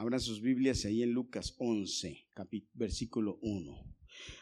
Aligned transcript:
Abran 0.00 0.18
sus 0.18 0.40
Biblias 0.40 0.86
ahí 0.86 1.02
en 1.02 1.12
Lucas 1.12 1.54
11, 1.58 2.26
versículo 2.72 3.38
1. 3.42 3.84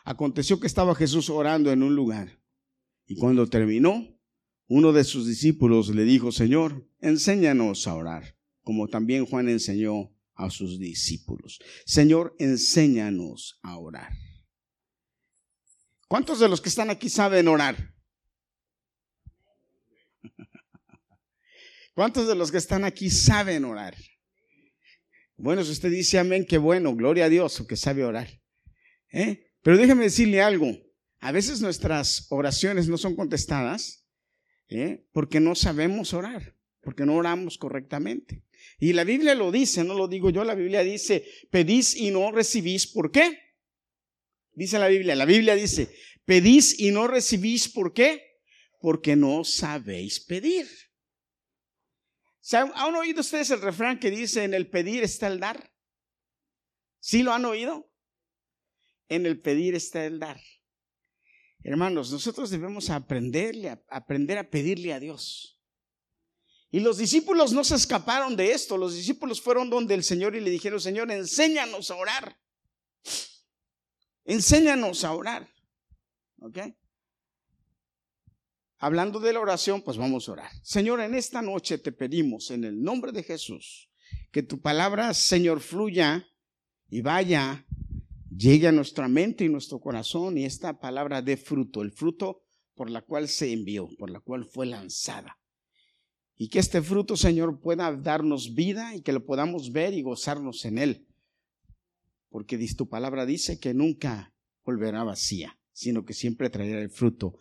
Aconteció 0.04 0.60
que 0.60 0.68
estaba 0.68 0.94
Jesús 0.94 1.28
orando 1.30 1.72
en 1.72 1.82
un 1.82 1.96
lugar 1.96 2.40
y 3.06 3.16
cuando 3.16 3.44
terminó, 3.48 4.06
uno 4.68 4.92
de 4.92 5.02
sus 5.02 5.26
discípulos 5.26 5.88
le 5.88 6.04
dijo, 6.04 6.30
Señor, 6.30 6.88
enséñanos 7.00 7.88
a 7.88 7.96
orar, 7.96 8.36
como 8.62 8.86
también 8.86 9.26
Juan 9.26 9.48
enseñó 9.48 10.14
a 10.36 10.48
sus 10.48 10.78
discípulos. 10.78 11.58
Señor, 11.84 12.36
enséñanos 12.38 13.58
a 13.64 13.78
orar. 13.78 14.12
¿Cuántos 16.06 16.38
de 16.38 16.48
los 16.48 16.60
que 16.60 16.68
están 16.68 16.88
aquí 16.88 17.08
saben 17.08 17.48
orar? 17.48 17.96
¿Cuántos 21.96 22.28
de 22.28 22.36
los 22.36 22.52
que 22.52 22.58
están 22.58 22.84
aquí 22.84 23.10
saben 23.10 23.64
orar? 23.64 23.96
Bueno, 25.40 25.64
si 25.64 25.70
usted 25.70 25.90
dice 25.90 26.18
amén, 26.18 26.44
qué 26.44 26.58
bueno, 26.58 26.96
gloria 26.96 27.26
a 27.26 27.28
Dios, 27.28 27.64
que 27.68 27.76
sabe 27.76 28.04
orar. 28.04 28.28
¿Eh? 29.12 29.46
Pero 29.62 29.76
déjeme 29.76 30.02
decirle 30.02 30.42
algo, 30.42 30.76
a 31.20 31.30
veces 31.30 31.60
nuestras 31.60 32.26
oraciones 32.30 32.88
no 32.88 32.98
son 32.98 33.14
contestadas 33.14 34.04
¿eh? 34.68 35.06
porque 35.12 35.38
no 35.38 35.54
sabemos 35.54 36.12
orar, 36.12 36.56
porque 36.80 37.06
no 37.06 37.14
oramos 37.14 37.56
correctamente. 37.56 38.42
Y 38.80 38.94
la 38.94 39.04
Biblia 39.04 39.36
lo 39.36 39.52
dice, 39.52 39.84
no 39.84 39.94
lo 39.94 40.08
digo 40.08 40.30
yo, 40.30 40.42
la 40.42 40.56
Biblia 40.56 40.82
dice, 40.82 41.24
pedís 41.52 41.94
y 41.94 42.10
no 42.10 42.32
recibís, 42.32 42.88
¿por 42.88 43.12
qué? 43.12 43.38
Dice 44.54 44.80
la 44.80 44.88
Biblia, 44.88 45.14
la 45.14 45.24
Biblia 45.24 45.54
dice, 45.54 45.88
pedís 46.24 46.80
y 46.80 46.90
no 46.90 47.06
recibís, 47.06 47.68
¿por 47.68 47.92
qué? 47.92 48.40
Porque 48.80 49.14
no 49.14 49.44
sabéis 49.44 50.18
pedir. 50.18 50.66
¿Han 52.52 52.94
oído 52.94 53.20
ustedes 53.20 53.50
el 53.50 53.60
refrán 53.60 53.98
que 53.98 54.10
dice, 54.10 54.44
en 54.44 54.54
el 54.54 54.70
pedir 54.70 55.02
está 55.02 55.26
el 55.26 55.40
dar? 55.40 55.72
¿Sí 57.00 57.22
lo 57.22 57.32
han 57.32 57.44
oído? 57.44 57.90
En 59.08 59.26
el 59.26 59.40
pedir 59.40 59.74
está 59.74 60.04
el 60.04 60.18
dar. 60.18 60.40
Hermanos, 61.62 62.10
nosotros 62.12 62.50
debemos 62.50 62.88
aprenderle, 62.90 63.82
aprender 63.88 64.38
a 64.38 64.48
pedirle 64.48 64.92
a 64.92 65.00
Dios. 65.00 65.60
Y 66.70 66.80
los 66.80 66.98
discípulos 66.98 67.52
no 67.52 67.64
se 67.64 67.74
escaparon 67.74 68.36
de 68.36 68.52
esto. 68.52 68.76
Los 68.76 68.94
discípulos 68.94 69.40
fueron 69.40 69.70
donde 69.70 69.94
el 69.94 70.04
Señor 70.04 70.36
y 70.36 70.40
le 70.40 70.50
dijeron, 70.50 70.80
Señor, 70.80 71.10
enséñanos 71.10 71.90
a 71.90 71.96
orar. 71.96 72.38
Enséñanos 74.24 75.04
a 75.04 75.12
orar. 75.14 75.48
¿Ok? 76.40 76.58
Hablando 78.80 79.18
de 79.18 79.32
la 79.32 79.40
oración, 79.40 79.82
pues 79.82 79.96
vamos 79.96 80.28
a 80.28 80.32
orar. 80.32 80.50
Señor, 80.62 81.00
en 81.00 81.16
esta 81.16 81.42
noche 81.42 81.78
te 81.78 81.90
pedimos 81.90 82.52
en 82.52 82.62
el 82.62 82.80
nombre 82.80 83.10
de 83.10 83.24
Jesús 83.24 83.90
que 84.30 84.44
tu 84.44 84.60
palabra, 84.60 85.14
Señor, 85.14 85.60
fluya 85.60 86.28
y 86.88 87.00
vaya, 87.00 87.66
llegue 88.30 88.68
a 88.68 88.72
nuestra 88.72 89.08
mente 89.08 89.44
y 89.44 89.48
nuestro 89.48 89.80
corazón 89.80 90.38
y 90.38 90.44
esta 90.44 90.78
palabra 90.78 91.22
dé 91.22 91.36
fruto, 91.36 91.82
el 91.82 91.90
fruto 91.90 92.44
por 92.76 92.88
la 92.88 93.02
cual 93.02 93.28
se 93.28 93.52
envió, 93.52 93.88
por 93.98 94.10
la 94.10 94.20
cual 94.20 94.44
fue 94.44 94.66
lanzada. 94.66 95.40
Y 96.36 96.48
que 96.48 96.60
este 96.60 96.80
fruto, 96.80 97.16
Señor, 97.16 97.60
pueda 97.60 97.90
darnos 97.96 98.54
vida 98.54 98.94
y 98.94 99.02
que 99.02 99.12
lo 99.12 99.26
podamos 99.26 99.72
ver 99.72 99.92
y 99.92 100.02
gozarnos 100.02 100.64
en 100.64 100.78
él. 100.78 101.08
Porque 102.30 102.64
tu 102.76 102.88
palabra 102.88 103.26
dice 103.26 103.58
que 103.58 103.74
nunca 103.74 104.32
volverá 104.64 105.02
vacía, 105.02 105.58
sino 105.72 106.04
que 106.04 106.14
siempre 106.14 106.48
traerá 106.48 106.80
el 106.80 106.90
fruto 106.90 107.38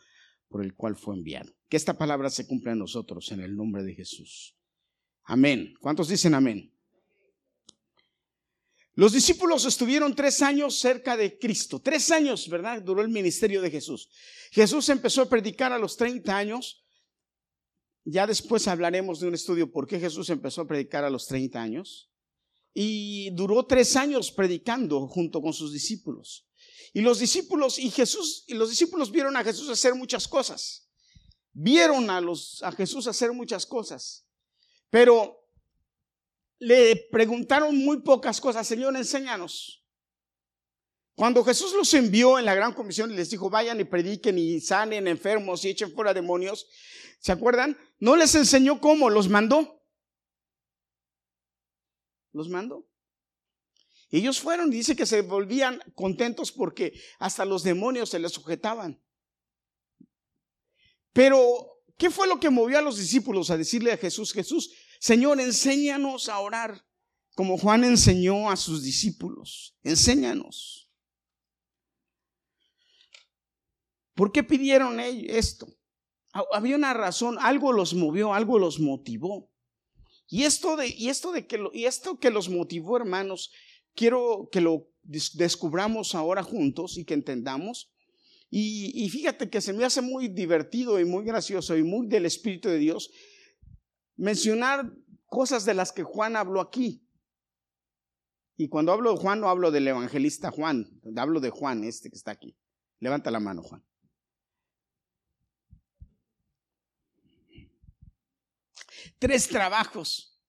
por 0.48 0.64
el 0.64 0.76
cual 0.76 0.96
fue 0.96 1.16
enviado. 1.16 1.52
Que 1.70 1.78
esta 1.78 1.98
palabra 1.98 2.30
se 2.30 2.48
cumpla 2.48 2.72
en 2.72 2.80
nosotros 2.80 3.32
en 3.32 3.42
el 3.42 3.56
nombre 3.56 3.84
de 3.84 3.94
Jesús. 3.94 4.56
Amén. 5.24 5.74
¿Cuántos 5.82 6.08
dicen 6.08 6.34
amén? 6.34 6.74
Los 8.98 9.14
discípulos 9.14 9.64
estuvieron 9.66 10.16
tres 10.16 10.42
años 10.42 10.80
cerca 10.80 11.16
de 11.16 11.38
Cristo. 11.38 11.80
Tres 11.80 12.10
años, 12.10 12.50
¿verdad? 12.50 12.82
Duró 12.82 13.04
el 13.04 13.10
ministerio 13.10 13.62
de 13.62 13.70
Jesús. 13.70 14.10
Jesús 14.52 14.90
empezó 14.90 15.22
a 15.22 15.30
predicar 15.30 15.72
a 15.72 15.78
los 15.78 15.98
30 15.98 16.36
años. 16.36 16.84
Ya 18.06 18.26
después 18.26 18.68
hablaremos 18.68 19.20
de 19.20 19.28
un 19.28 19.36
estudio 19.36 19.72
por 19.72 19.86
qué 19.86 20.00
Jesús 20.00 20.32
empezó 20.32 20.62
a 20.62 20.68
predicar 20.68 21.04
a 21.04 21.12
los 21.12 21.28
30 21.28 21.62
años. 21.62 22.10
Y 22.74 23.30
duró 23.32 23.66
tres 23.68 23.96
años 23.96 24.32
predicando 24.32 25.08
junto 25.08 25.44
con 25.44 25.54
sus 25.54 25.74
discípulos. 25.74 26.47
Y 26.94 27.02
los 27.02 27.20
discípulos 27.20 27.80
y 27.80 27.92
Jesús 27.92 28.44
y 28.48 28.54
los 28.54 28.70
discípulos 28.70 29.12
vieron 29.12 29.36
a 29.36 29.44
Jesús 29.44 29.70
hacer 29.70 29.96
muchas 29.96 30.28
cosas. 30.28 30.90
Vieron 31.54 32.10
a 32.10 32.22
los 32.22 32.62
a 32.64 32.72
Jesús 32.72 33.08
hacer 33.08 33.32
muchas 33.34 33.66
cosas. 33.66 34.26
Pero 34.90 35.38
le 36.60 37.08
preguntaron 37.12 37.78
muy 37.78 38.02
pocas 38.02 38.40
cosas, 38.40 38.68
"Señor, 38.68 38.96
enséñanos." 38.96 39.84
Cuando 41.16 41.44
Jesús 41.44 41.74
los 41.74 41.92
envió 41.96 42.38
en 42.38 42.46
la 42.46 42.54
gran 42.54 42.74
comisión 42.74 43.12
y 43.12 43.16
les 43.16 43.30
dijo, 43.30 43.50
"Vayan 43.50 43.80
y 43.80 43.86
prediquen 43.86 44.38
y 44.38 44.62
sanen 44.62 45.08
enfermos 45.08 45.66
y 45.66 45.70
echen 45.70 45.92
fuera 45.94 46.14
demonios." 46.14 46.68
¿Se 47.20 47.32
acuerdan? 47.32 47.78
No 48.00 48.16
les 48.16 48.36
enseñó 48.36 48.80
cómo, 48.80 49.10
los 49.10 49.28
mandó. 49.28 49.84
Los 52.32 52.50
mandó. 52.50 52.88
Ellos 54.10 54.40
fueron, 54.40 54.70
dice 54.70 54.96
que 54.96 55.06
se 55.06 55.22
volvían 55.22 55.82
contentos 55.94 56.52
porque 56.52 56.94
hasta 57.20 57.46
los 57.46 57.64
demonios 57.64 58.10
se 58.10 58.20
les 58.20 58.32
sujetaban. 58.32 59.02
Pero, 61.12 61.82
¿qué 61.98 62.10
fue 62.10 62.28
lo 62.28 62.40
que 62.40 62.50
movió 62.50 62.78
a 62.78 62.82
los 62.82 62.98
discípulos 62.98 63.50
a 63.50 63.58
decirle 63.58 63.92
a 63.92 63.98
Jesús, 63.98 64.32
Jesús, 64.32 64.72
Señor, 65.00 65.42
enséñanos 65.42 66.30
a 66.30 66.40
orar 66.40 66.86
como 67.36 67.58
Juan 67.58 67.84
enseñó 67.84 68.50
a 68.50 68.56
sus 68.56 68.84
discípulos? 68.84 69.78
Enséñanos. 69.84 70.90
¿Por 74.14 74.32
qué 74.32 74.44
pidieron 74.44 75.00
esto? 75.00 75.68
Había 76.32 76.76
una 76.76 76.94
razón, 76.94 77.38
algo 77.40 77.74
los 77.74 77.94
movió, 77.94 78.34
algo 78.34 78.58
los 78.58 78.80
motivó. 78.80 79.52
Y 80.28 80.44
esto 80.44 80.76
de, 80.76 80.88
y 80.88 81.10
esto 81.10 81.32
de 81.32 81.48
que, 81.48 81.64
y 81.74 81.86
esto 81.86 82.20
que 82.20 82.32
los 82.32 82.50
motivó, 82.50 82.98
hermanos, 82.98 83.52
quiero 83.98 84.48
que 84.52 84.62
lo 84.62 84.88
descubramos 85.04 86.16
ahora 86.16 86.44
juntos 86.44 86.98
y 86.98 87.04
que 87.04 87.16
entendamos. 87.16 87.92
Y, 88.50 89.10
fíjate 89.10 89.50
que 89.50 89.60
se 89.60 89.74
me 89.74 89.84
hace 89.84 90.02
muy 90.02 90.30
divertido 90.30 91.02
y 91.02 91.06
muy 91.06 91.26
gracioso 91.26 91.76
y 91.76 91.84
muy 91.84 92.08
del 92.08 92.26
Espíritu 92.26 92.70
de 92.70 92.78
Dios 92.78 93.12
mencionar 94.16 94.94
cosas 95.26 95.66
de 95.66 95.74
las 95.74 95.92
que 95.92 96.04
Juan 96.04 96.38
habló 96.38 96.62
aquí. 96.62 97.04
Y 98.56 98.70
cuando 98.70 98.94
hablo 98.94 99.12
de 99.12 99.18
Juan 99.18 99.42
no 99.42 99.50
hablo 99.50 99.70
del 99.70 99.88
evangelista 99.88 100.50
Juan, 100.50 101.02
hablo 101.18 101.42
de 101.42 101.50
Juan, 101.50 101.84
este 101.84 102.10
que 102.10 102.16
está 102.16 102.32
aquí. 102.32 102.58
Levanta 103.00 103.30
la 103.30 103.40
mano, 103.40 103.62
Juan. 103.62 103.84
Tres 109.20 109.48
trabajos. 109.48 110.40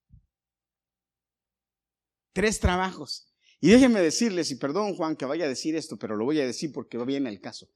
Tres 2.33 2.61
trabajos. 2.61 3.28
Y 3.61 3.71
déjenme 3.71 4.01
decirles, 4.01 4.51
y 4.51 4.57
perdón 4.57 4.95
Juan 4.95 5.17
que 5.17 5.25
vaya 5.25 5.47
a 5.47 5.49
decir 5.49 5.75
esto, 5.75 5.99
pero 5.99 6.17
lo 6.17 6.25
voy 6.25 6.41
a 6.41 6.47
decir 6.47 6.73
porque 6.73 6.97
va 6.97 7.05
bien 7.05 7.27
el 7.27 7.41
caso. 7.41 7.69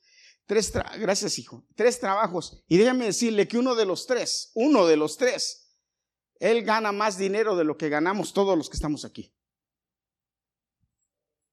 Tres 0.46 0.72
gracias 0.98 1.38
hijo, 1.38 1.66
tres 1.74 1.98
trabajos. 1.98 2.62
Y 2.68 2.76
déjenme 2.76 3.06
decirle 3.06 3.48
que 3.48 3.58
uno 3.58 3.74
de 3.74 3.86
los 3.86 4.06
tres, 4.06 4.52
uno 4.54 4.86
de 4.86 4.96
los 4.96 5.16
tres, 5.16 5.76
él 6.38 6.62
gana 6.62 6.92
más 6.92 7.18
dinero 7.18 7.56
de 7.56 7.64
lo 7.64 7.76
que 7.76 7.88
ganamos 7.88 8.32
todos 8.32 8.56
los 8.56 8.68
que 8.68 8.76
estamos 8.76 9.04
aquí. 9.04 9.34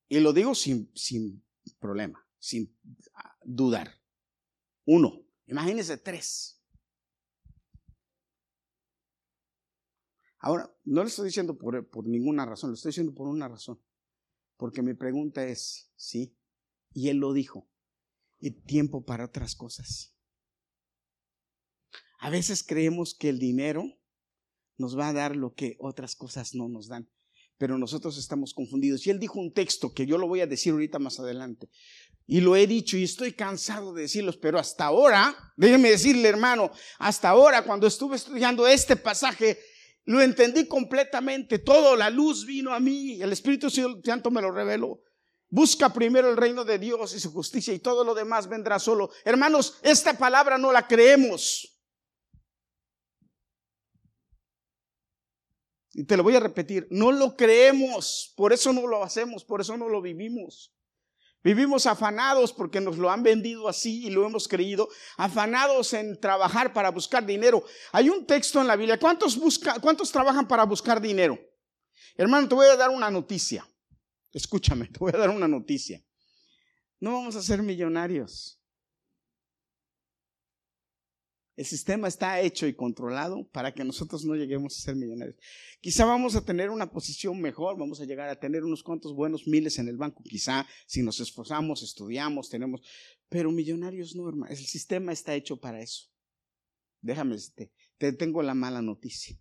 Y 0.07 0.19
lo 0.19 0.33
digo 0.33 0.55
sin, 0.55 0.91
sin 0.95 1.43
problema, 1.79 2.25
sin 2.39 2.75
ah, 3.13 3.37
dudar. 3.43 3.99
Uno, 4.85 5.23
imagínense 5.45 5.97
tres. 5.97 6.59
Ahora, 10.39 10.71
no 10.85 11.03
le 11.03 11.09
estoy 11.09 11.25
diciendo 11.25 11.57
por, 11.57 11.87
por 11.89 12.07
ninguna 12.07 12.45
razón, 12.45 12.71
lo 12.71 12.73
estoy 12.75 12.89
diciendo 12.89 13.13
por 13.13 13.27
una 13.27 13.47
razón. 13.47 13.79
Porque 14.59 14.81
mi 14.81 14.93
pregunta 14.93 15.47
es, 15.47 15.89
¿sí? 15.95 16.35
Y 16.91 17.07
él 17.07 17.17
lo 17.17 17.31
dijo, 17.31 17.69
y 18.41 18.51
tiempo 18.51 19.05
para 19.05 19.23
otras 19.23 19.55
cosas. 19.55 20.13
A 22.19 22.29
veces 22.29 22.61
creemos 22.61 23.15
que 23.15 23.29
el 23.29 23.39
dinero 23.39 23.85
nos 24.77 24.99
va 24.99 25.07
a 25.07 25.13
dar 25.13 25.37
lo 25.37 25.53
que 25.53 25.77
otras 25.79 26.17
cosas 26.17 26.55
no 26.55 26.67
nos 26.67 26.89
dan, 26.89 27.09
pero 27.57 27.77
nosotros 27.77 28.17
estamos 28.17 28.53
confundidos. 28.53 29.07
Y 29.07 29.11
él 29.11 29.19
dijo 29.19 29.39
un 29.39 29.53
texto 29.53 29.93
que 29.93 30.05
yo 30.05 30.17
lo 30.17 30.27
voy 30.27 30.41
a 30.41 30.47
decir 30.47 30.73
ahorita 30.73 30.99
más 30.99 31.21
adelante. 31.21 31.69
Y 32.27 32.41
lo 32.41 32.57
he 32.57 32.67
dicho 32.67 32.97
y 32.97 33.03
estoy 33.03 33.31
cansado 33.31 33.93
de 33.93 34.01
decirlos, 34.01 34.35
pero 34.35 34.59
hasta 34.59 34.87
ahora, 34.87 35.53
déjeme 35.55 35.89
decirle 35.89 36.27
hermano, 36.27 36.69
hasta 36.97 37.29
ahora 37.29 37.63
cuando 37.63 37.87
estuve 37.87 38.17
estudiando 38.17 38.67
este 38.67 38.97
pasaje, 38.97 39.57
lo 40.09 40.21
entendí 40.21 40.67
completamente, 40.67 41.59
todo, 41.59 41.95
la 41.95 42.09
luz 42.09 42.43
vino 42.43 42.73
a 42.73 42.79
mí, 42.79 43.21
el 43.21 43.31
Espíritu 43.31 43.69
Santo 43.69 44.31
me 44.31 44.41
lo 44.41 44.49
reveló. 44.49 45.03
Busca 45.49 45.93
primero 45.93 46.31
el 46.31 46.35
reino 46.35 46.65
de 46.65 46.79
Dios 46.79 47.13
y 47.13 47.19
su 47.19 47.31
justicia 47.31 47.75
y 47.75 47.77
todo 47.77 48.03
lo 48.03 48.15
demás 48.15 48.49
vendrá 48.49 48.79
solo. 48.79 49.11
Hermanos, 49.23 49.77
esta 49.83 50.17
palabra 50.17 50.57
no 50.57 50.71
la 50.71 50.87
creemos. 50.87 51.79
Y 55.93 56.05
te 56.05 56.17
lo 56.17 56.23
voy 56.23 56.35
a 56.35 56.39
repetir, 56.39 56.87
no 56.89 57.11
lo 57.11 57.35
creemos, 57.35 58.33
por 58.35 58.51
eso 58.51 58.73
no 58.73 58.87
lo 58.87 59.03
hacemos, 59.03 59.45
por 59.45 59.61
eso 59.61 59.77
no 59.77 59.89
lo 59.89 60.01
vivimos. 60.01 60.73
Vivimos 61.43 61.85
afanados 61.85 62.51
porque 62.51 62.81
nos 62.81 62.97
lo 62.97 63.09
han 63.09 63.23
vendido 63.23 63.69
así 63.69 64.05
y 64.05 64.09
lo 64.09 64.25
hemos 64.25 64.47
creído, 64.47 64.89
afanados 65.15 65.93
en 65.93 66.19
trabajar 66.19 66.73
para 66.73 66.91
buscar 66.91 67.25
dinero. 67.25 67.63
Hay 67.93 68.09
un 68.09 68.25
texto 68.25 68.59
en 68.59 68.67
la 68.67 68.75
Biblia, 68.75 68.99
¿cuántos, 68.99 69.39
cuántos 69.81 70.11
trabajan 70.11 70.47
para 70.47 70.65
buscar 70.65 70.99
dinero? 70.99 71.39
Hermano, 72.15 72.49
te 72.49 72.55
voy 72.55 72.67
a 72.67 72.75
dar 72.75 72.89
una 72.89 73.09
noticia. 73.09 73.65
Escúchame, 74.33 74.87
te 74.91 74.99
voy 74.99 75.11
a 75.13 75.17
dar 75.17 75.29
una 75.29 75.47
noticia. 75.47 76.03
No 76.99 77.13
vamos 77.13 77.35
a 77.37 77.41
ser 77.41 77.63
millonarios. 77.63 78.58
El 81.59 81.65
sistema 81.65 82.07
está 82.07 82.39
hecho 82.39 82.67
y 82.67 82.73
controlado 82.73 83.45
para 83.49 83.73
que 83.73 83.83
nosotros 83.83 84.23
no 84.23 84.33
lleguemos 84.33 84.77
a 84.77 84.81
ser 84.81 84.95
millonarios. 84.95 85.35
Quizá 85.81 86.05
vamos 86.05 86.37
a 86.37 86.45
tener 86.45 86.69
una 86.69 86.89
posición 86.89 87.41
mejor, 87.41 87.77
vamos 87.77 87.99
a 87.99 88.05
llegar 88.05 88.29
a 88.29 88.39
tener 88.39 88.63
unos 88.63 88.81
cuantos 88.81 89.13
buenos 89.13 89.45
miles 89.45 89.77
en 89.77 89.89
el 89.89 89.97
banco, 89.97 90.23
quizá 90.23 90.65
si 90.87 91.03
nos 91.03 91.19
esforzamos, 91.19 91.83
estudiamos, 91.83 92.49
tenemos, 92.49 92.79
pero 93.27 93.51
millonarios 93.51 94.15
no, 94.15 94.29
hermano. 94.29 94.49
El 94.49 94.55
sistema 94.55 95.11
está 95.11 95.35
hecho 95.35 95.59
para 95.59 95.81
eso. 95.81 96.05
Déjame, 97.01 97.35
te, 97.53 97.73
te 97.97 98.13
tengo 98.13 98.41
la 98.41 98.53
mala 98.53 98.81
noticia. 98.81 99.37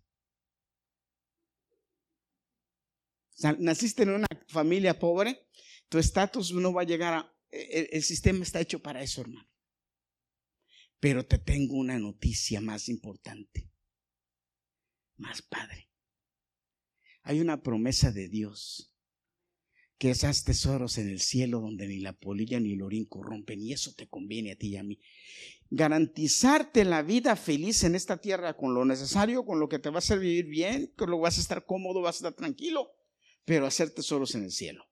naciste 3.59 4.03
en 4.03 4.09
una 4.09 4.27
familia 4.49 4.99
pobre, 4.99 5.47
tu 5.87 5.97
estatus 5.97 6.51
no 6.51 6.73
va 6.73 6.81
a 6.81 6.85
llegar 6.85 7.13
a... 7.13 7.33
el 7.49 8.03
sistema 8.03 8.43
está 8.43 8.59
hecho 8.59 8.81
para 8.81 9.01
eso, 9.01 9.21
hermano. 9.21 9.49
Pero 10.99 11.25
te 11.25 11.37
tengo 11.37 11.75
una 11.75 11.97
noticia 11.97 12.59
más 12.61 12.89
importante, 12.89 13.71
más 15.17 15.41
padre. 15.41 15.89
Hay 17.23 17.39
una 17.39 17.61
promesa 17.61 18.11
de 18.11 18.27
Dios, 18.27 18.93
que 19.97 20.09
esas 20.11 20.45
tesoros 20.45 20.97
en 20.97 21.09
el 21.09 21.19
cielo 21.19 21.59
donde 21.59 21.87
ni 21.87 21.99
la 21.99 22.13
polilla 22.13 22.59
ni 22.59 22.73
el 22.73 22.81
orín 22.81 23.05
corrompen, 23.05 23.61
y 23.61 23.73
eso 23.73 23.93
te 23.93 24.07
conviene 24.07 24.53
a 24.53 24.55
ti 24.55 24.69
y 24.69 24.77
a 24.77 24.83
mí. 24.83 24.99
Garantizarte 25.69 26.85
la 26.85 27.03
vida 27.03 27.35
feliz 27.35 27.83
en 27.83 27.95
esta 27.95 28.17
tierra 28.17 28.55
con 28.55 28.73
lo 28.73 28.85
necesario, 28.85 29.45
con 29.45 29.59
lo 29.59 29.69
que 29.69 29.79
te 29.79 29.89
va 29.89 29.97
a 29.97 29.99
hacer 29.99 30.19
vivir 30.19 30.45
bien, 30.47 30.93
con 30.97 31.11
lo 31.11 31.17
que 31.17 31.23
vas 31.23 31.37
a 31.37 31.41
estar 31.41 31.65
cómodo, 31.65 32.01
vas 32.01 32.15
a 32.15 32.19
estar 32.19 32.33
tranquilo, 32.33 32.91
pero 33.45 33.65
hacer 33.65 33.91
tesoros 33.91 34.35
en 34.35 34.43
el 34.43 34.51
cielo. 34.51 34.88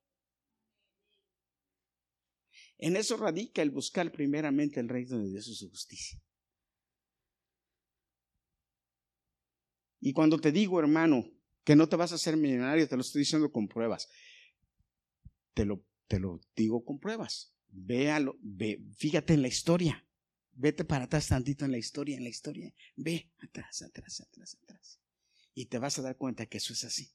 En 2.77 2.95
eso 2.95 3.17
radica 3.17 3.61
el 3.61 3.71
buscar 3.71 4.11
primeramente 4.11 4.79
el 4.79 4.89
reino 4.89 5.17
de 5.17 5.29
Dios 5.29 5.47
y 5.47 5.55
su 5.55 5.69
justicia. 5.69 6.21
Y 9.99 10.13
cuando 10.13 10.39
te 10.39 10.51
digo, 10.51 10.79
hermano, 10.79 11.25
que 11.63 11.75
no 11.75 11.89
te 11.89 11.95
vas 11.95 12.11
a 12.11 12.15
hacer 12.15 12.37
millonario, 12.37 12.87
te 12.87 12.95
lo 12.95 13.01
estoy 13.01 13.19
diciendo 13.19 13.51
con 13.51 13.67
pruebas. 13.67 14.07
Te 15.53 15.65
lo, 15.65 15.83
te 16.07 16.19
lo 16.19 16.39
digo 16.55 16.85
con 16.85 16.99
pruebas. 16.99 17.53
Véalo, 17.67 18.37
ve, 18.41 18.81
fíjate 18.95 19.33
en 19.33 19.41
la 19.41 19.47
historia. 19.47 20.07
Vete 20.53 20.85
para 20.85 21.05
atrás 21.05 21.27
tantito 21.27 21.65
en 21.65 21.71
la 21.71 21.77
historia, 21.77 22.15
en 22.15 22.23
la 22.23 22.29
historia. 22.29 22.73
Ve 22.95 23.31
atrás, 23.39 23.81
atrás, 23.81 24.21
atrás, 24.21 24.57
atrás. 24.63 24.99
Y 25.53 25.65
te 25.65 25.79
vas 25.79 25.97
a 25.99 26.03
dar 26.03 26.15
cuenta 26.15 26.45
que 26.45 26.57
eso 26.57 26.73
es 26.73 26.83
así. 26.83 27.11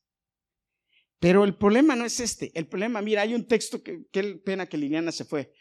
Pero 1.23 1.45
el 1.45 1.55
problema 1.55 1.95
no 1.95 2.05
es 2.05 2.19
este. 2.19 2.51
El 2.59 2.67
problema, 2.67 3.01
mira, 3.01 3.23
hay 3.23 3.33
un 3.33 3.47
texto 3.47 3.81
que, 3.81 4.01
pena 4.45 4.67
que 4.67 4.77
Liliana 4.77 5.13
se 5.13 5.25
fue. 5.25 5.53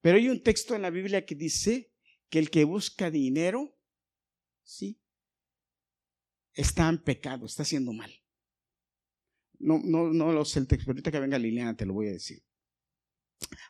Pero 0.00 0.16
hay 0.16 0.28
un 0.28 0.42
texto 0.42 0.74
en 0.74 0.82
la 0.82 0.90
Biblia 0.90 1.24
que 1.24 1.36
dice 1.36 1.92
que 2.28 2.40
el 2.40 2.50
que 2.50 2.64
busca 2.64 3.12
dinero, 3.12 3.78
sí, 4.64 5.00
está 6.52 6.88
en 6.88 6.98
pecado, 7.00 7.46
está 7.46 7.62
haciendo 7.62 7.92
mal. 7.92 8.12
No, 9.60 9.80
no, 9.84 10.12
no 10.12 10.32
lo 10.32 10.44
sé 10.44 10.58
el 10.58 10.66
texto, 10.66 10.90
ahorita 10.90 11.12
que 11.12 11.20
venga 11.20 11.38
Liliana 11.38 11.76
te 11.76 11.86
lo 11.86 11.94
voy 11.94 12.08
a 12.08 12.12
decir. 12.12 12.42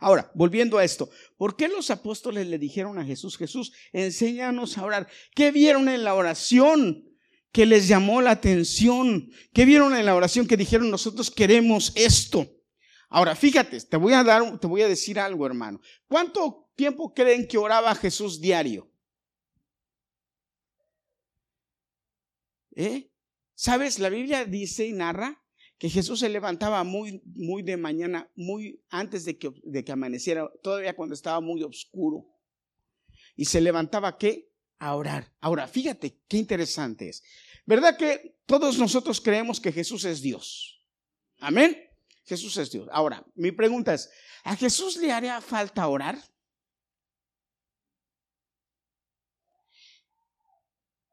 Ahora, 0.00 0.32
volviendo 0.35 0.79
a 0.79 0.85
esto, 0.85 1.11
¿por 1.37 1.56
qué 1.56 1.69
los 1.69 1.90
apóstoles 1.90 2.47
le 2.47 2.58
dijeron 2.58 2.99
a 2.99 3.05
Jesús, 3.05 3.37
Jesús, 3.37 3.70
enséñanos 3.93 4.79
a 4.79 4.85
orar? 4.87 5.08
¿Qué 5.35 5.52
vieron 5.52 5.90
en 5.90 6.05
la 6.05 6.14
oración? 6.14 7.13
Que 7.54 7.66
les 7.66 7.86
llamó 7.86 8.20
la 8.20 8.32
atención, 8.32 9.30
que 9.52 9.64
vieron 9.64 9.94
en 9.94 10.04
la 10.04 10.16
oración 10.16 10.48
que 10.48 10.56
dijeron 10.56 10.90
nosotros 10.90 11.30
queremos 11.30 11.92
esto. 11.94 12.50
Ahora, 13.08 13.36
fíjate, 13.36 13.80
te 13.80 13.96
voy 13.96 14.12
a 14.12 14.24
dar, 14.24 14.58
te 14.58 14.66
voy 14.66 14.82
a 14.82 14.88
decir 14.88 15.20
algo, 15.20 15.46
hermano. 15.46 15.80
¿Cuánto 16.08 16.68
tiempo 16.74 17.14
creen 17.14 17.46
que 17.46 17.56
oraba 17.56 17.94
Jesús 17.94 18.40
diario? 18.40 18.90
¿Eh? 22.74 23.08
¿Sabes? 23.54 24.00
La 24.00 24.08
Biblia 24.08 24.44
dice 24.44 24.88
y 24.88 24.92
narra 24.92 25.40
que 25.78 25.88
Jesús 25.88 26.18
se 26.18 26.28
levantaba 26.28 26.82
muy, 26.82 27.22
muy 27.24 27.62
de 27.62 27.76
mañana, 27.76 28.28
muy 28.34 28.82
antes 28.90 29.24
de 29.24 29.38
que, 29.38 29.52
de 29.62 29.84
que 29.84 29.92
amaneciera, 29.92 30.50
todavía 30.60 30.96
cuando 30.96 31.14
estaba 31.14 31.40
muy 31.40 31.62
oscuro. 31.62 32.26
Y 33.36 33.44
se 33.44 33.60
levantaba, 33.60 34.18
¿qué? 34.18 34.53
Orar. 34.81 35.32
Ahora, 35.41 35.67
fíjate 35.67 36.21
qué 36.29 36.37
interesante 36.37 37.09
es. 37.09 37.23
¿Verdad 37.65 37.97
que 37.97 38.37
todos 38.47 38.79
nosotros 38.79 39.21
creemos 39.21 39.61
que 39.61 39.73
Jesús 39.73 40.05
es 40.05 40.21
Dios? 40.21 40.85
Amén. 41.38 41.76
Jesús 42.25 42.56
es 42.56 42.71
Dios. 42.71 42.88
Ahora, 42.93 43.25
mi 43.35 43.53
pregunta 43.53 43.94
es, 43.94 44.11
¿a 44.44 44.56
Jesús 44.56 44.97
le 44.97 45.12
haría 45.12 45.41
falta 45.41 45.88
orar? 45.88 46.19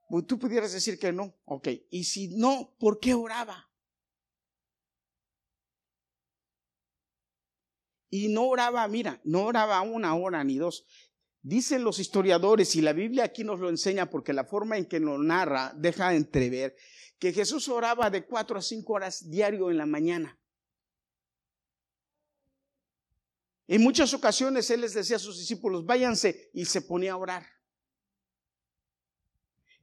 Pues 0.10 0.28
tú 0.28 0.38
pudieras 0.38 0.74
decir 0.74 1.00
que 1.00 1.14
no. 1.14 1.34
Ok. 1.46 1.70
Y 1.90 2.04
si 2.04 2.28
no, 2.36 2.76
¿por 2.78 3.00
qué 3.00 3.14
oraba? 3.14 3.70
Y 8.10 8.28
no 8.28 8.50
oraba, 8.50 8.86
mira, 8.90 9.22
no 9.24 9.46
oraba 9.46 9.82
una 9.82 10.14
hora 10.16 10.44
ni 10.44 10.58
dos. 10.58 10.86
Dicen 11.44 11.84
los 11.84 11.98
historiadores, 11.98 12.76
y 12.76 12.82
la 12.82 12.94
Biblia 12.94 13.24
aquí 13.24 13.44
nos 13.44 13.60
lo 13.60 13.70
enseña 13.70 14.10
porque 14.10 14.34
la 14.34 14.44
forma 14.44 14.78
en 14.78 14.86
que 14.86 15.00
lo 15.00 15.18
narra 15.18 15.74
deja 15.76 16.14
entrever 16.14 16.76
que 17.18 17.34
Jesús 17.34 17.68
oraba 17.70 18.10
de 18.10 18.26
cuatro 18.26 18.58
a 18.58 18.62
cinco 18.62 18.94
horas 18.94 19.30
diario 19.30 19.70
en 19.70 19.78
la 19.78 19.86
mañana. 19.86 20.40
En 23.68 23.84
muchas 23.84 24.14
ocasiones 24.14 24.70
Él 24.70 24.82
les 24.82 24.96
decía 24.96 25.18
a 25.18 25.20
sus 25.20 25.38
discípulos, 25.38 25.86
váyanse, 25.86 26.50
y 26.54 26.66
se 26.66 26.82
ponía 26.82 27.14
a 27.14 27.18
orar. 27.18 27.46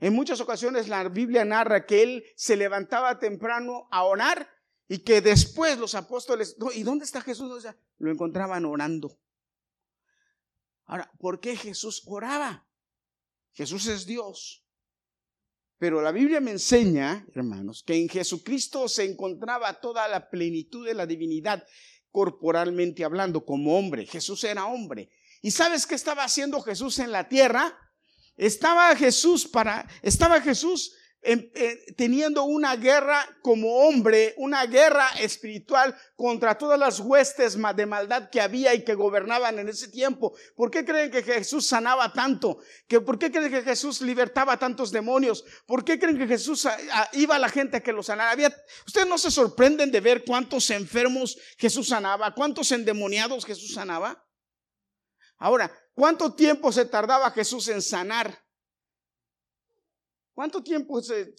En 0.00 0.14
muchas 0.14 0.40
ocasiones 0.40 0.88
la 0.88 1.08
Biblia 1.08 1.44
narra 1.44 1.86
que 1.86 2.02
Él 2.02 2.24
se 2.36 2.56
levantaba 2.56 3.18
temprano 3.18 3.88
a 3.90 4.04
orar 4.04 4.48
y 4.88 4.98
que 4.98 5.20
después 5.20 5.78
los 5.78 5.94
apóstoles, 5.94 6.56
¿y 6.74 6.82
dónde 6.82 7.04
está 7.04 7.20
Jesús? 7.20 7.66
lo 7.98 8.10
encontraban 8.10 8.64
orando. 8.64 9.18
Ahora, 10.88 11.12
¿por 11.18 11.38
qué 11.38 11.54
Jesús 11.54 12.02
oraba? 12.06 12.66
Jesús 13.52 13.86
es 13.86 14.06
Dios. 14.06 14.64
Pero 15.78 16.00
la 16.00 16.10
Biblia 16.10 16.40
me 16.40 16.50
enseña, 16.50 17.26
hermanos, 17.34 17.84
que 17.86 17.94
en 17.94 18.08
Jesucristo 18.08 18.88
se 18.88 19.04
encontraba 19.04 19.80
toda 19.80 20.08
la 20.08 20.28
plenitud 20.28 20.86
de 20.86 20.94
la 20.94 21.06
divinidad 21.06 21.64
corporalmente 22.10 23.04
hablando, 23.04 23.44
como 23.44 23.78
hombre. 23.78 24.06
Jesús 24.06 24.42
era 24.44 24.66
hombre. 24.66 25.10
¿Y 25.42 25.50
sabes 25.50 25.86
qué 25.86 25.94
estaba 25.94 26.24
haciendo 26.24 26.60
Jesús 26.62 26.98
en 26.98 27.12
la 27.12 27.28
tierra? 27.28 27.78
Estaba 28.36 28.96
Jesús 28.96 29.46
para, 29.46 29.88
estaba 30.02 30.40
Jesús 30.40 30.96
eh, 31.20 31.84
teniendo 31.96 32.44
una 32.44 32.76
guerra 32.76 33.26
como 33.42 33.80
hombre, 33.80 34.34
una 34.36 34.64
guerra 34.66 35.08
espiritual 35.18 35.96
contra 36.14 36.56
todas 36.56 36.78
las 36.78 37.00
huestes 37.00 37.58
de 37.74 37.86
maldad 37.86 38.30
que 38.30 38.40
había 38.40 38.72
y 38.72 38.84
que 38.84 38.94
gobernaban 38.94 39.58
en 39.58 39.68
ese 39.68 39.88
tiempo. 39.88 40.32
¿Por 40.54 40.70
qué 40.70 40.84
creen 40.84 41.10
que 41.10 41.24
Jesús 41.24 41.66
sanaba 41.66 42.12
tanto? 42.12 42.58
¿Por 43.04 43.18
qué 43.18 43.32
creen 43.32 43.50
que 43.50 43.62
Jesús 43.62 44.00
libertaba 44.00 44.58
tantos 44.58 44.92
demonios? 44.92 45.44
¿Por 45.66 45.84
qué 45.84 45.98
creen 45.98 46.18
que 46.18 46.28
Jesús 46.28 46.68
iba 47.12 47.34
a 47.34 47.40
la 47.40 47.48
gente 47.48 47.82
que 47.82 47.92
lo 47.92 48.02
sanara? 48.02 48.30
Había, 48.30 48.54
Ustedes 48.86 49.08
no 49.08 49.18
se 49.18 49.32
sorprenden 49.32 49.90
de 49.90 50.00
ver 50.00 50.24
cuántos 50.24 50.70
enfermos 50.70 51.36
Jesús 51.58 51.88
sanaba, 51.88 52.32
cuántos 52.32 52.70
endemoniados 52.70 53.44
Jesús 53.44 53.74
sanaba. 53.74 54.24
Ahora, 55.36 55.72
¿cuánto 55.94 56.34
tiempo 56.34 56.70
se 56.70 56.84
tardaba 56.84 57.30
Jesús 57.32 57.66
en 57.68 57.82
sanar? 57.82 58.47
¿Cuánto 60.38 60.62
tiempo 60.62 61.02
se, 61.02 61.34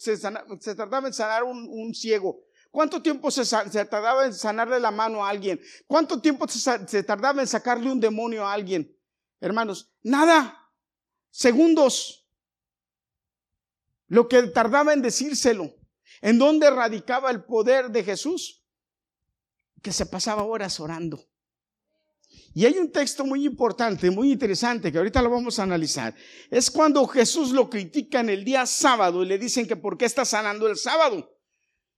tardaba 0.76 1.06
en 1.08 1.14
sanar 1.14 1.42
un, 1.42 1.94
ciego? 1.94 2.44
¿Cuánto 2.70 3.00
tiempo 3.00 3.30
se, 3.30 3.46
tardaba 3.86 4.26
en 4.26 4.34
sanarle 4.34 4.78
la 4.78 4.90
mano 4.90 5.24
a 5.24 5.30
alguien? 5.30 5.58
¿Cuánto 5.86 6.20
tiempo 6.20 6.46
se, 6.46 7.02
tardaba 7.02 7.40
en 7.40 7.48
sacarle 7.48 7.90
un 7.90 7.98
demonio 7.98 8.46
a 8.46 8.52
alguien? 8.52 8.94
Hermanos, 9.40 9.90
nada. 10.02 10.70
Segundos. 11.30 12.28
Lo 14.08 14.28
que 14.28 14.42
tardaba 14.48 14.92
en 14.92 15.00
decírselo. 15.00 15.74
¿En 16.20 16.38
dónde 16.38 16.68
radicaba 16.68 17.30
el 17.30 17.42
poder 17.42 17.88
de 17.90 18.04
Jesús? 18.04 18.66
Que 19.80 19.94
se 19.94 20.04
pasaba 20.04 20.42
horas 20.42 20.78
orando. 20.78 21.24
Y 22.52 22.64
hay 22.64 22.78
un 22.78 22.90
texto 22.90 23.24
muy 23.24 23.44
importante, 23.46 24.10
muy 24.10 24.32
interesante, 24.32 24.90
que 24.90 24.98
ahorita 24.98 25.22
lo 25.22 25.30
vamos 25.30 25.58
a 25.58 25.62
analizar. 25.62 26.14
Es 26.50 26.70
cuando 26.70 27.06
Jesús 27.06 27.52
lo 27.52 27.70
critica 27.70 28.20
en 28.20 28.30
el 28.30 28.44
día 28.44 28.66
sábado 28.66 29.22
y 29.22 29.26
le 29.26 29.38
dicen 29.38 29.68
que 29.68 29.76
por 29.76 29.96
qué 29.96 30.04
está 30.04 30.24
sanando 30.24 30.66
el 30.66 30.76
sábado. 30.76 31.38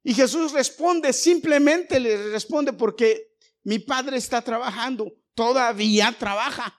Y 0.02 0.12
Jesús 0.12 0.52
responde, 0.52 1.12
simplemente 1.12 1.98
le 1.98 2.30
responde 2.30 2.72
porque 2.72 3.32
mi 3.64 3.78
padre 3.78 4.18
está 4.18 4.42
trabajando, 4.42 5.12
todavía 5.34 6.14
trabaja. 6.18 6.78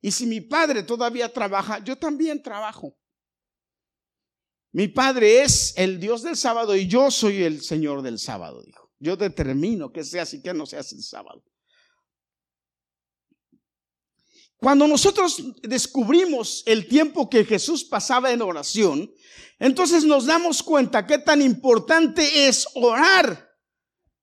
Y 0.00 0.10
si 0.10 0.26
mi 0.26 0.40
padre 0.40 0.82
todavía 0.82 1.32
trabaja, 1.32 1.78
yo 1.84 1.96
también 1.96 2.42
trabajo. 2.42 2.98
Mi 4.72 4.88
padre 4.88 5.42
es 5.42 5.74
el 5.76 6.00
Dios 6.00 6.22
del 6.22 6.36
sábado 6.36 6.74
y 6.74 6.88
yo 6.88 7.10
soy 7.10 7.44
el 7.44 7.62
Señor 7.62 8.02
del 8.02 8.18
sábado, 8.18 8.62
dijo. 8.64 8.90
Yo 8.98 9.16
determino 9.16 9.92
que 9.92 10.02
sea 10.02 10.22
así, 10.22 10.40
que 10.40 10.54
no 10.54 10.64
sea 10.64 10.80
el 10.80 11.02
sábado. 11.02 11.44
Cuando 14.62 14.86
nosotros 14.86 15.42
descubrimos 15.60 16.62
el 16.66 16.86
tiempo 16.86 17.28
que 17.28 17.44
Jesús 17.44 17.82
pasaba 17.82 18.30
en 18.30 18.42
oración, 18.42 19.12
entonces 19.58 20.04
nos 20.04 20.24
damos 20.24 20.62
cuenta 20.62 21.04
qué 21.04 21.18
tan 21.18 21.42
importante 21.42 22.46
es 22.46 22.68
orar, 22.76 23.56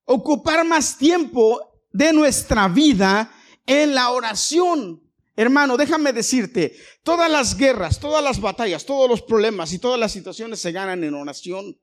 ocupar 0.06 0.66
más 0.66 0.98
tiempo 0.98 1.84
de 1.92 2.14
nuestra 2.14 2.70
vida 2.70 3.30
en 3.66 3.94
la 3.94 4.12
oración. 4.12 5.04
Hermano, 5.36 5.76
déjame 5.76 6.14
decirte, 6.14 6.74
todas 7.04 7.30
las 7.30 7.58
guerras, 7.58 8.00
todas 8.00 8.24
las 8.24 8.40
batallas, 8.40 8.86
todos 8.86 9.10
los 9.10 9.22
problemas 9.22 9.74
y 9.74 9.80
todas 9.80 10.00
las 10.00 10.14
situaciones 10.14 10.62
se 10.62 10.72
ganan 10.72 11.04
en 11.04 11.16
oración. 11.16 11.78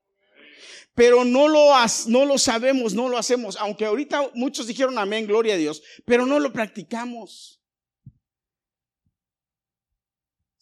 Pero 0.94 1.26
no 1.26 1.46
lo, 1.46 1.72
no 2.06 2.24
lo 2.24 2.38
sabemos, 2.38 2.94
no 2.94 3.10
lo 3.10 3.18
hacemos. 3.18 3.56
Aunque 3.56 3.84
ahorita 3.84 4.30
muchos 4.32 4.66
dijeron 4.66 4.96
amén, 4.96 5.26
gloria 5.26 5.52
a 5.52 5.58
Dios, 5.58 5.82
pero 6.06 6.24
no 6.24 6.40
lo 6.40 6.54
practicamos. 6.54 7.56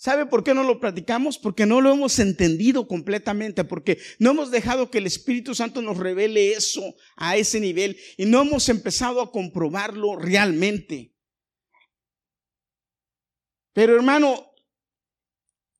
¿Sabe 0.04 0.26
por 0.26 0.44
qué 0.44 0.52
no 0.52 0.64
lo 0.64 0.80
practicamos? 0.80 1.38
Porque 1.38 1.64
no 1.64 1.80
lo 1.80 1.90
hemos 1.90 2.18
entendido 2.18 2.86
completamente, 2.86 3.64
porque 3.64 3.96
no 4.18 4.32
hemos 4.32 4.50
dejado 4.50 4.90
que 4.90 4.98
el 4.98 5.06
Espíritu 5.06 5.54
Santo 5.54 5.80
nos 5.80 5.96
revele 5.96 6.52
eso 6.52 6.94
a 7.16 7.38
ese 7.38 7.58
nivel 7.58 7.98
y 8.18 8.26
no 8.26 8.42
hemos 8.42 8.68
empezado 8.68 9.22
a 9.22 9.32
comprobarlo 9.32 10.16
realmente. 10.16 11.14
Pero 13.72 13.96
hermano, 13.96 14.52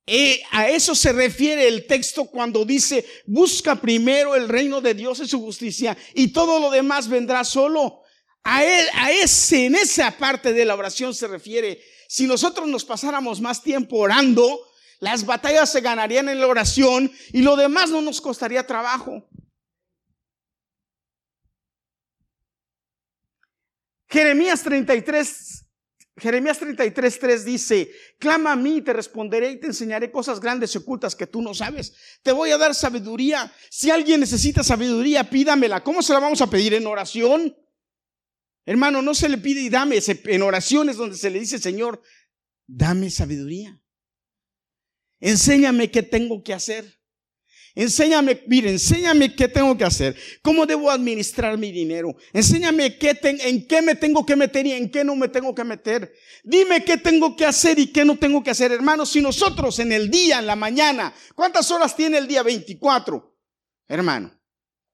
eh, 0.07 0.41
a 0.53 0.71
eso 0.71 0.95
se 0.95 1.13
refiere 1.13 1.69
el 1.69 1.87
texto 1.87 2.25
cuando 2.25 2.65
dice, 2.65 3.05
busca 3.27 3.79
primero 3.79 4.37
el 4.37 4.49
reino 4.49 4.81
de 4.81 4.95
Dios 4.95 5.21
y 5.21 5.29
su 5.29 5.39
justicia 5.39 5.99
y 6.15 6.29
todo 6.29 6.61
lo 6.61 6.71
demás 6.71 7.11
vendrá 7.11 7.45
solo. 7.45 8.01
A, 8.43 8.65
él, 8.65 8.87
a 8.95 9.13
ese, 9.13 9.67
en 9.67 9.75
esa 9.75 10.17
parte 10.17 10.55
de 10.55 10.65
la 10.65 10.77
oración 10.77 11.15
se 11.15 11.29
refiere 11.29 11.79
si 12.09 12.27
nosotros 12.27 12.69
nos 12.69 12.85
pasáramos 12.85 13.41
más 13.41 13.63
tiempo 13.63 13.97
orando, 13.97 14.61
las 15.01 15.27
batallas 15.27 15.71
se 15.71 15.81
ganarían 15.81 16.29
en 16.29 16.41
la 16.41 16.47
oración 16.47 17.11
y 17.33 17.43
lo 17.43 17.57
demás 17.57 17.91
no 17.91 18.01
nos 18.01 18.21
costaría 18.21 18.67
trabajo. 18.67 19.29
Jeremías 24.09 24.63
33, 24.63 25.67
Jeremías 26.17 26.59
33, 26.59 27.19
3 27.19 27.45
dice, 27.45 27.91
clama 28.19 28.53
a 28.53 28.57
mí, 28.57 28.81
te 28.81 28.93
responderé 28.93 29.51
y 29.51 29.61
te 29.61 29.67
enseñaré 29.67 30.13
cosas 30.13 30.39
grandes 30.39 30.73
y 30.75 30.79
ocultas 30.79 31.17
que 31.17 31.27
tú 31.27 31.43
no 31.43 31.53
sabes. 31.53 31.93
Te 32.23 32.31
voy 32.31 32.53
a 32.53 32.59
dar 32.59 32.75
sabiduría. 32.75 33.53
Si 33.69 33.91
alguien 33.91 34.21
necesita 34.21 34.63
sabiduría, 34.63 35.29
pídamela. 35.29 35.83
¿Cómo 35.83 36.01
se 36.01 36.13
la 36.13 36.21
vamos 36.21 36.41
a 36.41 36.49
pedir 36.49 36.75
en 36.75 36.87
oración? 36.87 37.57
Hermano, 38.67 39.03
no 39.03 39.15
se 39.15 39.29
le 39.29 39.39
pide 39.39 39.61
y 39.61 39.69
dame, 39.69 39.99
en 40.07 40.43
oraciones 40.43 40.97
donde 40.97 41.17
se 41.17 41.31
le 41.31 41.41
dice, 41.41 41.59
Señor, 41.59 42.01
dame 42.67 43.11
sabiduría. 43.11 43.81
Enséñame 45.21 45.91
qué 45.91 46.03
tengo 46.03 46.43
que 46.43 46.55
hacer. 46.55 47.01
Enséñame, 47.77 48.41
mire, 48.47 48.71
enséñame 48.71 49.35
qué 49.35 49.49
tengo 49.49 49.77
que 49.77 49.85
hacer. 49.85 50.17
¿Cómo 50.43 50.65
debo 50.65 50.91
administrar 50.91 51.59
mi 51.59 51.73
dinero? 51.73 52.15
Enséñame 52.33 52.97
qué 52.99 53.19
en 53.23 53.67
qué 53.67 53.83
me 53.83 53.97
tengo 53.97 54.25
que 54.25 54.37
meter 54.37 54.65
y 54.67 54.73
en 54.73 54.89
qué 54.89 55.03
no 55.03 55.17
me 55.17 55.29
tengo 55.29 55.53
que 55.55 55.65
meter. 55.65 56.13
Dime 56.45 56.85
qué 56.85 56.99
tengo 56.99 57.35
que 57.35 57.45
hacer 57.45 57.79
y 57.81 57.89
qué 57.89 58.05
no 58.05 58.17
tengo 58.17 58.45
que 58.45 58.51
hacer. 58.51 58.71
Hermano, 58.71 59.05
si 59.05 59.21
nosotros 59.21 59.81
en 59.81 59.91
el 59.91 60.09
día, 60.09 60.39
en 60.39 60.47
la 60.47 60.55
mañana, 60.55 61.13
¿cuántas 61.35 61.69
horas 61.73 61.97
tiene 61.97 62.19
el 62.19 62.29
día? 62.29 62.45
24. 62.45 63.37
Hermano, 63.89 64.41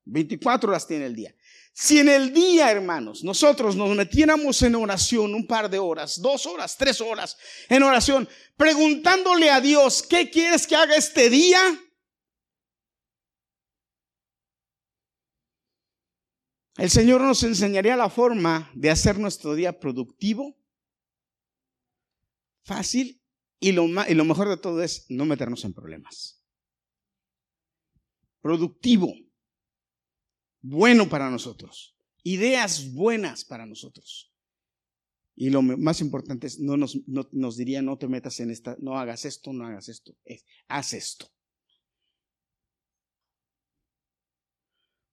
24 0.06 0.70
horas 0.70 0.86
tiene 0.86 1.04
el 1.04 1.14
día. 1.14 1.34
Si 1.72 1.98
en 1.98 2.08
el 2.08 2.34
día, 2.34 2.70
hermanos, 2.70 3.24
nosotros 3.24 3.76
nos 3.76 3.96
metiéramos 3.96 4.60
en 4.62 4.74
oración 4.74 5.34
un 5.34 5.46
par 5.46 5.70
de 5.70 5.78
horas, 5.78 6.20
dos 6.20 6.44
horas, 6.46 6.76
tres 6.76 7.00
horas 7.00 7.36
en 7.68 7.82
oración, 7.82 8.28
preguntándole 8.56 9.50
a 9.50 9.60
Dios, 9.60 10.02
¿qué 10.02 10.30
quieres 10.30 10.66
que 10.66 10.76
haga 10.76 10.96
este 10.96 11.30
día? 11.30 11.60
El 16.76 16.90
Señor 16.90 17.20
nos 17.20 17.42
enseñaría 17.42 17.96
la 17.96 18.10
forma 18.10 18.70
de 18.74 18.90
hacer 18.90 19.18
nuestro 19.18 19.54
día 19.54 19.78
productivo, 19.78 20.56
fácil 22.64 23.22
y 23.58 23.72
lo, 23.72 23.84
y 24.08 24.14
lo 24.14 24.24
mejor 24.24 24.48
de 24.48 24.56
todo 24.56 24.82
es 24.82 25.06
no 25.10 25.24
meternos 25.24 25.64
en 25.64 25.74
problemas. 25.74 26.42
Productivo 28.40 29.14
bueno 30.60 31.08
para 31.08 31.30
nosotros, 31.30 31.96
ideas 32.22 32.92
buenas 32.92 33.44
para 33.44 33.66
nosotros. 33.66 34.32
Y 35.36 35.48
lo 35.48 35.62
más 35.62 36.02
importante 36.02 36.46
es, 36.46 36.60
no 36.60 36.76
nos, 36.76 36.98
nos 37.06 37.56
diría, 37.56 37.80
no 37.80 37.96
te 37.96 38.08
metas 38.08 38.40
en 38.40 38.50
esta, 38.50 38.76
no 38.78 38.98
hagas 38.98 39.24
esto, 39.24 39.52
no 39.54 39.64
hagas 39.64 39.88
esto, 39.88 40.14
haz 40.68 40.92
esto. 40.92 41.32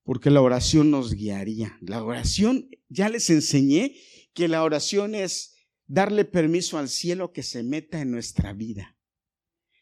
Porque 0.03 0.29
la 0.29 0.41
oración 0.41 0.91
nos 0.91 1.13
guiaría. 1.13 1.77
La 1.81 2.03
oración, 2.03 2.69
ya 2.89 3.09
les 3.09 3.29
enseñé 3.29 3.95
que 4.33 4.47
la 4.47 4.63
oración 4.63 5.15
es 5.15 5.55
darle 5.85 6.25
permiso 6.25 6.77
al 6.77 6.89
cielo 6.89 7.31
que 7.33 7.43
se 7.43 7.63
meta 7.63 8.01
en 8.01 8.11
nuestra 8.11 8.53
vida. 8.53 8.97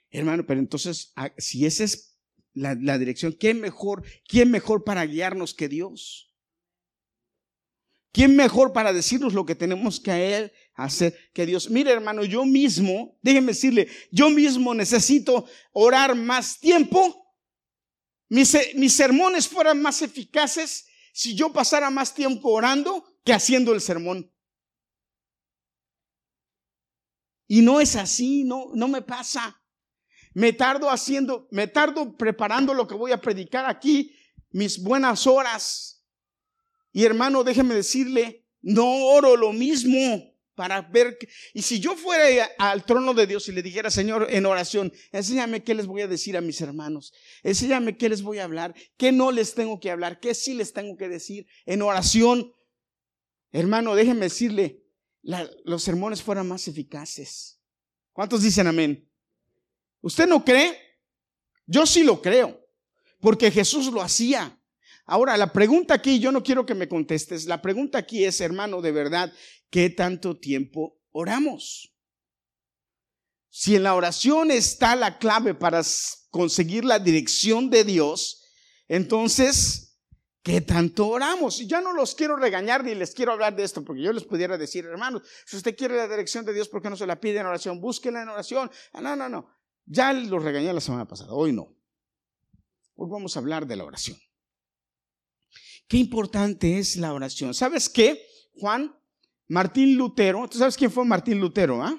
Hermano, 0.10 0.45
pero 0.45 0.60
entonces, 0.60 1.12
ah, 1.15 1.34
si 1.38 1.65
ese 1.65 1.84
es 1.84 2.14
la, 2.55 2.97
dirección. 2.97 3.33
¿Quién 3.33 3.62
mejor, 3.62 4.03
¿Quién 4.27 4.50
mejor 4.50 4.83
para 4.83 5.05
guiarnos 5.05 5.53
que 5.53 5.69
Dios? 5.69 6.33
¿Quién 8.12 8.35
mejor 8.35 8.71
para 8.71 8.93
decirnos 8.93 9.33
lo 9.33 9.45
que 9.45 9.55
tenemos 9.55 10.00
que 10.00 10.51
hacer 10.74 11.31
que 11.33 11.45
Dios? 11.45 11.69
Mire, 11.69 11.91
hermano, 11.91 12.24
yo 12.24 12.45
mismo, 12.45 13.19
déjeme 13.21 13.47
decirle, 13.47 13.89
yo 14.09 14.29
mismo 14.29 14.74
necesito 14.74 15.45
orar 15.74 16.15
más 16.15 16.59
tiempo. 16.59 17.35
Mis, 18.29 18.57
mis 18.75 18.93
sermones 18.93 19.47
fueran 19.47 19.81
más 19.81 20.01
eficaces 20.01 20.88
si 21.13 21.35
yo 21.35 21.51
pasara 21.51 21.89
más 21.89 22.13
tiempo 22.13 22.50
orando 22.50 23.03
que 23.25 23.33
haciendo 23.33 23.74
el 23.74 23.81
sermón. 23.81 24.31
Y 27.47 27.62
no 27.62 27.81
es 27.81 27.95
así, 27.97 28.43
no, 28.45 28.71
no 28.74 28.88
me 28.88 29.01
pasa 29.01 29.62
me 30.36 30.51
tardo 30.51 30.89
haciendo, 30.89 31.48
me 31.50 31.65
tardo 31.65 32.15
preparando 32.18 32.74
lo 32.74 32.86
que 32.86 32.94
voy 32.94 33.13
a 33.13 33.22
predicar 33.22 33.65
aquí, 33.65 34.13
mis 34.51 34.84
buenas 34.84 35.25
horas. 35.25 36.06
Y 36.92 37.06
hermano, 37.06 37.44
déjeme 37.46 37.74
decirle, 37.74 38.46
no 38.62 38.86
oro 38.86 39.38
lo 39.38 39.54
mismo 39.54 40.36
para 40.54 40.82
ver. 40.82 41.18
y 41.54 41.62
si 41.62 41.80
yo 41.80 41.96
fuera 41.96 42.50
al 42.58 42.86
trono 42.86 43.13
de 43.13 43.27
Dios 43.27 43.48
y 43.48 43.54
le 43.54 43.63
dijera, 43.63 43.89
Señor, 43.89 44.27
en 44.30 44.46
oración, 44.46 44.92
enséñame 45.13 45.63
qué 45.63 45.74
les 45.74 45.88
voy 45.88 46.01
a 46.01 46.08
decir 46.08 46.36
a 46.36 46.42
mis 46.42 46.60
hermanos, 46.60 47.13
enséñame 47.42 47.98
qué 47.98 48.10
les 48.10 48.22
voy 48.22 48.39
a 48.39 48.44
hablar, 48.44 48.75
qué 48.98 49.13
no 49.13 49.32
les 49.32 49.56
tengo 49.56 49.80
que 49.80 49.89
hablar, 49.89 50.20
qué 50.20 50.36
sí 50.36 50.54
les 50.54 50.74
tengo 50.74 50.98
que 50.98 51.08
decir 51.08 51.48
en 51.65 51.82
oración. 51.82 52.54
Hermano, 53.54 53.96
déjeme 53.96 54.25
decirle, 54.25 54.84
los 55.63 55.82
sermones 55.82 56.22
fueran 56.22 56.50
más 56.50 56.68
eficaces. 56.68 57.62
¿Cuántos 58.12 58.44
dicen 58.44 58.68
amén? 58.68 59.10
¿Usted 60.05 60.27
no 60.27 60.45
cree? 60.45 60.79
Yo 61.65 61.88
sí 61.88 62.03
lo 62.03 62.21
creo, 62.21 62.63
porque 63.19 63.50
Jesús 63.50 63.88
lo 63.88 64.03
hacía. 64.03 64.55
Ahora, 65.07 65.35
la 65.35 65.51
pregunta 65.51 65.95
aquí, 65.95 66.19
yo 66.19 66.31
no 66.31 66.43
quiero 66.43 66.63
que 66.63 66.75
me 66.75 66.88
contestes, 66.88 67.47
la 67.47 67.59
pregunta 67.59 67.97
aquí 67.97 68.24
es, 68.24 68.39
hermano, 68.39 68.83
de 68.83 68.91
verdad, 68.91 69.33
¿qué 69.71 69.89
tanto 69.89 70.38
tiempo 70.38 71.01
oramos? 71.12 71.91
Si 73.50 73.75
en 73.75 73.81
la 73.81 73.95
oración 73.95 74.51
está 74.51 74.95
la 74.95 75.17
clave 75.17 75.55
para 75.55 75.81
conseguir 76.29 76.85
la 76.85 77.00
dirección 77.00 77.71
de 77.71 77.83
Dios, 77.83 78.43
entonces, 78.88 79.97
¿qué 80.43 80.62
tanto 80.62 81.07
oramos? 81.07 81.59
Y 81.62 81.65
ya 81.65 81.81
no 81.81 81.93
los 81.93 82.13
quiero 82.13 82.35
regañar 82.35 82.83
ni 82.83 82.93
les 82.93 83.15
quiero 83.15 83.31
hablar 83.31 83.55
de 83.55 83.63
esto, 83.63 83.83
porque 83.83 84.03
yo 84.03 84.13
les 84.13 84.24
pudiera 84.24 84.55
decir, 84.55 84.85
hermanos, 84.85 85.24
si 85.47 85.57
usted 85.57 85.75
quiere 85.75 85.97
la 85.97 86.07
dirección 86.07 86.45
de 86.45 86.53
Dios, 86.53 86.69
¿por 86.69 86.83
qué 86.83 86.91
no 86.91 86.95
se 86.95 87.07
la 87.07 87.19
pide 87.19 87.39
en 87.39 87.47
oración? 87.47 87.81
Búsquela 87.81 88.21
en 88.21 88.29
oración. 88.29 88.69
Ah, 88.93 89.01
no, 89.01 89.15
no, 89.15 89.27
no. 89.27 89.64
Ya 89.86 90.13
lo 90.13 90.39
regañé 90.39 90.74
la 90.74 90.82
semana 90.82 91.08
pasada, 91.08 91.34
hoy 91.34 91.54
no. 91.54 91.75
Hoy 92.96 93.10
vamos 93.10 93.36
a 93.36 93.39
hablar 93.39 93.68
de 93.68 93.75
la 93.75 93.84
oración. 93.84 94.18
Qué 95.88 95.98
importante 95.98 96.80
es 96.80 96.96
la 96.96 97.13
oración. 97.13 97.54
¿Sabes 97.54 97.89
qué, 97.89 98.25
Juan? 98.56 98.96
Martín 99.48 99.96
Lutero, 99.96 100.48
¿tú 100.50 100.58
sabes 100.58 100.75
quién 100.75 100.89
fue 100.89 101.06
Martín 101.06 101.39
Lutero? 101.39 101.84
Ah? 101.84 101.96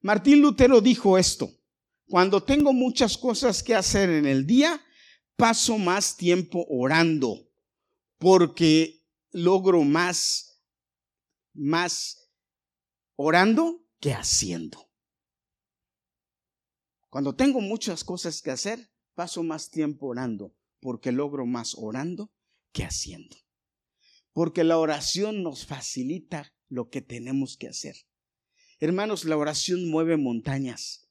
Martín 0.00 0.40
Lutero 0.40 0.80
dijo 0.80 1.16
esto, 1.16 1.48
cuando 2.08 2.42
tengo 2.42 2.72
muchas 2.72 3.16
cosas 3.16 3.62
que 3.62 3.74
hacer 3.74 4.10
en 4.10 4.26
el 4.26 4.46
día, 4.46 4.80
paso 5.36 5.78
más 5.78 6.16
tiempo 6.16 6.66
orando. 6.68 7.40
porque 8.18 9.04
logro 9.32 9.82
más, 9.82 10.62
más 11.52 12.30
orando 13.16 13.84
que 14.00 14.14
haciendo. 14.14 14.88
Cuando 17.14 17.36
tengo 17.36 17.60
muchas 17.60 18.02
cosas 18.02 18.42
que 18.42 18.50
hacer, 18.50 18.90
paso 19.14 19.44
más 19.44 19.70
tiempo 19.70 20.06
orando, 20.08 20.52
porque 20.80 21.12
logro 21.12 21.46
más 21.46 21.76
orando 21.78 22.32
que 22.72 22.82
haciendo. 22.82 23.36
Porque 24.32 24.64
la 24.64 24.78
oración 24.78 25.44
nos 25.44 25.64
facilita 25.64 26.52
lo 26.68 26.90
que 26.90 27.02
tenemos 27.02 27.56
que 27.56 27.68
hacer. 27.68 27.94
Hermanos, 28.80 29.24
la 29.26 29.36
oración 29.36 29.88
mueve 29.88 30.16
montañas. 30.16 31.08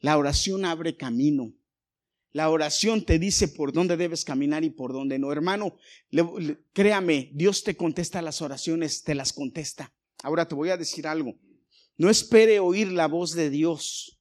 La 0.00 0.18
oración 0.18 0.66
abre 0.66 0.98
camino. 0.98 1.54
La 2.32 2.50
oración 2.50 3.02
te 3.02 3.18
dice 3.18 3.48
por 3.48 3.72
dónde 3.72 3.96
debes 3.96 4.22
caminar 4.22 4.64
y 4.64 4.70
por 4.70 4.92
dónde 4.92 5.18
no. 5.18 5.32
Hermano, 5.32 5.78
créame, 6.74 7.30
Dios 7.32 7.64
te 7.64 7.74
contesta 7.74 8.20
las 8.20 8.42
oraciones, 8.42 9.02
te 9.02 9.14
las 9.14 9.32
contesta. 9.32 9.94
Ahora 10.22 10.46
te 10.46 10.54
voy 10.54 10.68
a 10.68 10.76
decir 10.76 11.06
algo. 11.06 11.38
No 11.96 12.10
espere 12.10 12.60
oír 12.60 12.92
la 12.92 13.08
voz 13.08 13.32
de 13.32 13.48
Dios, 13.48 14.15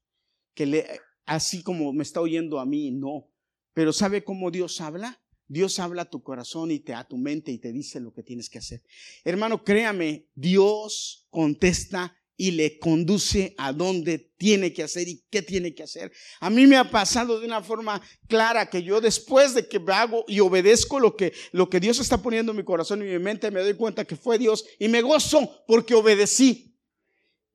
que 0.56 0.66
le, 0.66 0.88
así 1.26 1.62
como 1.62 1.94
me 1.94 2.04
está 2.04 2.22
oyendo 2.22 2.60
a 2.60 2.66
mí, 2.66 2.92
no. 2.92 3.30
Pero 3.74 3.94
¿sabe 3.94 4.24
cómo 4.24 4.50
Dios 4.50 4.82
habla? 4.82 5.22
Dios 5.48 5.78
habla 5.80 6.04
a 6.04 6.10
tu 6.10 6.24
corazón 6.24 6.72
y 6.72 6.80
te, 6.80 6.94
a 6.94 7.08
tu 7.08 7.18
mente 7.18 7.52
y 7.52 7.60
te 7.60 7.72
dice 7.72 8.00
lo 8.00 8.14
que 8.14 8.24
tienes 8.24 8.50
que 8.50 8.58
hacer. 8.58 8.82
Hermano, 9.24 9.64
créame, 9.64 10.28
Dios 10.34 11.28
contesta 11.30 12.18
y 12.38 12.52
le 12.52 12.80
conduce 12.80 13.54
a 13.58 13.72
dónde 13.72 14.34
tiene 14.38 14.74
que 14.74 14.84
hacer 14.84 15.08
y 15.08 15.24
qué 15.30 15.42
tiene 15.42 15.74
que 15.74 15.84
hacer. 15.84 16.12
A 16.40 16.50
mí 16.50 16.68
me 16.68 16.76
ha 16.78 16.90
pasado 16.90 17.40
de 17.40 17.46
una 17.46 17.62
forma 17.62 18.02
clara 18.28 18.70
que 18.70 18.84
yo 18.84 19.00
después 19.00 19.54
de 19.54 19.68
que 19.68 19.82
hago 19.88 20.26
y 20.28 20.40
obedezco 20.40 21.00
lo 21.00 21.16
que, 21.16 21.34
lo 21.52 21.70
que 21.70 21.80
Dios 21.80 22.00
está 22.00 22.22
poniendo 22.22 22.52
en 22.52 22.58
mi 22.58 22.64
corazón 22.64 23.02
y 23.02 23.06
mi 23.06 23.20
mente, 23.20 23.52
me 23.52 23.62
doy 23.62 23.76
cuenta 23.76 24.06
que 24.06 24.16
fue 24.16 24.38
Dios 24.38 24.66
y 24.80 24.88
me 24.88 25.02
gozo 25.02 25.64
porque 25.68 25.94
obedecí. 25.94 26.75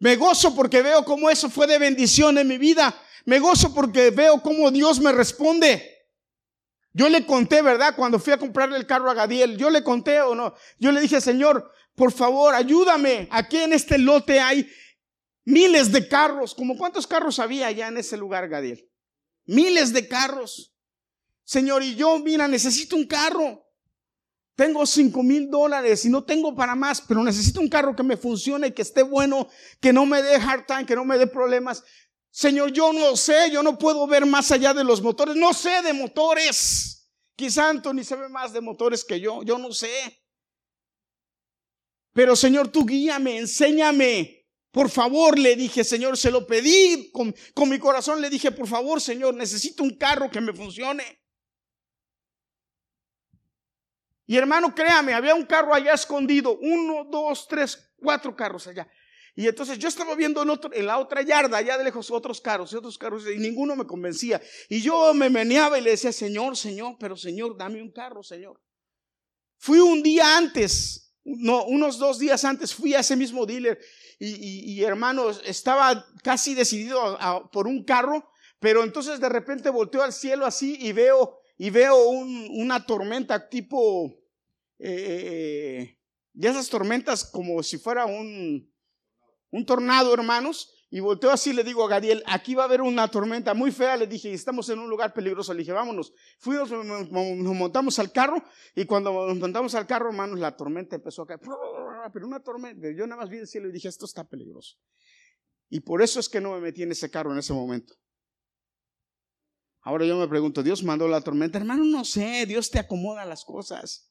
Me 0.01 0.17
gozo 0.17 0.55
porque 0.55 0.83
veo 0.83 1.05
cómo 1.05 1.31
eso 1.31 1.49
fue 1.49 1.67
de 1.67 1.79
bendición 1.79 2.39
en 2.39 2.49
mi 2.49 2.59
vida. 2.59 2.99
Me 3.27 3.39
gozo 3.39 3.73
porque 3.75 4.11
veo 4.11 4.43
cómo 4.43 4.71
Dios 4.71 4.99
me 4.99 5.13
responde. 5.13 5.99
Yo 6.93 7.09
le 7.09 7.25
conté, 7.25 7.63
¿verdad? 7.63 7.95
Cuando 7.95 8.19
fui 8.19 8.33
a 8.33 8.39
comprarle 8.39 8.79
el 8.79 8.87
carro 8.87 9.11
a 9.11 9.15
Gadiel, 9.15 9.57
yo 9.57 9.71
le 9.71 9.85
conté 9.85 10.21
o 10.23 10.35
no. 10.35 10.55
Yo 10.79 10.91
le 10.91 11.03
dije, 11.03 11.21
Señor, 11.21 11.71
por 11.95 12.13
favor, 12.13 12.55
ayúdame. 12.55 13.29
Aquí 13.31 13.59
en 13.59 13.75
este 13.75 13.99
lote 13.99 14.41
hay 14.41 14.69
miles 15.45 15.93
de 15.93 16.09
carros. 16.09 16.55
¿Como 16.55 16.77
cuántos 16.77 17.07
carros 17.07 17.39
había 17.39 17.67
allá 17.67 17.89
en 17.89 17.99
ese 17.99 18.17
lugar, 18.17 18.49
Gadiel? 18.49 18.89
Miles 19.45 19.93
de 19.93 20.09
carros. 20.09 20.75
Señor, 21.45 21.83
y 21.83 21.95
yo, 21.95 22.19
mira, 22.21 22.49
necesito 22.49 22.97
un 22.97 23.07
carro. 23.07 23.70
Tengo 24.55 24.85
cinco 24.85 25.23
mil 25.23 25.49
dólares 25.51 26.05
y 26.05 26.11
no 26.11 26.25
tengo 26.25 26.55
para 26.55 26.75
más, 26.75 27.01
pero 27.01 27.23
necesito 27.23 27.61
un 27.61 27.69
carro 27.69 27.97
que 27.97 28.03
me 28.03 28.17
funcione, 28.17 28.75
que 28.75 28.83
esté 28.83 29.03
bueno, 29.03 29.49
que 29.81 29.93
no 29.93 30.05
me 30.05 30.23
dé 30.23 30.35
hard 30.37 30.67
time, 30.67 30.87
que 30.87 30.97
no 30.97 31.05
me 31.05 31.17
dé 31.17 31.27
problemas. 31.27 31.83
Señor, 32.31 32.73
yo 32.73 32.93
no 32.93 33.17
sé, 33.17 33.51
yo 33.51 33.63
no 33.63 33.79
puedo 33.79 34.07
ver 34.07 34.27
más 34.27 34.51
allá 34.53 34.75
de 34.75 34.85
los 34.85 35.03
motores, 35.03 35.35
no 35.35 35.53
sé 35.53 35.83
de 35.83 35.93
motores. 35.93 37.11
Quizá 37.35 37.71
Anthony 37.71 38.05
sabe 38.05 38.29
más 38.29 38.53
de 38.53 38.61
motores 38.61 39.05
que 39.05 39.19
yo, 39.19 39.43
yo 39.43 39.59
no 39.59 39.73
sé. 39.73 39.91
Pero 42.13 42.37
Señor, 42.37 42.69
tú 42.69 42.85
guíame, 42.85 43.39
enséñame. 43.39 44.47
Por 44.71 44.89
favor, 44.89 45.39
le 45.39 45.57
dije, 45.57 45.83
Señor, 45.83 46.17
se 46.17 46.31
lo 46.31 46.47
pedí 46.47 47.11
con, 47.13 47.35
con 47.55 47.69
mi 47.69 47.79
corazón, 47.79 48.21
le 48.21 48.31
dije, 48.31 48.53
por 48.53 48.69
favor, 48.69 49.01
Señor, 49.01 49.35
necesito 49.35 49.83
un 49.83 49.97
carro 49.97 50.31
que 50.31 50.41
me 50.41 50.53
funcione. 50.53 51.20
Y 54.31 54.37
hermano, 54.37 54.73
créame, 54.73 55.13
había 55.13 55.35
un 55.35 55.45
carro 55.45 55.75
allá 55.75 55.93
escondido, 55.93 56.57
uno, 56.63 57.05
dos, 57.11 57.49
tres, 57.49 57.91
cuatro 57.97 58.37
carros 58.37 58.65
allá. 58.69 58.89
Y 59.35 59.49
entonces 59.49 59.77
yo 59.77 59.89
estaba 59.89 60.15
viendo 60.15 60.41
en, 60.73 60.87
la 60.87 60.99
otra 60.99 61.23
yarda, 61.23 61.59
allá 61.59 61.77
de 61.77 61.83
lejos, 61.83 62.13
otros 62.13 62.41
carros 62.41 62.73
y 62.73 62.77
otros 62.77 62.97
carros, 62.97 63.25
y 63.29 63.39
ninguno 63.39 63.75
me 63.75 63.89
convencía. 63.89 64.41
Y 64.69 64.83
yo 64.83 65.13
me 65.15 65.31
meneaba 65.31 65.81
y 65.81 65.83
le 65.83 65.91
decía, 65.91 66.13
Señor, 66.13 66.57
Señor, 66.57 66.95
pero 67.01 67.17
Señor, 67.17 67.57
dame 67.59 67.83
un 67.83 67.91
carro, 67.91 68.23
Señor. 68.23 68.63
Fui 69.59 69.81
un 69.81 70.01
día 70.01 70.37
antes, 70.37 71.13
no, 71.25 71.65
unos 71.65 71.99
dos 71.99 72.21
días 72.21 72.45
antes, 72.45 72.73
fui 72.73 72.95
a 72.95 73.01
ese 73.01 73.17
mismo 73.17 73.45
dealer 73.47 73.81
y, 74.21 74.75
y, 74.75 74.85
hermano, 74.85 75.31
estaba 75.31 76.07
casi 76.23 76.55
decidido 76.55 77.19
por 77.51 77.67
un 77.67 77.83
carro, 77.83 78.31
pero 78.61 78.85
entonces 78.85 79.19
de 79.19 79.29
repente 79.29 79.71
volteo 79.71 80.05
al 80.05 80.13
cielo 80.13 80.47
así 80.47 80.79
y 80.81 80.93
veo, 80.93 81.41
y 81.59 81.71
veo 81.71 81.99
una 82.09 82.87
tormenta 82.87 83.49
tipo, 83.49 84.20
eh, 84.83 85.99
de 86.33 86.49
esas 86.49 86.69
tormentas 86.69 87.25
como 87.25 87.63
si 87.63 87.79
fuera 87.79 88.07
un, 88.07 88.73
un 89.51 89.67
tornado, 89.67 90.15
hermanos, 90.15 90.75
y 90.93 90.99
volteo 90.99 91.31
así, 91.31 91.53
le 91.53 91.63
digo 91.63 91.85
a 91.85 91.89
Gadiel, 91.89 92.23
aquí 92.27 92.57
va 92.57 92.65
a 92.65 92.67
haber 92.67 92.81
una 92.81 93.09
tormenta 93.09 93.55
muy 93.55 93.71
fea, 93.71 93.97
le 93.97 94.09
dije, 94.09 94.33
estamos 94.33 94.69
en 94.71 94.81
un 94.81 94.91
lugar 94.91 95.15
peligroso, 95.15 95.55
le 95.55 95.61
dije, 95.61 95.71
vámonos. 95.73 96.13
Fuimos, 96.41 96.71
nos 96.71 97.55
montamos 97.55 97.99
al 98.01 98.11
carro, 98.11 98.43
y 98.75 98.87
cuando 98.87 99.29
nos 99.29 99.39
montamos 99.39 99.75
al 99.77 99.87
carro, 99.87 100.09
hermanos, 100.09 100.41
la 100.41 100.57
tormenta 100.57 100.97
empezó 100.97 101.23
a 101.23 101.27
caer, 101.29 101.41
pero 102.13 102.27
una 102.27 102.41
tormenta, 102.41 102.91
yo 102.91 103.07
nada 103.07 103.21
más 103.21 103.31
vi 103.31 103.39
el 103.39 103.47
cielo 103.47 103.69
y 103.69 103.73
dije, 103.73 103.87
esto 103.87 104.05
está 104.05 104.25
peligroso. 104.25 104.79
Y 105.69 105.81
por 105.81 106.03
eso 106.03 106.19
es 106.19 106.29
que 106.29 106.41
no 106.41 106.55
me 106.55 106.61
metí 106.61 106.83
en 106.83 106.91
ese 106.91 107.09
carro 107.09 107.31
en 107.31 107.39
ese 107.39 107.53
momento. 107.53 107.95
Ahora 109.83 110.05
yo 110.05 110.19
me 110.19 110.27
pregunto, 110.27 110.63
¿Dios 110.63 110.83
mandó 110.83 111.07
la 111.07 111.21
tormenta? 111.21 111.59
Hermano, 111.59 111.85
no 111.85 112.05
sé, 112.05 112.45
Dios 112.47 112.69
te 112.71 112.81
acomoda 112.81 113.25
las 113.25 113.45
cosas. 113.45 114.10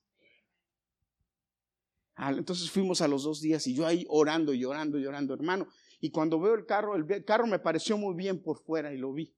Entonces 2.27 2.69
fuimos 2.69 3.01
a 3.01 3.07
los 3.07 3.23
dos 3.23 3.39
días 3.41 3.65
y 3.67 3.73
yo 3.73 3.85
ahí 3.85 4.05
orando 4.09 4.53
y 4.53 4.65
orando 4.65 4.99
y 4.99 5.05
orando, 5.05 5.33
hermano. 5.33 5.67
Y 6.01 6.11
cuando 6.11 6.39
veo 6.39 6.53
el 6.53 6.65
carro, 6.65 6.95
el 6.95 7.25
carro 7.25 7.47
me 7.47 7.59
pareció 7.59 7.97
muy 7.97 8.15
bien 8.15 8.41
por 8.41 8.61
fuera 8.61 8.93
y 8.93 8.97
lo 8.97 9.13
vi. 9.13 9.33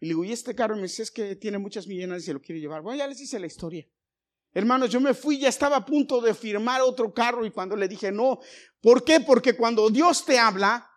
Y 0.00 0.06
le 0.06 0.08
digo, 0.08 0.24
¿y 0.24 0.32
este 0.32 0.54
carro? 0.54 0.76
Me 0.76 0.82
dice, 0.82 1.02
es 1.02 1.10
que 1.10 1.36
tiene 1.36 1.58
muchas 1.58 1.86
millones 1.86 2.22
y 2.22 2.26
se 2.26 2.32
lo 2.32 2.40
quiere 2.40 2.60
llevar. 2.60 2.82
Bueno, 2.82 2.98
ya 2.98 3.06
les 3.06 3.20
hice 3.20 3.38
la 3.38 3.46
historia. 3.46 3.86
Hermanos, 4.54 4.90
yo 4.90 5.00
me 5.00 5.14
fui, 5.14 5.38
ya 5.38 5.48
estaba 5.48 5.76
a 5.76 5.86
punto 5.86 6.20
de 6.20 6.34
firmar 6.34 6.82
otro 6.82 7.12
carro 7.12 7.46
y 7.46 7.50
cuando 7.50 7.76
le 7.76 7.88
dije 7.88 8.12
no, 8.12 8.40
¿por 8.80 9.04
qué? 9.04 9.20
Porque 9.20 9.54
cuando 9.54 9.88
Dios 9.88 10.24
te 10.24 10.38
habla, 10.38 10.90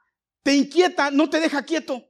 te 0.43 0.55
inquieta, 0.55 1.11
no 1.11 1.29
te 1.29 1.39
deja 1.39 1.63
quieto. 1.63 2.03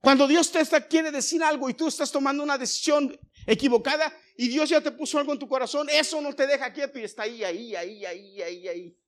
Cuando 0.00 0.26
Dios 0.26 0.50
te 0.52 0.60
está, 0.60 0.86
quiere 0.86 1.10
decir 1.10 1.42
algo 1.42 1.68
y 1.68 1.74
tú 1.74 1.88
estás 1.88 2.12
tomando 2.12 2.42
una 2.42 2.56
decisión 2.56 3.18
equivocada 3.46 4.12
y 4.36 4.48
Dios 4.48 4.68
ya 4.68 4.80
te 4.80 4.90
puso 4.90 5.18
algo 5.18 5.32
en 5.32 5.38
tu 5.38 5.48
corazón, 5.48 5.88
eso 5.90 6.20
no 6.20 6.34
te 6.34 6.46
deja 6.46 6.72
quieto 6.72 6.98
y 6.98 7.04
está 7.04 7.22
ahí, 7.22 7.42
ahí, 7.42 7.74
ahí, 7.74 8.04
ahí, 8.04 8.42
ahí, 8.42 8.68
ahí. 8.68 8.98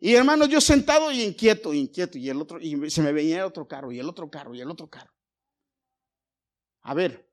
Y 0.00 0.14
hermanos, 0.14 0.48
yo 0.48 0.60
sentado 0.60 1.12
y 1.12 1.22
inquieto, 1.22 1.72
inquieto, 1.72 2.18
y 2.18 2.28
el 2.28 2.40
otro, 2.40 2.58
y 2.60 2.90
se 2.90 3.02
me 3.02 3.12
venía 3.12 3.38
el 3.38 3.44
otro 3.44 3.68
carro, 3.68 3.92
y 3.92 4.00
el 4.00 4.08
otro 4.08 4.28
carro, 4.28 4.54
y 4.54 4.60
el 4.60 4.68
otro 4.68 4.88
carro. 4.88 5.12
A 6.80 6.92
ver, 6.92 7.30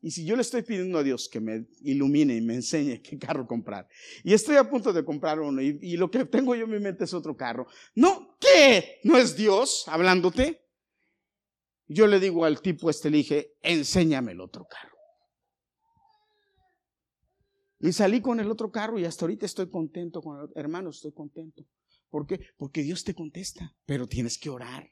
y 0.00 0.12
si 0.12 0.24
yo 0.24 0.36
le 0.36 0.42
estoy 0.42 0.62
pidiendo 0.62 0.98
a 0.98 1.02
Dios 1.02 1.28
que 1.28 1.40
me 1.40 1.66
ilumine 1.80 2.36
y 2.36 2.40
me 2.40 2.54
enseñe 2.54 3.02
qué 3.02 3.18
carro 3.18 3.44
comprar, 3.46 3.88
y 4.22 4.34
estoy 4.34 4.54
a 4.54 4.70
punto 4.70 4.92
de 4.92 5.04
comprar 5.04 5.40
uno, 5.40 5.60
y, 5.60 5.80
y 5.82 5.96
lo 5.96 6.08
que 6.08 6.24
tengo 6.26 6.54
yo 6.54 6.66
en 6.66 6.70
mi 6.70 6.78
mente 6.78 7.04
es 7.04 7.12
otro 7.12 7.36
carro, 7.36 7.66
¿no? 7.96 8.36
¿Qué? 8.38 9.00
¿No 9.02 9.18
es 9.18 9.34
Dios 9.34 9.84
hablándote? 9.88 10.64
Yo 11.88 12.06
le 12.06 12.20
digo 12.20 12.44
al 12.44 12.60
tipo 12.60 12.88
este, 12.88 13.10
le 13.10 13.16
dije, 13.18 13.56
enséñame 13.62 14.30
el 14.30 14.40
otro 14.40 14.66
carro. 14.68 14.95
Y 17.78 17.92
salí 17.92 18.20
con 18.20 18.40
el 18.40 18.50
otro 18.50 18.70
carro 18.70 18.98
y 18.98 19.04
hasta 19.04 19.24
ahorita 19.24 19.46
estoy 19.46 19.68
contento 19.68 20.22
con 20.22 20.40
el 20.40 20.48
hermano, 20.54 20.90
estoy 20.90 21.12
contento. 21.12 21.64
¿Por 22.08 22.26
qué? 22.26 22.40
Porque 22.56 22.82
Dios 22.82 23.04
te 23.04 23.14
contesta, 23.14 23.76
pero 23.84 24.06
tienes 24.06 24.38
que 24.38 24.48
orar. 24.48 24.90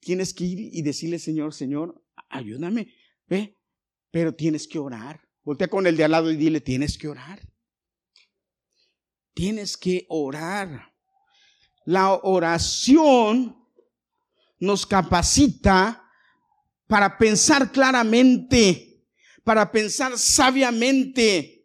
Tienes 0.00 0.32
que 0.32 0.44
ir 0.44 0.58
y 0.60 0.82
decirle, 0.82 1.18
Señor, 1.18 1.52
Señor, 1.52 2.04
ayúdame, 2.28 2.94
ve, 3.26 3.56
pero 4.10 4.34
tienes 4.34 4.68
que 4.68 4.78
orar. 4.78 5.20
Voltea 5.42 5.68
con 5.68 5.86
el 5.86 5.96
de 5.96 6.04
al 6.04 6.12
lado 6.12 6.30
y 6.30 6.36
dile, 6.36 6.60
tienes 6.60 6.98
que 6.98 7.08
orar. 7.08 7.40
Tienes 9.34 9.76
que 9.76 10.06
orar. 10.08 10.92
La 11.84 12.14
oración 12.14 13.56
nos 14.58 14.86
capacita 14.86 16.08
para 16.86 17.18
pensar 17.18 17.70
claramente, 17.72 19.04
para 19.44 19.70
pensar 19.70 20.18
sabiamente, 20.18 21.55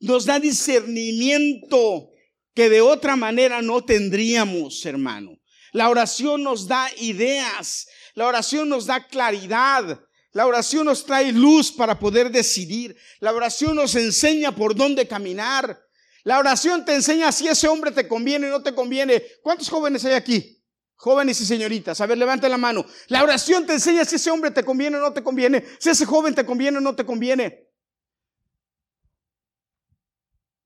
nos 0.00 0.24
da 0.24 0.40
discernimiento 0.40 2.10
que 2.54 2.68
de 2.68 2.80
otra 2.80 3.16
manera 3.16 3.62
no 3.62 3.84
tendríamos, 3.84 4.84
hermano. 4.84 5.38
La 5.72 5.88
oración 5.88 6.42
nos 6.42 6.66
da 6.66 6.90
ideas, 6.98 7.86
la 8.14 8.26
oración 8.26 8.68
nos 8.68 8.86
da 8.86 9.06
claridad, 9.06 10.00
la 10.32 10.46
oración 10.46 10.86
nos 10.86 11.04
trae 11.04 11.32
luz 11.32 11.70
para 11.70 11.98
poder 11.98 12.30
decidir, 12.30 12.96
la 13.20 13.32
oración 13.32 13.76
nos 13.76 13.94
enseña 13.94 14.54
por 14.54 14.74
dónde 14.74 15.06
caminar, 15.06 15.80
la 16.24 16.38
oración 16.38 16.84
te 16.84 16.94
enseña 16.94 17.30
si 17.30 17.46
ese 17.46 17.68
hombre 17.68 17.92
te 17.92 18.08
conviene 18.08 18.48
o 18.48 18.50
no 18.50 18.62
te 18.62 18.74
conviene. 18.74 19.22
¿Cuántos 19.42 19.68
jóvenes 19.68 20.04
hay 20.04 20.14
aquí? 20.14 20.62
Jóvenes 20.96 21.40
y 21.40 21.46
señoritas, 21.46 22.00
a 22.00 22.06
ver, 22.06 22.18
levante 22.18 22.48
la 22.48 22.58
mano. 22.58 22.84
La 23.08 23.22
oración 23.22 23.64
te 23.64 23.72
enseña 23.72 24.04
si 24.04 24.16
ese 24.16 24.30
hombre 24.30 24.50
te 24.50 24.62
conviene 24.64 24.98
o 24.98 25.00
no 25.00 25.12
te 25.12 25.22
conviene, 25.22 25.64
si 25.78 25.88
ese 25.88 26.04
joven 26.04 26.34
te 26.34 26.44
conviene 26.44 26.78
o 26.78 26.80
no 26.80 26.94
te 26.94 27.06
conviene. 27.06 27.69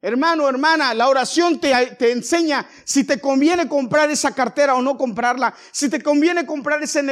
Hermano, 0.05 0.47
hermana, 0.47 0.93
la 0.93 1.09
oración 1.09 1.59
te, 1.59 1.73
enseña 2.13 2.69
si 2.85 3.05
te 3.05 3.19
conviene 3.19 3.67
comprar 3.67 4.11
esa 4.11 4.35
cartera 4.35 4.75
o 4.75 4.83
no 4.83 4.99
comprarla, 4.99 5.55
si 5.73 5.89
te 5.89 6.03
conviene 6.03 6.45
comprar 6.45 6.83
ese, 6.83 7.03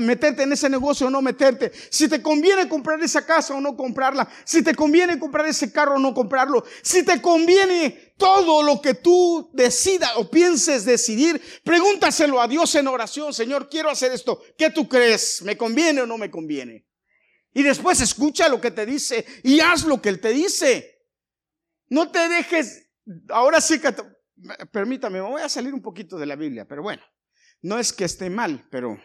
meterte 0.00 0.42
en 0.42 0.52
ese 0.52 0.68
negocio 0.68 1.06
o 1.06 1.10
no 1.10 1.22
meterte, 1.22 1.72
si 1.88 2.10
te 2.10 2.20
conviene 2.20 2.68
comprar 2.68 3.02
esa 3.02 3.24
casa 3.24 3.54
o 3.54 3.60
no 3.62 3.74
comprarla, 3.74 4.28
si 4.44 4.62
te 4.62 4.74
conviene 4.74 5.18
comprar 5.18 5.46
ese 5.46 5.72
carro 5.72 5.94
o 5.94 5.98
no 5.98 6.12
comprarlo, 6.12 6.62
si 6.82 7.02
te 7.02 7.22
conviene 7.22 8.12
todo 8.18 8.62
lo 8.62 8.82
que 8.82 8.92
tú 8.92 9.48
decidas 9.54 10.10
o 10.16 10.30
pienses 10.30 10.84
decidir, 10.84 11.40
pregúntaselo 11.64 12.38
a 12.38 12.48
Dios 12.48 12.74
en 12.74 12.86
oración, 12.86 13.32
Señor, 13.32 13.70
quiero 13.70 13.88
hacer 13.88 14.12
esto, 14.12 14.42
¿qué 14.58 14.68
tú 14.68 14.86
crees? 14.86 15.40
¿Me 15.40 15.56
conviene 15.56 16.02
o 16.02 16.06
no 16.06 16.18
me 16.18 16.30
conviene? 16.30 16.84
Y 17.54 17.62
después 17.62 18.02
escucha 18.02 18.50
lo 18.50 18.60
que 18.60 18.70
te 18.70 18.84
dice 18.84 19.24
y 19.42 19.60
haz 19.60 19.84
lo 19.84 20.02
que 20.02 20.10
Él 20.10 20.20
te 20.20 20.34
dice. 20.34 20.91
No 21.92 22.10
te 22.10 22.26
dejes, 22.26 22.90
ahora 23.28 23.60
sí 23.60 23.78
que, 23.78 23.94
permítame, 24.72 25.20
me 25.20 25.28
voy 25.28 25.42
a 25.42 25.48
salir 25.50 25.74
un 25.74 25.82
poquito 25.82 26.16
de 26.16 26.24
la 26.24 26.36
Biblia, 26.36 26.66
pero 26.66 26.82
bueno, 26.82 27.02
no 27.60 27.78
es 27.78 27.92
que 27.92 28.04
esté 28.04 28.30
mal, 28.30 28.66
pero 28.70 28.98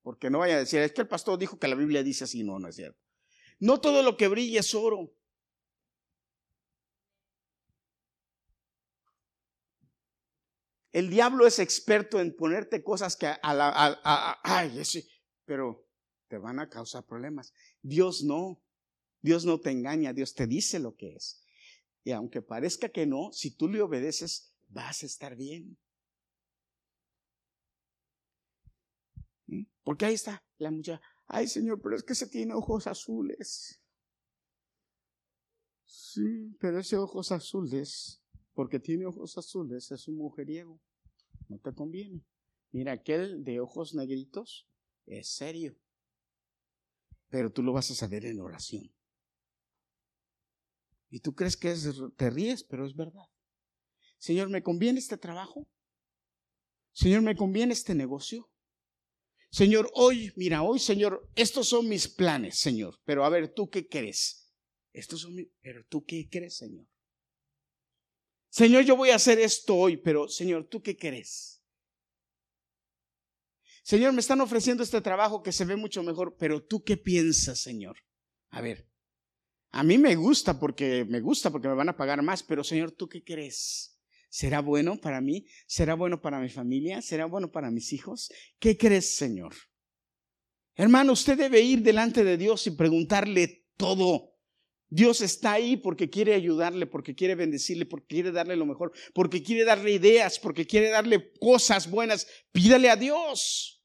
porque 0.00 0.30
no 0.30 0.38
vaya 0.38 0.54
a 0.54 0.60
decir, 0.60 0.80
es 0.80 0.92
que 0.92 1.02
el 1.02 1.08
pastor 1.08 1.38
dijo 1.38 1.58
que 1.58 1.68
la 1.68 1.74
Biblia 1.74 2.02
dice 2.02 2.24
así, 2.24 2.42
no, 2.42 2.58
no 2.58 2.68
es 2.68 2.76
cierto. 2.76 2.98
No 3.60 3.82
todo 3.82 4.02
lo 4.02 4.16
que 4.16 4.28
brilla 4.28 4.60
es 4.60 4.74
oro. 4.74 5.14
El 10.90 11.10
diablo 11.10 11.46
es 11.46 11.58
experto 11.58 12.18
en 12.18 12.34
ponerte 12.34 12.82
cosas 12.82 13.14
que 13.14 13.26
a 13.26 13.52
la, 13.52 14.40
ay, 14.42 14.82
sí, 14.86 15.06
pero 15.44 15.86
te 16.28 16.38
van 16.38 16.60
a 16.60 16.70
causar 16.70 17.04
problemas. 17.04 17.52
Dios 17.82 18.24
no. 18.24 18.62
Dios 19.20 19.44
no 19.44 19.60
te 19.60 19.70
engaña, 19.70 20.14
Dios 20.14 20.34
te 20.34 20.46
dice 20.46 20.78
lo 20.78 20.96
que 20.96 21.14
es. 21.14 21.41
Y 22.04 22.12
aunque 22.12 22.42
parezca 22.42 22.88
que 22.88 23.06
no, 23.06 23.30
si 23.32 23.54
tú 23.56 23.68
le 23.68 23.80
obedeces, 23.80 24.52
vas 24.68 25.02
a 25.02 25.06
estar 25.06 25.36
bien. 25.36 25.78
¿Mm? 29.46 29.64
Porque 29.84 30.06
ahí 30.06 30.14
está 30.14 30.42
la 30.58 30.70
muchacha. 30.70 31.00
Ay, 31.26 31.46
Señor, 31.46 31.80
pero 31.80 31.96
es 31.96 32.02
que 32.02 32.14
se 32.14 32.26
tiene 32.26 32.54
ojos 32.54 32.86
azules. 32.86 33.80
Sí, 35.84 36.56
pero 36.60 36.78
ese 36.78 36.96
ojos 36.96 37.32
azules, 37.32 38.22
porque 38.54 38.78
tiene 38.80 39.06
ojos 39.06 39.38
azules, 39.38 39.90
es 39.90 40.08
un 40.08 40.16
mujeriego. 40.16 40.80
No 41.48 41.58
te 41.58 41.72
conviene. 41.72 42.22
Mira, 42.70 42.92
aquel 42.92 43.44
de 43.44 43.60
ojos 43.60 43.94
negritos 43.94 44.66
es 45.06 45.28
serio. 45.28 45.76
Pero 47.28 47.52
tú 47.52 47.62
lo 47.62 47.72
vas 47.72 47.90
a 47.90 47.94
saber 47.94 48.26
en 48.26 48.40
oración. 48.40 48.90
Y 51.12 51.20
tú 51.20 51.34
crees 51.34 51.58
que 51.58 51.70
es, 51.70 51.86
te 52.16 52.30
ríes, 52.30 52.64
pero 52.64 52.86
es 52.86 52.96
verdad. 52.96 53.28
Señor, 54.16 54.48
¿me 54.48 54.62
conviene 54.62 54.98
este 54.98 55.18
trabajo? 55.18 55.68
Señor, 56.94 57.20
¿me 57.20 57.36
conviene 57.36 57.74
este 57.74 57.94
negocio? 57.94 58.50
Señor, 59.50 59.90
hoy, 59.92 60.32
mira, 60.36 60.62
hoy, 60.62 60.78
Señor, 60.78 61.30
estos 61.34 61.68
son 61.68 61.86
mis 61.86 62.08
planes, 62.08 62.58
Señor. 62.58 62.98
Pero 63.04 63.26
a 63.26 63.28
ver, 63.28 63.52
¿tú 63.52 63.68
qué 63.68 63.86
crees? 63.86 64.50
Estos 64.94 65.20
son 65.20 65.34
mis, 65.34 65.48
pero 65.60 65.84
¿tú 65.84 66.02
qué 66.06 66.30
crees, 66.30 66.56
Señor? 66.56 66.86
Señor, 68.48 68.84
yo 68.84 68.96
voy 68.96 69.10
a 69.10 69.16
hacer 69.16 69.38
esto 69.38 69.76
hoy, 69.76 69.98
pero 69.98 70.28
Señor, 70.28 70.66
¿tú 70.66 70.80
qué 70.80 70.96
crees? 70.96 71.62
Señor, 73.82 74.14
me 74.14 74.20
están 74.20 74.40
ofreciendo 74.40 74.82
este 74.82 75.02
trabajo 75.02 75.42
que 75.42 75.52
se 75.52 75.66
ve 75.66 75.76
mucho 75.76 76.02
mejor, 76.02 76.36
pero 76.38 76.64
¿tú 76.64 76.82
qué 76.82 76.96
piensas, 76.96 77.60
Señor? 77.60 77.98
A 78.48 78.62
ver, 78.62 78.91
a 79.72 79.82
mí 79.82 79.96
me 79.96 80.14
gusta 80.16 80.60
porque 80.60 81.06
me 81.06 81.20
gusta 81.20 81.50
porque 81.50 81.68
me 81.68 81.74
van 81.74 81.88
a 81.88 81.96
pagar 81.96 82.22
más, 82.22 82.42
pero 82.42 82.62
Señor, 82.62 82.92
¿tú 82.92 83.08
qué 83.08 83.24
crees? 83.24 83.98
¿Será 84.28 84.60
bueno 84.60 85.00
para 85.00 85.20
mí? 85.20 85.46
¿Será 85.66 85.94
bueno 85.94 86.20
para 86.20 86.40
mi 86.40 86.48
familia? 86.48 87.02
¿Será 87.02 87.24
bueno 87.26 87.50
para 87.50 87.70
mis 87.70 87.92
hijos? 87.92 88.30
¿Qué 88.58 88.76
crees, 88.76 89.16
Señor? 89.16 89.54
Hermano, 90.74 91.12
usted 91.12 91.36
debe 91.36 91.60
ir 91.60 91.82
delante 91.82 92.22
de 92.22 92.36
Dios 92.36 92.66
y 92.66 92.70
preguntarle 92.72 93.66
todo. 93.76 94.32
Dios 94.88 95.22
está 95.22 95.52
ahí 95.52 95.78
porque 95.78 96.10
quiere 96.10 96.34
ayudarle, 96.34 96.86
porque 96.86 97.14
quiere 97.14 97.34
bendecirle, 97.34 97.86
porque 97.86 98.06
quiere 98.08 98.32
darle 98.32 98.56
lo 98.56 98.66
mejor, 98.66 98.92
porque 99.14 99.42
quiere 99.42 99.64
darle 99.64 99.92
ideas, 99.92 100.38
porque 100.38 100.66
quiere 100.66 100.90
darle 100.90 101.32
cosas 101.40 101.90
buenas. 101.90 102.26
Pídale 102.52 102.90
a 102.90 102.96
Dios. 102.96 103.81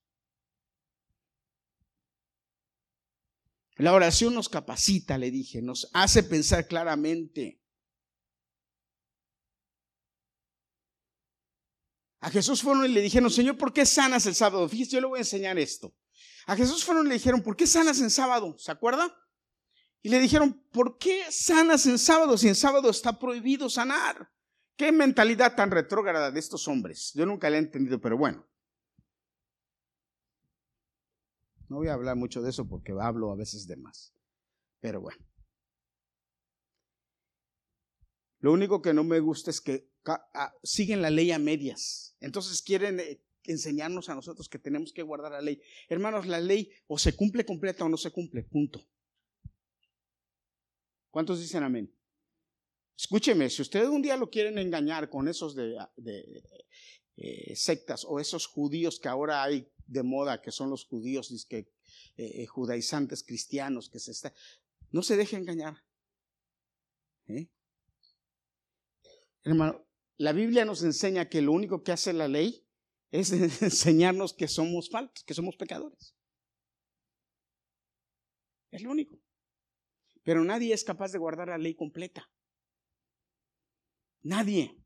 La 3.77 3.93
oración 3.93 4.33
nos 4.33 4.49
capacita, 4.49 5.17
le 5.17 5.29
dije, 5.29 5.61
nos 5.61 5.89
hace 5.93 6.23
pensar 6.23 6.67
claramente. 6.67 7.61
A 12.19 12.31
Jesús 12.31 12.61
fueron 12.61 12.85
y 12.85 12.87
le 12.89 13.01
dijeron, 13.01 13.29
Señor, 13.29 13.57
¿por 13.57 13.71
qué 13.71 13.85
sanas 13.85 14.25
el 14.25 14.33
sábado? 14.33 14.67
Fíjese, 14.67 14.93
yo 14.93 15.01
le 15.01 15.07
voy 15.07 15.17
a 15.17 15.21
enseñar 15.21 15.59
esto. 15.59 15.95
A 16.47 16.55
Jesús 16.55 16.83
fueron 16.83 17.05
y 17.05 17.09
le 17.09 17.15
dijeron, 17.15 17.41
¿por 17.43 17.55
qué 17.55 17.67
sanas 17.67 17.99
en 17.99 18.09
sábado? 18.09 18.57
¿Se 18.57 18.71
acuerda? 18.71 19.15
Y 20.01 20.09
le 20.09 20.19
dijeron, 20.19 20.65
¿por 20.71 20.97
qué 20.97 21.25
sanas 21.29 21.85
en 21.85 21.99
sábado 21.99 22.37
si 22.37 22.47
en 22.47 22.55
sábado 22.55 22.89
está 22.89 23.19
prohibido 23.19 23.69
sanar? 23.69 24.31
Qué 24.75 24.91
mentalidad 24.91 25.55
tan 25.55 25.69
retrógrada 25.69 26.31
de 26.31 26.39
estos 26.39 26.67
hombres. 26.67 27.11
Yo 27.13 27.25
nunca 27.25 27.49
la 27.49 27.57
he 27.57 27.59
entendido, 27.59 27.99
pero 28.01 28.17
bueno. 28.17 28.47
No 31.69 31.77
voy 31.77 31.87
a 31.89 31.93
hablar 31.93 32.15
mucho 32.15 32.41
de 32.41 32.49
eso 32.49 32.67
porque 32.67 32.93
hablo 32.99 33.31
a 33.31 33.35
veces 33.35 33.67
de 33.67 33.77
más. 33.77 34.13
Pero 34.79 35.01
bueno. 35.01 35.25
Lo 38.39 38.53
único 38.53 38.81
que 38.81 38.93
no 38.93 39.03
me 39.03 39.19
gusta 39.19 39.49
es 39.49 39.59
que 39.59 39.89
ah, 40.05 40.53
siguen 40.63 41.01
la 41.01 41.09
ley 41.09 41.31
a 41.31 41.39
medias. 41.39 42.15
Entonces 42.19 42.61
quieren 42.61 42.99
eh, 42.99 43.21
enseñarnos 43.43 44.09
a 44.09 44.15
nosotros 44.15 44.47
que 44.47 44.59
tenemos 44.59 44.93
que 44.93 45.01
guardar 45.01 45.31
la 45.31 45.41
ley. 45.41 45.61
Hermanos, 45.89 46.27
la 46.27 46.39
ley 46.39 46.71
o 46.87 46.97
se 46.97 47.15
cumple 47.15 47.45
completa 47.45 47.83
o 47.83 47.89
no 47.89 47.97
se 47.97 48.11
cumple. 48.11 48.43
Punto. 48.43 48.87
¿Cuántos 51.09 51.39
dicen 51.39 51.63
amén? 51.63 51.91
Escúcheme, 52.95 53.49
si 53.49 53.61
ustedes 53.61 53.89
un 53.89 54.01
día 54.01 54.17
lo 54.17 54.29
quieren 54.29 54.57
engañar 54.57 55.09
con 55.09 55.27
esos 55.27 55.55
de, 55.55 55.77
eh, 57.17 57.55
sectas 57.55 58.05
o 58.07 58.19
esos 58.19 58.47
judíos 58.47 58.99
que 58.99 59.07
ahora 59.07 59.43
hay 59.43 59.67
de 59.87 60.03
moda, 60.03 60.41
que 60.41 60.51
son 60.51 60.69
los 60.69 60.85
judíos 60.85 61.31
eh, 61.49 61.65
eh, 62.17 62.45
judaizantes 62.45 63.23
cristianos, 63.23 63.89
que 63.89 63.99
se 63.99 64.11
está, 64.11 64.33
no 64.91 65.01
se 65.01 65.15
deje 65.15 65.37
engañar. 65.37 65.83
¿eh? 67.27 67.49
Hermano, 69.43 69.87
la 70.17 70.33
Biblia 70.33 70.65
nos 70.65 70.83
enseña 70.83 71.29
que 71.29 71.41
lo 71.41 71.53
único 71.53 71.83
que 71.83 71.91
hace 71.91 72.13
la 72.13 72.27
ley 72.27 72.67
es 73.11 73.31
enseñarnos 73.61 74.33
que 74.33 74.47
somos 74.47 74.89
faltos, 74.89 75.23
que 75.23 75.33
somos 75.33 75.55
pecadores. 75.55 76.15
Es 78.71 78.81
lo 78.83 78.91
único. 78.91 79.19
Pero 80.23 80.43
nadie 80.43 80.73
es 80.73 80.83
capaz 80.83 81.11
de 81.13 81.19
guardar 81.19 81.47
la 81.47 81.57
ley 81.57 81.73
completa. 81.73 82.29
Nadie. 84.23 84.77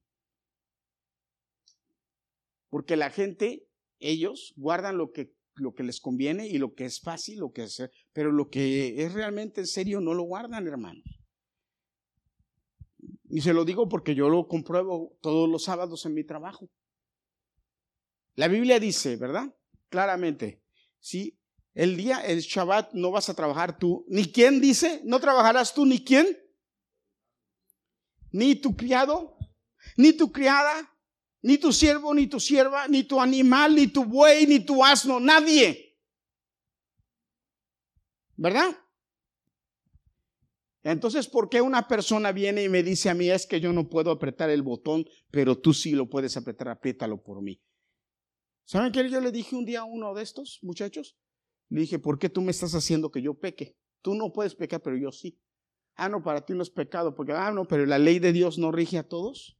Porque 2.69 2.95
la 2.95 3.09
gente 3.09 3.70
ellos 4.01 4.53
guardan 4.57 4.97
lo 4.97 5.11
que, 5.11 5.33
lo 5.55 5.73
que 5.73 5.83
les 5.83 5.99
conviene 5.99 6.47
y 6.47 6.57
lo 6.57 6.73
que 6.73 6.85
es 6.85 6.99
fácil, 6.99 7.39
lo 7.39 7.51
que 7.51 7.63
es, 7.63 7.81
pero 8.13 8.31
lo 8.31 8.49
que 8.49 9.03
es 9.03 9.13
realmente 9.13 9.61
en 9.61 9.67
serio 9.67 10.01
no 10.01 10.13
lo 10.13 10.23
guardan, 10.23 10.67
hermanos. 10.67 11.03
Y 13.29 13.41
se 13.41 13.53
lo 13.53 13.63
digo 13.63 13.87
porque 13.87 14.13
yo 14.13 14.27
lo 14.27 14.47
compruebo 14.47 15.17
todos 15.21 15.49
los 15.49 15.63
sábados 15.63 16.05
en 16.05 16.13
mi 16.13 16.25
trabajo. 16.25 16.69
La 18.35 18.47
Biblia 18.47 18.79
dice, 18.79 19.15
¿verdad? 19.15 19.55
Claramente, 19.89 20.61
si 20.99 21.37
el 21.73 21.95
día, 21.95 22.19
el 22.19 22.41
Shabbat, 22.41 22.93
no 22.93 23.11
vas 23.11 23.29
a 23.29 23.33
trabajar 23.33 23.77
tú. 23.77 24.05
¿Ni 24.09 24.31
quién 24.31 24.59
dice? 24.59 25.01
¿No 25.05 25.19
trabajarás 25.19 25.73
tú 25.73 25.85
ni 25.85 26.03
quién? 26.03 26.37
Ni 28.31 28.55
tu 28.55 28.75
criado, 28.75 29.37
ni 29.97 30.13
tu 30.13 30.31
criada, 30.31 30.93
ni 31.41 31.57
tu 31.57 31.71
siervo, 31.73 32.13
ni 32.13 32.27
tu 32.27 32.39
sierva, 32.39 32.87
ni 32.87 33.03
tu 33.03 33.19
animal, 33.19 33.75
ni 33.75 33.87
tu 33.87 34.05
buey, 34.05 34.45
ni 34.45 34.59
tu 34.59 34.83
asno, 34.83 35.19
nadie. 35.19 35.97
¿Verdad? 38.35 38.75
Entonces, 40.83 41.27
¿por 41.27 41.49
qué 41.49 41.61
una 41.61 41.87
persona 41.87 42.31
viene 42.31 42.63
y 42.63 42.69
me 42.69 42.81
dice 42.81 43.09
a 43.09 43.13
mí 43.13 43.29
es 43.29 43.45
que 43.45 43.59
yo 43.59 43.71
no 43.71 43.87
puedo 43.87 44.09
apretar 44.09 44.49
el 44.49 44.63
botón, 44.63 45.05
pero 45.29 45.57
tú 45.57 45.73
sí 45.73 45.91
lo 45.91 46.09
puedes 46.09 46.35
apretar, 46.37 46.69
apriétalo 46.69 47.21
por 47.21 47.41
mí? 47.41 47.61
¿Saben 48.65 48.91
qué 48.91 49.07
yo 49.09 49.21
le 49.21 49.31
dije 49.31 49.55
un 49.55 49.65
día 49.65 49.81
a 49.81 49.85
uno 49.85 50.13
de 50.13 50.23
estos 50.23 50.59
muchachos? 50.63 51.17
Le 51.69 51.81
dije, 51.81 51.99
¿por 51.99 52.17
qué 52.17 52.29
tú 52.29 52.41
me 52.41 52.51
estás 52.51 52.73
haciendo 52.73 53.11
que 53.11 53.21
yo 53.21 53.35
peque? 53.35 53.75
Tú 54.01 54.15
no 54.15 54.33
puedes 54.33 54.55
pecar, 54.55 54.81
pero 54.81 54.97
yo 54.97 55.11
sí. 55.11 55.39
Ah, 55.95 56.09
no, 56.09 56.23
para 56.23 56.45
ti 56.45 56.53
no 56.53 56.63
es 56.63 56.69
pecado, 56.69 57.13
porque, 57.13 57.33
ah, 57.33 57.51
no, 57.51 57.67
pero 57.67 57.85
la 57.85 57.99
ley 57.99 58.19
de 58.19 58.31
Dios 58.31 58.57
no 58.57 58.71
rige 58.71 58.97
a 58.97 59.07
todos. 59.07 59.57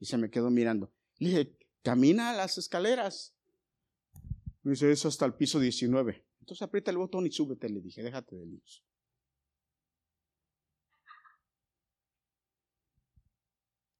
Y 0.00 0.06
se 0.06 0.18
me 0.18 0.30
quedó 0.30 0.50
mirando. 0.50 0.92
Le 1.18 1.28
dije, 1.28 1.58
camina 1.82 2.30
a 2.30 2.36
las 2.36 2.58
escaleras. 2.58 3.34
Me 4.62 4.72
dice, 4.72 4.90
eso 4.90 5.08
hasta 5.08 5.26
el 5.26 5.34
piso 5.34 5.60
19. 5.60 6.26
Entonces 6.40 6.62
aprieta 6.62 6.90
el 6.90 6.98
botón 6.98 7.26
y 7.26 7.32
súbete, 7.32 7.68
le 7.68 7.80
dije, 7.80 8.02
déjate 8.02 8.36
de 8.36 8.46
líos. 8.46 8.84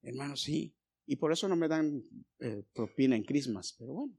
Hermano, 0.02 0.37
sí. 0.37 0.74
Y 1.07 1.16
por 1.16 1.33
eso 1.33 1.48
no 1.48 1.57
me 1.57 1.68
dan 1.68 2.05
eh, 2.38 2.62
propina 2.72 3.16
en 3.16 3.24
Christmas, 3.24 3.74
pero 3.79 3.92
bueno. 3.92 4.16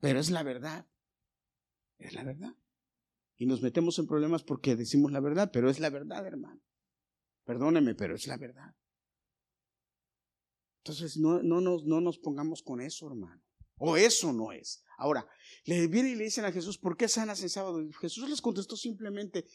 Pero 0.00 0.18
es 0.18 0.30
la 0.30 0.42
verdad. 0.42 0.86
Es 1.98 2.14
la 2.14 2.24
verdad. 2.24 2.54
Y 3.36 3.46
nos 3.46 3.62
metemos 3.62 3.98
en 3.98 4.06
problemas 4.06 4.42
porque 4.42 4.76
decimos 4.76 5.12
la 5.12 5.20
verdad, 5.20 5.50
pero 5.52 5.70
es 5.70 5.80
la 5.80 5.90
verdad, 5.90 6.26
hermano. 6.26 6.60
Perdóneme, 7.44 7.94
pero 7.94 8.14
es 8.14 8.26
la 8.26 8.36
verdad. 8.36 8.74
Entonces, 10.84 11.16
no, 11.16 11.40
no, 11.42 11.60
nos, 11.60 11.84
no 11.84 12.00
nos 12.00 12.18
pongamos 12.18 12.60
con 12.60 12.80
eso, 12.80 13.06
hermano. 13.06 13.40
O 13.76 13.96
eso 13.96 14.32
no 14.32 14.52
es. 14.52 14.82
Ahora, 14.98 15.28
le 15.64 15.86
vienen 15.86 16.12
y 16.12 16.14
le 16.16 16.24
dicen 16.24 16.44
a 16.44 16.52
Jesús, 16.52 16.76
¿por 16.76 16.96
qué 16.96 17.06
sanas 17.06 17.40
en 17.42 17.50
sábado? 17.50 17.80
Jesús 18.00 18.28
les 18.28 18.40
contestó 18.40 18.76
simplemente, 18.76 19.46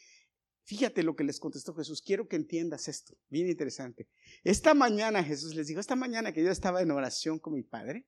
fíjate 0.63 1.03
lo 1.03 1.15
que 1.15 1.25
les 1.25 1.39
contestó 1.39 1.73
Jesús, 1.73 2.01
quiero 2.01 2.29
que 2.29 2.37
entiendas 2.37 2.87
esto, 2.87 3.17
bien 3.29 3.49
interesante. 3.49 4.07
Esta 4.43 4.73
mañana 4.73 5.21
Jesús 5.21 5.53
les 5.53 5.67
dijo, 5.67 5.81
esta 5.81 5.97
mañana 5.97 6.31
que 6.31 6.43
yo 6.43 6.49
estaba 6.49 6.81
en 6.81 6.91
oración 6.91 7.39
con 7.39 7.53
mi 7.53 7.63
padre, 7.63 8.07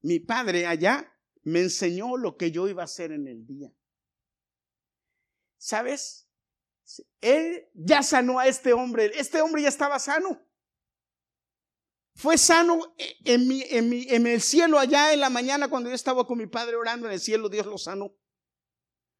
mi 0.00 0.18
padre 0.18 0.66
allá 0.66 1.14
me 1.42 1.60
enseñó 1.60 2.16
lo 2.16 2.36
que 2.38 2.50
yo 2.50 2.66
iba 2.66 2.80
a 2.80 2.86
hacer 2.86 3.12
en 3.12 3.26
el 3.26 3.46
día. 3.46 3.74
¿Sabes? 5.58 6.28
Él 7.20 7.68
ya 7.74 8.02
sanó 8.02 8.38
a 8.38 8.46
este 8.46 8.72
hombre, 8.72 9.12
este 9.14 9.42
hombre 9.42 9.62
ya 9.62 9.68
estaba 9.68 9.98
sano. 9.98 10.40
Fue 12.14 12.36
sano 12.36 12.94
en, 13.24 13.48
mi, 13.48 13.62
en, 13.62 13.88
mi, 13.88 14.06
en 14.08 14.26
el 14.26 14.40
cielo 14.40 14.78
allá 14.78 15.12
en 15.12 15.20
la 15.20 15.30
mañana 15.30 15.68
cuando 15.68 15.88
yo 15.88 15.94
estaba 15.94 16.26
con 16.26 16.38
mi 16.38 16.46
padre 16.46 16.76
orando 16.76 17.06
en 17.06 17.14
el 17.14 17.20
cielo, 17.20 17.48
Dios 17.48 17.66
lo 17.66 17.78
sanó. 17.78 18.14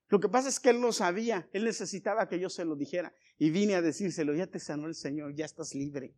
Lo 0.08 0.20
que 0.20 0.28
pasa 0.28 0.50
es 0.50 0.60
que 0.60 0.68
él 0.70 0.80
no 0.80 0.92
sabía, 0.92 1.48
él 1.52 1.64
necesitaba 1.64 2.28
que 2.28 2.38
yo 2.38 2.50
se 2.50 2.66
lo 2.66 2.76
dijera. 2.76 3.14
Y 3.38 3.50
vine 3.50 3.74
a 3.74 3.82
decírselo, 3.82 4.34
ya 4.34 4.46
te 4.46 4.58
sanó 4.58 4.86
el 4.86 4.94
Señor, 4.94 5.34
ya 5.34 5.46
estás 5.46 5.74
libre. 5.74 6.14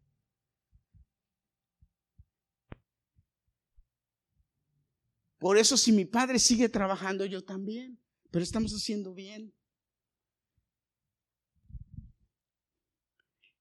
Por 5.38 5.58
eso 5.58 5.76
si 5.76 5.92
mi 5.92 6.06
padre 6.06 6.38
sigue 6.38 6.68
trabajando, 6.68 7.24
yo 7.24 7.44
también. 7.44 8.00
Pero 8.30 8.42
estamos 8.42 8.72
haciendo 8.72 9.14
bien. 9.14 9.54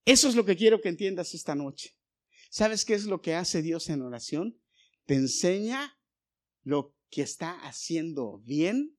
Eso 0.06 0.28
es 0.30 0.36
lo 0.36 0.46
que 0.46 0.56
quiero 0.56 0.82
que 0.82 0.90
entiendas 0.90 1.34
esta 1.34 1.54
noche. 1.54 1.96
¿Sabes 2.54 2.86
qué 2.86 2.94
es 2.94 3.06
lo 3.06 3.20
que 3.20 3.34
hace 3.34 3.64
Dios 3.64 3.90
en 3.90 4.04
oración? 4.04 4.62
Te 5.08 5.16
enseña 5.16 6.00
lo 6.62 6.96
que 7.10 7.24
está 7.24 7.60
haciendo 7.66 8.44
bien 8.46 8.96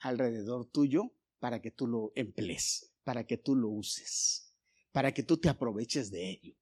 alrededor 0.00 0.68
tuyo 0.68 1.14
para 1.38 1.62
que 1.62 1.70
tú 1.70 1.86
lo 1.86 2.10
emplees, 2.16 2.92
para 3.04 3.28
que 3.28 3.38
tú 3.38 3.54
lo 3.54 3.68
uses, 3.68 4.52
para 4.90 5.14
que 5.14 5.22
tú 5.22 5.38
te 5.38 5.48
aproveches 5.48 6.10
de 6.10 6.30
ello. 6.30 6.56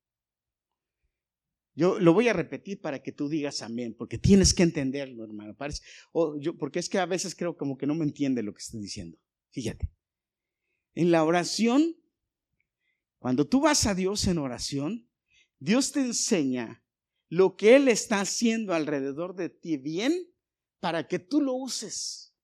Yo 1.75 1.99
lo 1.99 2.13
voy 2.13 2.29
a 2.29 2.35
repetir 2.35 2.79
para 2.83 3.03
que 3.03 3.13
tú 3.13 3.31
digas 3.31 3.63
amén, 3.63 3.97
porque 3.99 4.19
tienes 4.19 4.53
que 4.53 4.65
entenderlo, 4.65 5.25
hermano. 5.25 5.57
yo, 6.39 6.59
porque 6.59 6.79
es 6.79 6.91
que 6.91 6.99
a 6.99 7.07
veces 7.07 7.35
creo 7.35 7.57
como 7.57 7.79
que 7.79 7.87
no 7.87 7.95
me 7.95 8.05
entiende 8.05 8.43
lo 8.43 8.53
que 8.53 8.61
estoy 8.61 8.83
diciendo. 8.83 9.17
Fíjate. 9.49 9.91
En 10.95 11.11
la 11.11 11.25
oración, 11.25 11.97
cuando 13.19 13.49
tú 13.49 13.63
vas 13.63 13.87
a 13.87 13.95
Dios 13.95 14.27
en 14.27 14.37
oración, 14.37 15.08
Dios 15.59 15.93
te 15.93 16.01
enseña 16.01 16.83
lo 17.29 17.57
que 17.57 17.77
Él 17.77 17.89
está 17.89 18.21
haciendo 18.21 18.75
alrededor 18.75 19.35
de 19.35 19.51
ti 19.51 19.77
bien 19.77 20.33
para 20.81 21.07
que 21.07 21.19
tú 21.19 21.41
lo 21.41 21.55
uses. 21.55 22.35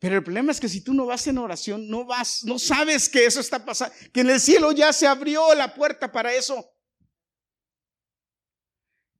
Pero 0.00 0.16
el 0.16 0.24
problema 0.24 0.50
es 0.50 0.58
que 0.58 0.68
si 0.68 0.82
tú 0.82 0.94
no 0.94 1.04
vas 1.06 1.26
en 1.26 1.36
oración, 1.36 1.88
no 1.88 2.06
vas, 2.06 2.42
no 2.44 2.58
sabes 2.58 3.08
que 3.08 3.26
eso 3.26 3.38
está 3.38 3.64
pasando, 3.64 3.94
que 4.12 4.20
en 4.20 4.30
el 4.30 4.40
cielo 4.40 4.72
ya 4.72 4.92
se 4.94 5.06
abrió 5.06 5.54
la 5.54 5.74
puerta 5.74 6.10
para 6.10 6.32
eso. 6.34 6.74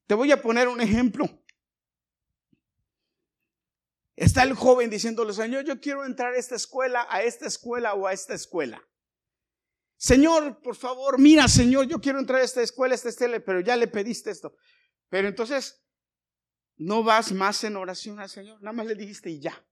Te 0.06 0.14
voy 0.14 0.32
a 0.32 0.40
poner 0.40 0.68
un 0.68 0.80
ejemplo. 0.80 1.26
Está 4.16 4.42
el 4.42 4.54
joven 4.54 4.90
diciéndole, 4.90 5.32
Señor, 5.34 5.64
yo 5.64 5.80
quiero 5.80 6.04
entrar 6.04 6.32
a 6.32 6.38
esta 6.38 6.56
escuela, 6.56 7.06
a 7.10 7.22
esta 7.22 7.46
escuela 7.46 7.94
o 7.94 8.06
a 8.06 8.12
esta 8.12 8.34
escuela. 8.34 8.82
Señor, 10.00 10.62
por 10.62 10.76
favor, 10.76 11.18
mira, 11.18 11.46
Señor, 11.46 11.86
yo 11.86 12.00
quiero 12.00 12.18
entrar 12.18 12.40
a 12.40 12.44
esta 12.44 12.62
escuela, 12.62 12.94
a 12.94 12.96
esta 12.96 13.10
escuela, 13.10 13.38
pero 13.38 13.60
ya 13.60 13.76
le 13.76 13.86
pediste 13.86 14.30
esto. 14.30 14.56
Pero 15.10 15.28
entonces, 15.28 15.84
no 16.78 17.02
vas 17.04 17.32
más 17.32 17.62
en 17.64 17.76
oración 17.76 18.18
al 18.18 18.30
Señor, 18.30 18.62
nada 18.62 18.72
más 18.72 18.86
le 18.86 18.94
dijiste 18.94 19.28
y 19.28 19.40
ya. 19.40 19.62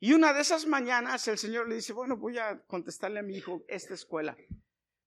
Y 0.00 0.14
una 0.14 0.32
de 0.32 0.40
esas 0.40 0.66
mañanas 0.66 1.28
el 1.28 1.36
Señor 1.36 1.68
le 1.68 1.74
dice, 1.74 1.92
bueno, 1.92 2.16
voy 2.16 2.38
a 2.38 2.64
contestarle 2.66 3.20
a 3.20 3.22
mi 3.22 3.36
hijo 3.36 3.66
esta 3.68 3.92
escuela. 3.92 4.34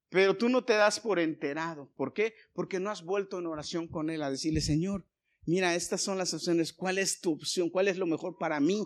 Pero 0.09 0.37
tú 0.37 0.47
no 0.47 0.63
te 0.63 0.73
das 0.73 0.99
por 0.99 1.17
enterado. 1.17 1.91
¿Por 1.95 2.13
qué? 2.13 2.35
Porque 2.53 2.79
no 2.79 2.91
has 2.91 3.03
vuelto 3.03 3.39
en 3.39 3.47
oración 3.47 3.87
con 3.87 4.11
él 4.11 4.21
a 4.21 4.29
decirle, 4.29 4.61
Señor, 4.61 5.03
mira, 5.47 5.73
estas 5.73 6.01
son 6.01 6.19
las 6.19 6.31
opciones. 6.35 6.73
¿Cuál 6.73 6.99
es 6.99 7.21
tu 7.21 7.31
opción? 7.33 7.71
¿Cuál 7.71 7.87
es 7.87 7.97
lo 7.97 8.05
mejor 8.05 8.37
para 8.37 8.59
mí? 8.59 8.85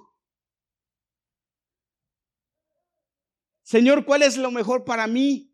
Señor, 3.71 4.03
¿cuál 4.03 4.21
es 4.21 4.35
lo 4.35 4.51
mejor 4.51 4.83
para 4.83 5.07
mí? 5.07 5.49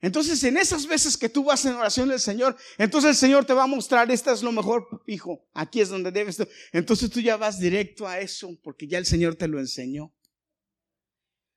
Entonces, 0.00 0.42
en 0.42 0.56
esas 0.56 0.84
veces 0.88 1.16
que 1.16 1.28
tú 1.28 1.44
vas 1.44 1.64
en 1.64 1.74
oración 1.74 2.08
del 2.08 2.18
Señor, 2.18 2.56
entonces 2.76 3.10
el 3.10 3.16
Señor 3.16 3.44
te 3.44 3.54
va 3.54 3.62
a 3.62 3.68
mostrar, 3.68 4.10
esta 4.10 4.32
es 4.32 4.42
lo 4.42 4.50
mejor, 4.50 4.88
hijo, 5.06 5.48
aquí 5.54 5.80
es 5.80 5.90
donde 5.90 6.10
debes. 6.10 6.44
Entonces 6.72 7.08
tú 7.08 7.20
ya 7.20 7.36
vas 7.36 7.60
directo 7.60 8.04
a 8.08 8.18
eso, 8.18 8.50
porque 8.64 8.88
ya 8.88 8.98
el 8.98 9.06
Señor 9.06 9.36
te 9.36 9.46
lo 9.46 9.60
enseñó. 9.60 10.12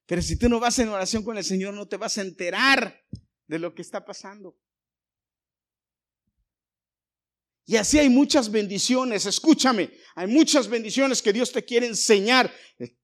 Pero 0.06 0.22
si 0.22 0.38
tú 0.38 0.48
no 0.48 0.60
vas 0.60 0.78
en 0.78 0.90
oración 0.90 1.24
con 1.24 1.40
el 1.40 1.44
Señor, 1.44 1.74
no 1.74 1.88
te 1.88 1.98
vas 1.98 2.20
a 2.20 2.22
enterar 2.22 3.04
de 3.48 3.58
lo 3.58 3.74
que 3.74 3.82
está 3.82 4.06
pasando. 4.06 4.56
Y 7.66 7.78
así 7.78 8.00
hay 8.00 8.10
muchas 8.10 8.52
bendiciones, 8.52 9.26
escúchame, 9.26 9.92
hay 10.16 10.28
muchas 10.28 10.68
bendiciones 10.68 11.22
que 11.22 11.32
Dios 11.32 11.52
te 11.52 11.64
quiere 11.64 11.88
enseñar, 11.88 12.52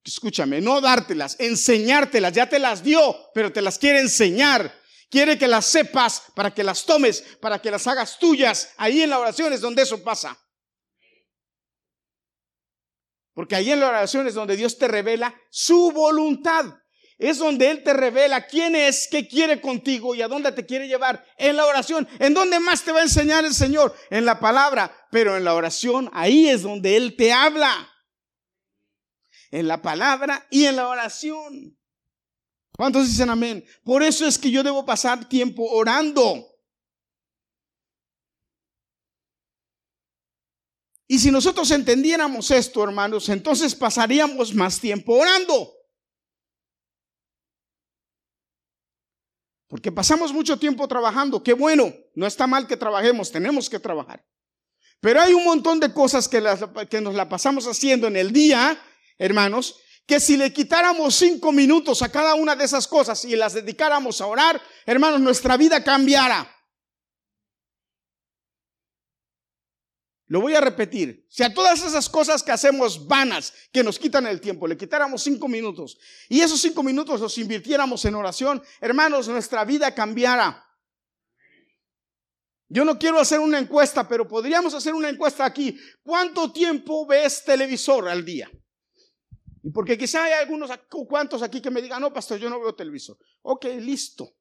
escúchame, 0.04 0.60
no 0.62 0.82
dártelas, 0.82 1.38
enseñártelas, 1.40 2.34
ya 2.34 2.50
te 2.50 2.60
las 2.60 2.84
dio, 2.84 3.16
pero 3.34 3.52
te 3.52 3.62
las 3.62 3.78
quiere 3.78 4.00
enseñar. 4.00 4.74
Quiere 5.10 5.38
que 5.38 5.48
las 5.48 5.66
sepas 5.66 6.24
para 6.36 6.54
que 6.54 6.66
las 6.66 6.86
tomes, 6.86 7.22
para 7.40 7.62
que 7.62 7.72
las 7.72 7.88
hagas 7.88 8.20
tuyas. 8.20 8.74
Ahí 8.76 9.02
en 9.02 9.10
la 9.10 9.20
oración 9.20 9.54
es 9.54 9.62
donde 9.62 9.84
eso 9.84 10.04
pasa. 10.04 10.38
Porque 13.34 13.56
ahí 13.56 13.72
en 13.72 13.80
la 13.80 13.88
oración 13.88 14.28
es 14.28 14.34
donde 14.34 14.58
Dios 14.58 14.78
te 14.78 14.88
revela 14.88 15.34
su 15.50 15.92
voluntad 15.92 16.66
es 17.18 17.40
donde 17.40 17.72
Él 17.72 17.84
te 17.84 17.94
revela 17.94 18.46
quién 18.46 18.76
es, 18.76 19.08
qué 19.10 19.28
quiere 19.28 19.60
contigo 19.60 20.14
y 20.14 20.22
a 20.22 20.28
dónde 20.28 20.52
te 20.52 20.66
quiere 20.66 20.88
llevar. 20.88 21.26
En 21.38 21.58
la 21.58 21.66
oración, 21.66 22.08
¿en 22.20 22.34
dónde 22.34 22.60
más 22.60 22.84
te 22.84 22.92
va 22.92 23.00
a 23.00 23.04
enseñar 23.04 23.44
el 23.44 23.56
Señor? 23.56 23.96
En 24.12 24.26
la 24.26 24.40
palabra, 24.40 24.96
pero 25.12 25.36
en 25.36 25.44
la 25.44 25.56
oración, 25.56 26.10
ahí 26.14 26.48
es 26.48 26.62
donde 26.62 26.96
Él 26.96 27.16
te 27.16 27.34
habla. 27.34 27.92
En 29.50 29.68
la 29.68 29.82
palabra 29.82 30.46
y 30.52 30.66
en 30.66 30.76
la 30.76 30.88
oración. 30.90 31.76
¿Cuántos 32.74 33.08
dicen 33.08 33.32
amén? 33.32 33.66
Por 33.84 34.04
eso 34.04 34.28
es 34.28 34.38
que 34.38 34.52
yo 34.52 34.62
debo 34.62 34.86
pasar 34.86 35.28
tiempo 35.28 35.64
orando. 35.64 36.46
Y 41.08 41.18
si 41.18 41.32
nosotros 41.32 41.72
entendiéramos 41.72 42.52
esto, 42.52 42.84
hermanos, 42.84 43.30
entonces 43.30 43.74
pasaríamos 43.74 44.54
más 44.54 44.80
tiempo 44.80 45.14
orando. 45.14 45.77
Porque 49.68 49.92
pasamos 49.92 50.32
mucho 50.32 50.58
tiempo 50.58 50.88
trabajando. 50.88 51.44
Qué 51.44 51.54
bueno, 51.54 51.94
no 52.16 52.26
está 52.26 52.48
mal 52.48 52.68
que 52.68 52.78
trabajemos, 52.78 53.32
tenemos 53.32 53.70
que 53.70 53.80
trabajar. 53.80 54.24
Pero 55.00 55.22
hay 55.22 55.34
un 55.34 55.44
montón 55.44 55.80
de 55.80 55.94
cosas 55.94 56.28
que, 56.28 56.42
nos 57.02 57.16
la 57.16 57.30
pasamos 57.30 57.68
haciendo 57.68 58.08
en 58.08 58.16
el 58.16 58.32
día, 58.32 58.80
hermanos, 59.18 59.76
que 60.08 60.20
si 60.20 60.38
le 60.38 60.54
quitáramos 60.54 61.16
cinco 61.16 61.52
minutos 61.52 62.02
a 62.02 62.10
cada 62.10 62.34
una 62.34 62.56
de 62.56 62.64
esas 62.64 62.88
cosas 62.88 63.26
y 63.26 63.36
las 63.36 63.54
dedicáramos 63.54 64.22
a 64.22 64.26
orar, 64.26 64.62
hermanos, 64.86 65.20
nuestra 65.20 65.58
vida 65.58 65.84
cambiara. 65.84 66.50
Lo 70.28 70.42
voy 70.42 70.56
a 70.56 70.62
repetir. 70.62 71.26
Si 71.30 71.44
a 71.44 71.54
todas 71.54 71.84
esas 71.86 72.10
cosas 72.10 72.44
que 72.44 72.52
hacemos 72.52 73.08
vanas, 73.08 73.54
que 73.72 73.84
nos 73.84 73.98
quitan 73.98 74.28
el 74.28 74.42
tiempo, 74.42 74.68
le 74.68 74.76
quitáramos 74.76 75.24
cinco 75.24 75.48
minutos 75.48 75.98
y 76.28 76.42
esos 76.42 76.60
cinco 76.60 76.84
minutos 76.84 77.22
los 77.22 77.38
invirtiéramos 77.38 78.04
en 78.06 78.16
oración, 78.16 78.62
hermanos, 78.82 79.28
nuestra 79.30 79.64
vida 79.64 79.96
cambiara. 79.96 80.66
Yo 82.70 82.84
no 82.84 83.00
quiero 83.00 83.20
hacer 83.20 83.40
una 83.40 83.60
encuesta, 83.60 84.06
pero 84.06 84.28
podríamos 84.28 84.74
hacer 84.74 84.94
una 84.94 85.08
encuesta 85.08 85.46
aquí. 85.46 85.80
¿Cuánto 86.04 86.52
tiempo 86.52 87.06
ves 87.06 87.46
televisor 87.46 88.10
al 88.10 88.26
día? 88.26 88.52
Y 89.64 89.70
porque 89.70 89.98
quizá 89.98 90.26
hay 90.26 90.34
algunos 90.34 90.70
cuantos 91.08 91.42
aquí 91.42 91.62
que 91.62 91.72
me 91.72 91.82
digan, 91.82 92.02
no, 92.02 92.12
pastor, 92.12 92.38
yo 92.38 92.50
no 92.50 92.60
veo 92.60 92.76
televisor. 92.76 93.18
Ok, 93.44 93.66
listo. 93.80 94.36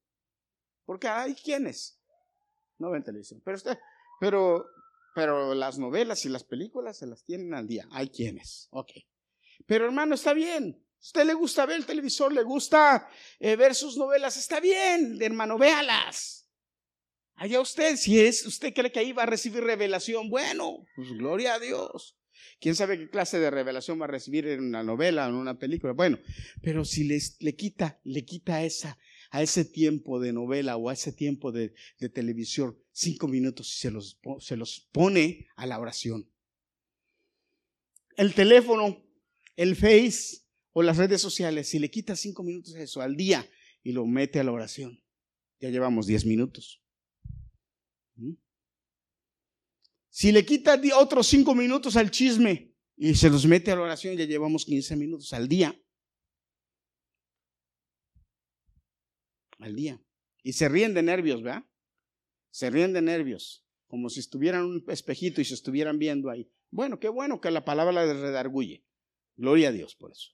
Porque 0.84 1.06
hay 1.06 1.34
quienes 1.36 2.00
no 2.78 2.90
ven 2.90 3.04
televisión. 3.04 3.40
Pero 3.44 3.56
usted, 3.56 3.78
pero 4.18 4.66
pero 5.16 5.54
las 5.54 5.78
novelas 5.78 6.26
y 6.26 6.28
las 6.28 6.44
películas 6.44 6.98
se 6.98 7.06
las 7.06 7.24
tienen 7.24 7.54
al 7.54 7.66
día. 7.66 7.88
Hay 7.90 8.10
quienes. 8.10 8.68
Ok. 8.70 8.90
Pero 9.64 9.86
hermano, 9.86 10.14
está 10.14 10.34
bien. 10.34 10.78
Usted 11.00 11.24
le 11.24 11.32
gusta 11.32 11.64
ver 11.64 11.78
el 11.78 11.86
televisor, 11.86 12.34
le 12.34 12.42
gusta 12.42 13.08
eh, 13.40 13.56
ver 13.56 13.74
sus 13.74 13.96
novelas, 13.96 14.36
está 14.36 14.60
bien, 14.60 15.16
hermano, 15.22 15.56
véalas. 15.56 16.50
Allá 17.34 17.62
usted, 17.62 17.96
si 17.96 18.20
es, 18.20 18.44
usted 18.44 18.74
cree 18.74 18.92
que 18.92 18.98
ahí 18.98 19.12
va 19.12 19.22
a 19.22 19.26
recibir 19.26 19.64
revelación, 19.64 20.28
bueno, 20.28 20.84
pues 20.94 21.08
gloria 21.12 21.54
a 21.54 21.60
Dios. 21.60 22.18
¿Quién 22.60 22.74
sabe 22.74 22.98
qué 22.98 23.08
clase 23.08 23.38
de 23.38 23.50
revelación 23.50 23.98
va 23.98 24.04
a 24.04 24.08
recibir 24.08 24.46
en 24.46 24.64
una 24.64 24.82
novela 24.82 25.26
o 25.26 25.30
en 25.30 25.36
una 25.36 25.58
película? 25.58 25.94
Bueno, 25.94 26.18
pero 26.60 26.84
si 26.84 27.04
les, 27.04 27.40
le 27.40 27.56
quita, 27.56 28.00
le 28.04 28.26
quita 28.26 28.64
esa, 28.64 28.98
a 29.36 29.42
ese 29.42 29.66
tiempo 29.66 30.18
de 30.18 30.32
novela 30.32 30.78
o 30.78 30.88
a 30.88 30.94
ese 30.94 31.12
tiempo 31.12 31.52
de, 31.52 31.74
televisión 32.14 32.74
cinco 32.90 33.28
minutos 33.28 33.70
y 33.74 33.78
se 33.80 33.90
los, 33.90 34.18
se 34.38 34.56
los 34.56 34.88
pone 34.92 35.46
a 35.56 35.66
la 35.66 35.78
oración. 35.78 36.26
El 38.16 38.32
teléfono, 38.32 39.04
el 39.54 39.76
Face 39.76 40.38
o 40.72 40.82
las 40.82 40.96
redes 40.96 41.20
sociales, 41.20 41.68
si 41.68 41.78
le 41.78 41.90
quita 41.90 42.16
cinco 42.16 42.42
minutos 42.42 42.74
a 42.76 42.82
eso 42.82 43.02
al 43.02 43.14
día 43.14 43.46
y 43.82 43.92
lo 43.92 44.06
mete 44.06 44.40
a 44.40 44.44
la 44.44 44.52
oración, 44.52 45.04
ya 45.60 45.68
llevamos 45.68 46.06
diez 46.06 46.24
minutos. 46.24 46.82
¿Mm? 48.14 48.36
Si 50.08 50.32
le 50.32 50.46
quita 50.46 50.80
otros 50.94 51.26
cinco 51.26 51.54
minutos 51.54 51.94
al 51.96 52.10
chisme 52.10 52.74
y 52.96 53.14
se 53.14 53.28
los 53.28 53.44
mete 53.44 53.70
a 53.70 53.76
la 53.76 53.82
oración, 53.82 54.16
ya 54.16 54.24
llevamos 54.24 54.64
15 54.64 54.96
minutos 54.96 55.30
al 55.34 55.46
día. 55.46 55.78
Al 59.58 59.74
día. 59.74 60.00
Y 60.42 60.52
se 60.52 60.68
ríen 60.68 60.94
de 60.94 61.02
nervios, 61.02 61.42
¿verdad? 61.42 61.64
Se 62.50 62.70
ríen 62.70 62.92
de 62.92 63.02
nervios, 63.02 63.66
como 63.86 64.08
si 64.08 64.20
estuvieran 64.20 64.62
en 64.62 64.66
un 64.66 64.84
espejito 64.88 65.40
y 65.40 65.44
se 65.44 65.54
estuvieran 65.54 65.98
viendo 65.98 66.30
ahí. 66.30 66.50
Bueno, 66.70 66.98
qué 66.98 67.08
bueno 67.08 67.40
que 67.40 67.50
la 67.50 67.64
palabra 67.64 68.04
les 68.06 68.16
redarguye. 68.16 68.84
Gloria 69.36 69.68
a 69.68 69.72
Dios 69.72 69.94
por 69.94 70.12
eso. 70.12 70.30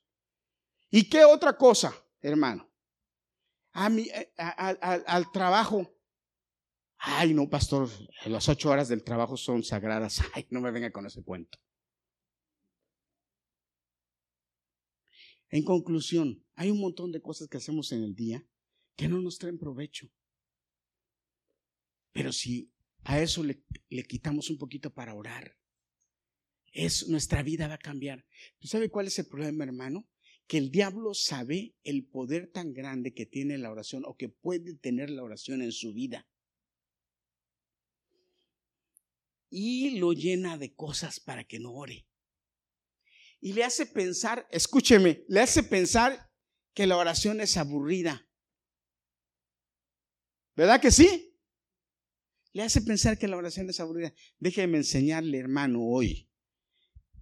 ¿Y 0.91 1.09
qué 1.09 1.25
otra 1.25 1.57
cosa, 1.57 1.95
hermano? 2.21 2.71
A 3.73 3.91
eh, 3.91 4.33
al 4.37 5.33
trabajo 5.33 5.93
Ay, 7.05 7.35
no, 7.35 7.51
pastor, 7.51 7.89
las 8.27 8.49
ocho 8.49 8.71
horas 8.71 8.89
del 8.89 9.03
trabajo 9.03 9.37
son 9.37 9.65
sagradas. 9.65 10.21
Ay, 10.35 10.47
no 10.51 10.61
me 10.61 10.71
venga 10.71 10.93
con 10.93 11.05
ese 11.05 11.25
cuento. 11.25 11.59
En 15.51 15.65
conclusión, 15.65 16.47
hay 16.55 16.71
un 16.71 16.81
montón 16.81 17.11
de 17.11 17.21
cosas 17.21 17.49
que 17.49 17.57
hacemos 17.57 17.91
en 17.91 18.05
el 18.05 18.15
día 18.15 18.47
que 18.97 19.09
no 19.09 19.21
nos 19.21 19.39
traen 19.39 19.59
provecho. 19.59 20.09
Pero 22.13 22.33
si 22.33 22.71
a 23.05 23.21
eso 23.21 23.43
le, 23.43 23.63
quitamos 24.05 24.51
un 24.51 24.59
poquito 24.59 24.93
para 24.93 25.15
orar, 25.15 25.57
es, 26.73 27.09
nuestra 27.09 27.43
vida 27.43 27.69
va 27.69 27.75
a 27.75 27.79
cambiar. 27.79 28.25
¿Tú 28.59 28.69
sabes 28.69 28.91
cuál 28.91 29.07
es 29.07 29.19
el 29.19 29.27
problema, 29.27 29.65
hermano? 29.65 30.09
Que 30.47 30.59
el 30.59 30.71
diablo 30.71 31.15
sabe 31.15 31.75
el 31.85 32.05
poder 32.05 32.51
tan 32.51 32.73
grande 32.73 33.15
que 33.15 33.27
tiene 33.27 33.59
la 33.59 33.71
oración 33.71 34.03
o 34.07 34.17
que 34.17 34.29
puede 34.29 34.75
tener 34.75 35.11
la 35.11 35.23
oración 35.23 35.63
en 35.63 35.73
su 35.73 35.93
vida. 35.93 36.27
y 39.53 39.99
lo 39.99 40.15
llena 40.15 40.57
de 40.57 40.75
cosas 40.75 41.21
para 41.21 41.45
que 41.45 41.61
no 41.61 41.73
ore. 41.75 42.09
Y 43.39 43.53
le 43.53 43.65
hace 43.65 43.85
pensar, 43.85 44.49
escúcheme, 44.51 45.25
le 45.29 45.41
hace 45.41 45.63
pensar 45.63 46.31
que 46.73 46.87
la 46.87 46.97
oración 46.97 47.41
es 47.41 47.59
aburrida. 47.59 48.27
¿Verdad 50.55 50.81
que 50.81 50.91
sí? 50.91 51.33
Le 52.53 52.63
hace 52.63 52.83
pensar 52.83 53.19
que 53.19 53.29
la 53.29 53.37
oración 53.37 53.71
es 53.71 53.81
aburrida. 53.81 54.13
Déjeme 54.39 54.79
enseñarle, 54.79 55.39
hermano, 55.39 55.83
hoy, 55.83 56.31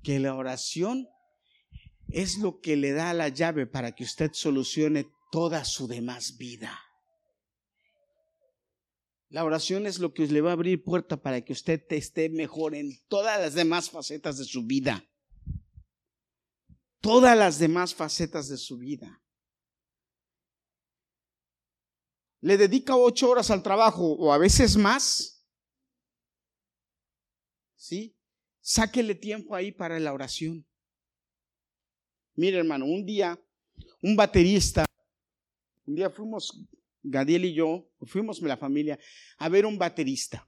que 0.02 0.18
la 0.18 0.34
oración 0.34 1.08
es 2.08 2.38
lo 2.38 2.60
que 2.60 2.76
le 2.76 2.92
da 2.92 3.14
la 3.14 3.28
llave 3.28 3.66
para 3.66 3.94
que 3.94 4.02
usted 4.04 4.30
solucione 4.32 5.06
toda 5.30 5.64
su 5.64 5.86
demás 5.86 6.36
vida. 6.36 6.78
La 9.28 9.44
oración 9.44 9.86
es 9.86 10.00
lo 10.00 10.12
que 10.12 10.26
le 10.26 10.40
va 10.40 10.50
a 10.50 10.54
abrir 10.54 10.82
puerta 10.82 11.22
para 11.22 11.44
que 11.44 11.52
usted 11.52 11.80
esté 11.90 12.28
mejor 12.28 12.74
en 12.74 12.98
todas 13.06 13.40
las 13.40 13.54
demás 13.54 13.88
facetas 13.88 14.38
de 14.38 14.44
su 14.44 14.64
vida. 14.64 15.08
Todas 17.00 17.38
las 17.38 17.60
demás 17.60 17.94
facetas 17.94 18.48
de 18.48 18.56
su 18.56 18.76
vida. 18.76 19.22
Le 22.40 22.56
dedica 22.56 22.96
ocho 22.96 23.30
horas 23.30 23.50
al 23.50 23.62
trabajo 23.62 24.12
o 24.12 24.32
a 24.32 24.38
veces 24.38 24.76
más. 24.76 25.44
¿Sí? 27.76 28.16
Sáquele 28.60 29.14
tiempo 29.14 29.54
ahí 29.54 29.72
para 29.72 29.98
la 29.98 30.12
oración. 30.12 30.66
Mire, 32.34 32.58
hermano, 32.58 32.86
un 32.86 33.04
día, 33.04 33.38
un 34.02 34.16
baterista, 34.16 34.86
un 35.86 35.94
día 35.94 36.10
fuimos 36.10 36.66
Gadiel 37.02 37.46
y 37.46 37.54
yo 37.54 37.90
fuimos 38.02 38.40
la 38.42 38.56
familia 38.56 38.98
a 39.38 39.48
ver 39.48 39.66
un 39.66 39.78
baterista 39.78 40.46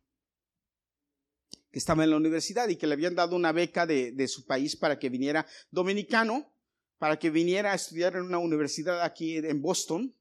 que 1.70 1.78
estaba 1.78 2.04
en 2.04 2.10
la 2.10 2.16
universidad 2.16 2.68
y 2.68 2.76
que 2.76 2.86
le 2.86 2.92
habían 2.92 3.14
dado 3.14 3.34
una 3.34 3.50
beca 3.50 3.86
de, 3.86 4.28
su 4.28 4.44
país 4.44 4.76
para 4.76 4.98
que 4.98 5.08
viniera 5.08 5.46
dominicano, 5.70 6.54
para 6.98 7.18
que 7.18 7.30
viniera 7.30 7.72
a 7.72 7.74
estudiar 7.74 8.14
en 8.14 8.22
una 8.22 8.38
universidad 8.38 9.02
aquí 9.02 9.38
en 9.38 9.62
Boston. 9.62 10.14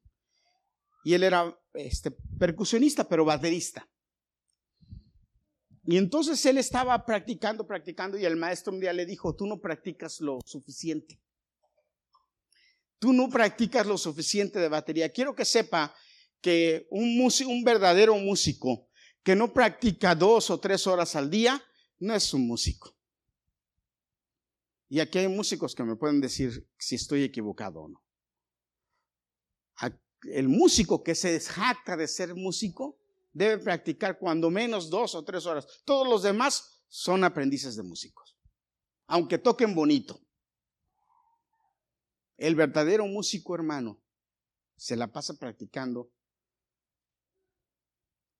Y 1.03 1.13
él 1.13 1.23
era 1.23 1.60
este, 1.73 2.11
percusionista, 2.11 3.07
pero 3.07 3.25
baterista. 3.25 3.87
Y 5.83 5.97
entonces 5.97 6.45
él 6.45 6.57
estaba 6.57 7.05
practicando, 7.05 7.65
practicando, 7.65 8.17
y 8.17 8.25
el 8.25 8.37
maestro 8.37 8.73
un 8.73 8.79
día 8.79 8.93
le 8.93 9.05
dijo, 9.05 9.35
tú 9.35 9.45
no 9.45 9.59
practicas 9.59 10.21
lo 10.21 10.39
suficiente. 10.45 11.19
Tú 12.99 13.13
no 13.13 13.29
practicas 13.29 13.87
lo 13.87 13.97
suficiente 13.97 14.59
de 14.59 14.69
batería. 14.69 15.11
Quiero 15.11 15.35
que 15.35 15.43
sepa 15.43 15.95
que 16.39 16.87
un, 16.91 17.17
músico, 17.17 17.49
un 17.49 17.63
verdadero 17.63 18.15
músico 18.15 18.89
que 19.23 19.35
no 19.35 19.53
practica 19.53 20.13
dos 20.13 20.49
o 20.49 20.59
tres 20.59 20.85
horas 20.87 21.15
al 21.15 21.29
día, 21.29 21.63
no 21.99 22.13
es 22.13 22.33
un 22.33 22.47
músico. 22.47 22.95
Y 24.87 24.99
aquí 24.99 25.19
hay 25.19 25.27
músicos 25.27 25.73
que 25.73 25.83
me 25.83 25.95
pueden 25.95 26.21
decir 26.21 26.67
si 26.77 26.95
estoy 26.95 27.23
equivocado 27.23 27.81
o 27.81 27.89
no. 27.89 28.03
El 30.23 30.49
músico 30.49 31.03
que 31.03 31.15
se 31.15 31.39
jacta 31.39 31.97
de 31.97 32.07
ser 32.07 32.35
músico 32.35 32.97
debe 33.33 33.57
practicar 33.57 34.19
cuando 34.19 34.49
menos 34.49 34.89
dos 34.89 35.15
o 35.15 35.23
tres 35.23 35.45
horas. 35.45 35.65
Todos 35.85 36.07
los 36.07 36.23
demás 36.23 36.83
son 36.87 37.23
aprendices 37.23 37.75
de 37.75 37.83
músicos, 37.83 38.37
aunque 39.07 39.37
toquen 39.37 39.73
bonito. 39.73 40.21
El 42.37 42.55
verdadero 42.55 43.05
músico 43.05 43.55
hermano 43.55 44.01
se 44.75 44.95
la 44.95 45.07
pasa 45.11 45.35
practicando 45.35 46.11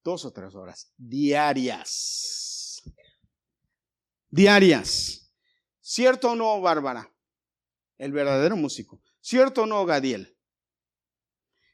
dos 0.04 0.26
o 0.26 0.34
tres 0.34 0.56
horas 0.56 0.91
diarias. 0.98 2.82
Diarias. 4.30 5.32
¿Cierto 5.80 6.32
o 6.32 6.36
no, 6.36 6.62
Bárbara? 6.62 7.13
El 7.98 8.12
verdadero 8.12 8.56
músico. 8.56 9.02
¿Cierto 9.20 9.63
o 9.63 9.65
no, 9.65 9.86
Gadiel? 9.86 10.38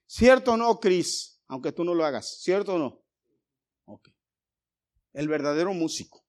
¿Cierto 0.08 0.54
o 0.54 0.58
no, 0.58 0.80
Cris? 0.80 1.40
Aunque 1.48 1.72
tú 1.72 1.84
no 1.84 1.94
lo 1.94 2.04
hagas. 2.04 2.42
¿Cierto 2.42 2.76
o 2.76 2.80
no? 2.80 3.06
Ok. 3.86 4.10
El 5.14 5.28
verdadero 5.28 5.74
músico. 5.74 6.26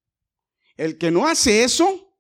El 0.77 0.99
que 0.99 1.11
no 1.11 1.27
hace 1.27 1.65
eso, 1.65 2.15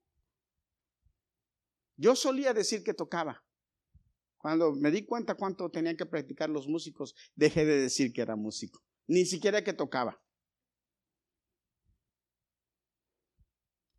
yo 1.96 2.16
solía 2.16 2.54
decir 2.54 2.82
que 2.82 2.94
tocaba. 2.94 3.44
Cuando 4.38 4.72
me 4.72 4.90
di 4.90 5.04
cuenta 5.04 5.34
cuánto 5.34 5.70
tenían 5.70 5.96
que 5.96 6.06
practicar 6.06 6.48
los 6.48 6.66
músicos, 6.66 7.14
dejé 7.34 7.66
de 7.66 7.78
decir 7.78 8.12
que 8.12 8.22
era 8.22 8.34
músico 8.34 8.88
ni 9.08 9.24
siquiera 9.24 9.64
que 9.64 9.72
tocaba. 9.72 10.22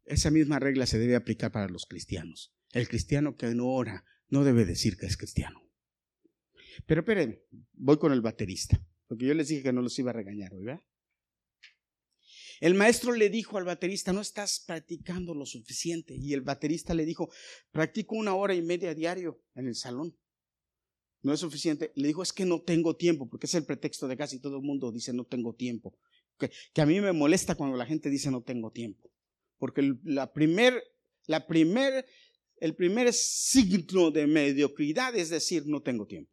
Esa 0.06 0.32
misma 0.32 0.60
regla 0.60 0.86
se 0.86 0.98
debe 0.98 1.16
aplicar 1.16 1.52
para 1.52 1.68
los 1.68 1.86
cristianos. 1.86 2.56
El 2.72 2.88
cristiano 2.88 3.36
que 3.36 3.48
no 3.54 3.68
ora 3.68 4.06
no 4.30 4.44
debe 4.44 4.66
decir 4.66 4.98
que 4.98 5.08
es 5.08 5.18
cristiano. 5.18 5.69
Pero 6.86 7.02
esperen, 7.02 7.42
voy 7.74 7.98
con 7.98 8.12
el 8.12 8.22
baterista, 8.22 8.82
porque 9.08 9.26
yo 9.26 9.34
les 9.34 9.48
dije 9.48 9.64
que 9.64 9.74
no 9.74 9.82
los 9.82 9.98
iba 10.00 10.12
a 10.12 10.14
regañar, 10.14 10.56
¿verdad? 10.56 10.82
El 12.60 12.76
maestro 12.76 13.14
le 13.14 13.30
dijo 13.30 13.58
al 13.58 13.64
baterista, 13.64 14.12
no 14.12 14.22
estás 14.22 14.64
practicando 14.68 15.34
lo 15.34 15.46
suficiente. 15.46 16.16
Y 16.16 16.34
el 16.34 16.42
baterista 16.42 16.94
le 16.94 17.06
dijo, 17.06 17.32
practico 17.72 18.16
una 18.16 18.36
hora 18.36 18.54
y 18.54 18.62
media 18.62 18.94
diario 18.94 19.42
en 19.56 19.68
el 19.68 19.76
salón 19.76 20.18
no 21.22 21.34
es 21.34 21.40
suficiente. 21.40 21.92
Le 21.96 22.08
dijo, 22.08 22.24
es 22.24 22.34
que 22.34 22.46
no 22.46 22.62
tengo 22.62 22.96
tiempo, 22.96 23.30
porque 23.30 23.46
es 23.46 23.54
el 23.56 23.66
pretexto 23.66 24.08
de 24.08 24.18
casi 24.18 24.40
todo 24.40 24.58
el 24.58 24.64
mundo, 24.64 24.92
dice 24.92 25.14
no 25.14 25.26
tengo 25.26 25.54
tiempo. 25.54 25.98
Que, 26.38 26.52
que 26.74 26.82
a 26.82 26.86
mí 26.86 27.00
me 27.02 27.12
molesta 27.12 27.56
cuando 27.56 27.78
la 27.78 27.86
gente 27.86 28.10
dice 28.10 28.32
no 28.32 28.42
tengo 28.42 28.72
tiempo. 28.72 29.12
Porque 29.58 29.96
la 30.04 30.32
primer, 30.32 30.82
la 31.28 31.46
primer, 31.46 32.06
el 32.58 32.76
primer 32.76 33.12
signo 33.14 34.12
de 34.12 34.28
mediocridad 34.28 35.16
es 35.16 35.30
decir 35.30 35.64
no 35.66 35.82
tengo 35.82 36.08
tiempo. 36.08 36.32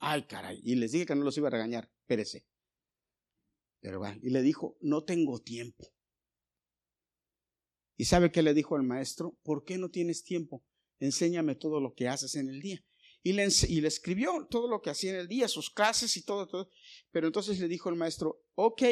Ay, 0.00 0.26
caray. 0.26 0.60
Y 0.64 0.74
les 0.74 0.92
dije 0.92 1.06
que 1.06 1.14
no 1.14 1.24
los 1.24 1.36
iba 1.38 1.48
a 1.48 1.52
regañar, 1.52 1.90
pérese. 2.06 2.46
Pero 3.80 4.02
y 4.20 4.30
le 4.30 4.42
dijo, 4.42 4.76
no 4.80 5.04
tengo 5.04 5.38
tiempo. 5.40 5.86
¿Y 7.96 8.06
sabe 8.06 8.32
qué 8.32 8.42
le 8.42 8.54
dijo 8.54 8.76
al 8.76 8.82
maestro? 8.82 9.38
¿Por 9.42 9.64
qué 9.64 9.78
no 9.78 9.90
tienes 9.90 10.24
tiempo? 10.24 10.64
enséñame 11.00 11.54
todo 11.54 11.80
lo 11.80 11.94
que 11.94 12.08
haces 12.08 12.36
en 12.36 12.48
el 12.48 12.60
día. 12.60 12.84
Y 13.22 13.32
le, 13.32 13.48
y 13.68 13.80
le 13.80 13.88
escribió 13.88 14.46
todo 14.48 14.68
lo 14.68 14.80
que 14.80 14.90
hacía 14.90 15.10
en 15.10 15.16
el 15.16 15.28
día, 15.28 15.48
sus 15.48 15.70
clases 15.70 16.16
y 16.16 16.22
todo, 16.22 16.46
todo. 16.46 16.70
Pero 17.10 17.26
entonces 17.26 17.58
le 17.58 17.68
dijo 17.68 17.88
el 17.88 17.96
maestro, 17.96 18.42
ok, 18.54 18.82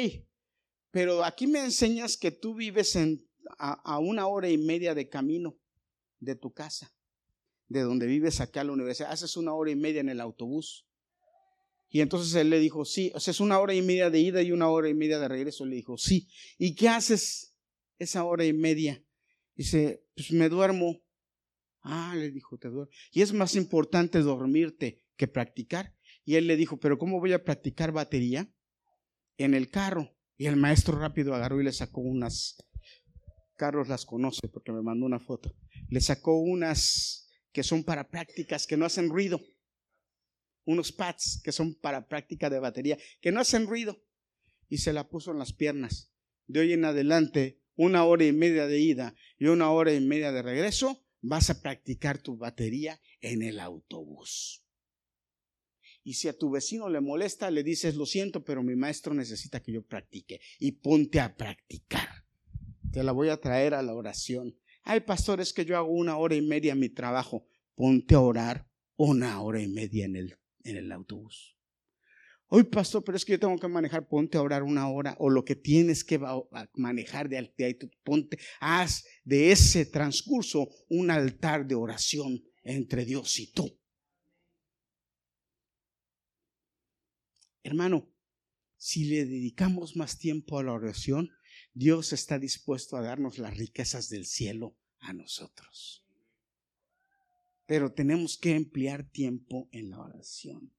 pero 0.91 1.25
aquí 1.25 1.47
me 1.47 1.61
enseñas 1.61 2.17
que 2.17 2.31
tú 2.31 2.55
vives 2.55 2.97
en, 2.97 3.27
a, 3.59 3.99
una 3.99 4.27
hora 4.27 4.51
y 4.51 4.59
media 4.59 4.95
de 4.95 5.09
camino 5.09 5.57
de 6.21 6.35
tu 6.35 6.53
casa, 6.53 6.95
de 7.69 7.81
donde 7.81 8.07
vives 8.07 8.41
acá 8.41 8.63
a 8.63 8.65
la 8.65 8.73
universidad. 8.73 9.13
Haces 9.13 9.37
una 9.37 9.55
hora 9.55 9.71
y 9.71 9.77
media 9.77 10.01
en 10.01 10.11
el 10.11 10.21
autobús. 10.21 10.87
Y 11.91 12.01
entonces 12.01 12.35
él 12.35 12.51
le 12.51 12.59
dijo, 12.59 12.85
sí, 12.85 13.11
o 13.15 13.21
sea, 13.21 13.33
es 13.33 13.41
una 13.41 13.59
hora 13.59 13.75
y 13.75 13.83
media 13.83 14.11
de 14.11 14.21
ida 14.21 14.43
y 14.43 14.53
una 14.53 14.69
hora 14.69 14.89
y 14.89 14.95
media 14.95 15.19
de 15.19 15.29
regreso. 15.29 15.65
Le 15.65 15.77
dijo, 15.77 15.97
sí. 15.97 16.29
¿Y 16.59 16.75
qué 16.75 16.89
haces 16.89 17.55
esa 17.99 18.25
hora 18.25 18.45
y 18.45 18.53
media? 18.53 19.03
Dice, 19.55 20.05
pues 20.15 20.31
me 20.33 20.49
duermo. 20.49 21.03
Ah, 21.83 22.15
le 22.17 22.31
dijo, 22.31 22.59
te 22.59 22.69
duermo. 22.69 22.93
Y 23.13 23.23
es 23.23 23.33
más 23.33 23.55
importante 23.55 24.21
dormirte 24.21 25.03
que 25.17 25.29
practicar. 25.29 25.95
Y 26.25 26.35
él 26.35 26.47
le 26.47 26.57
dijo, 26.57 26.79
pero 26.79 26.99
¿cómo 26.99 27.21
voy 27.21 27.33
a 27.33 27.43
practicar 27.43 27.91
batería? 27.91 28.53
En 29.39 29.55
el 29.55 29.71
carro. 29.71 30.15
Y 30.37 30.47
el 30.47 30.57
maestro 30.57 30.97
rápido 30.99 31.35
agarró 31.35 31.61
y 31.61 31.65
le 31.65 31.73
sacó 31.73 32.01
unas, 32.01 32.57
Carlos 33.57 33.89
las 33.89 34.07
conoce 34.07 34.47
porque 34.49 34.71
me 34.71 34.83
mandó 34.83 35.05
una 35.05 35.19
foto, 35.19 35.53
le 35.89 36.01
sacó 36.01 36.39
unas 36.39 37.29
que 37.51 37.65
son 37.65 37.83
para 37.83 38.09
prácticas, 38.09 38.69
que 38.69 38.77
no 38.77 38.87
hacen 38.87 39.09
ruido, 39.09 39.41
unos 40.69 40.93
pads 40.93 41.41
que 41.43 41.51
son 41.51 41.75
para 41.75 42.09
práctica 42.09 42.51
de 42.51 42.59
batería, 42.59 42.99
que 43.23 43.33
no 43.33 43.41
hacen 43.41 43.67
ruido, 43.67 44.05
y 44.69 44.79
se 44.79 44.93
la 44.93 45.09
puso 45.09 45.31
en 45.31 45.39
las 45.39 45.55
piernas. 45.55 46.13
De 46.47 46.61
hoy 46.61 46.75
en 46.75 46.85
adelante, 46.85 47.59
una 47.75 48.05
hora 48.05 48.27
y 48.27 48.33
media 48.33 48.67
de 48.67 48.79
ida 48.79 49.15
y 49.39 49.47
una 49.47 49.71
hora 49.71 49.95
y 49.95 50.01
media 50.01 50.31
de 50.31 50.43
regreso, 50.43 51.07
vas 51.23 51.49
a 51.49 51.63
practicar 51.63 52.19
tu 52.19 52.37
batería 52.37 53.01
en 53.23 53.43
el 53.43 53.61
autobús. 53.61 54.63
Y 56.05 56.15
si 56.15 56.29
a 56.29 56.37
tu 56.37 56.51
vecino 56.51 56.91
le 56.91 57.01
molesta, 57.01 57.51
le 57.51 57.63
dices, 57.63 57.95
lo 57.95 58.05
siento, 58.05 58.45
pero 58.45 58.63
mi 58.63 58.77
maestro 58.77 59.15
necesita 59.15 59.63
que 59.63 59.73
yo 59.73 59.83
practique. 59.83 60.43
Y 60.59 60.73
ponte 60.73 61.19
a 61.19 61.35
practicar. 61.35 62.27
Te 62.93 63.03
la 63.03 63.13
voy 63.13 63.31
a 63.31 63.41
traer 63.41 63.73
a 63.73 63.83
la 63.83 63.95
oración. 63.95 64.55
Ay, 64.83 65.01
pastor, 65.01 65.41
es 65.41 65.55
que 65.55 65.65
yo 65.65 65.79
hago 65.79 65.93
una 65.93 66.19
hora 66.19 66.35
y 66.35 66.43
media 66.43 66.75
mi 66.75 66.91
trabajo. 66.91 67.47
Ponte 67.75 68.15
a 68.15 68.21
orar 68.21 68.69
una 68.97 69.41
hora 69.41 69.63
y 69.63 69.69
media 69.69 70.05
en 70.05 70.17
el, 70.17 70.39
en 70.69 70.77
el 70.77 70.93
autobús. 70.93 71.57
Hoy, 72.51 72.65
pastor, 72.65 73.05
pero 73.05 73.17
es 73.17 73.25
que 73.27 73.33
yo 73.33 73.41
tengo 73.41 73.59
que 73.59 73.69
manejar, 73.69 74.09
ponte 74.09 74.39
a 74.39 74.43
orar 74.43 74.63
una 74.63 74.89
hora 74.89 75.15
o 75.19 75.29
lo 75.29 75.45
que 75.45 75.55
tienes 75.55 76.03
que 76.03 76.19
manejar 76.75 77.29
de 77.29 77.37
altitud, 77.37 77.91
ponte, 78.03 78.39
haz 78.61 79.05
de 79.23 79.53
ese 79.53 79.85
transcurso 79.85 80.69
un 80.89 81.11
altar 81.11 81.67
de 81.67 81.75
oración 81.75 82.43
entre 82.63 83.05
Dios 83.05 83.39
y 83.39 83.53
tú. 83.53 83.79
Hermano, 87.63 88.11
si 88.79 89.05
le 89.05 89.27
dedicamos 89.27 89.95
más 89.95 90.19
tiempo 90.19 90.59
a 90.59 90.63
la 90.63 90.73
oración, 90.73 91.31
Dios 91.75 92.15
está 92.15 92.39
dispuesto 92.39 92.97
a 92.97 93.03
darnos 93.03 93.37
las 93.37 93.59
riquezas 93.59 94.09
del 94.09 94.25
cielo 94.25 94.79
a 95.01 95.13
nosotros. 95.13 96.08
Pero 97.69 97.93
tenemos 97.93 98.39
que 98.39 98.57
emplear 98.57 99.05
tiempo 99.05 99.69
en 99.73 99.91
la 99.91 100.01
oración. 100.01 100.73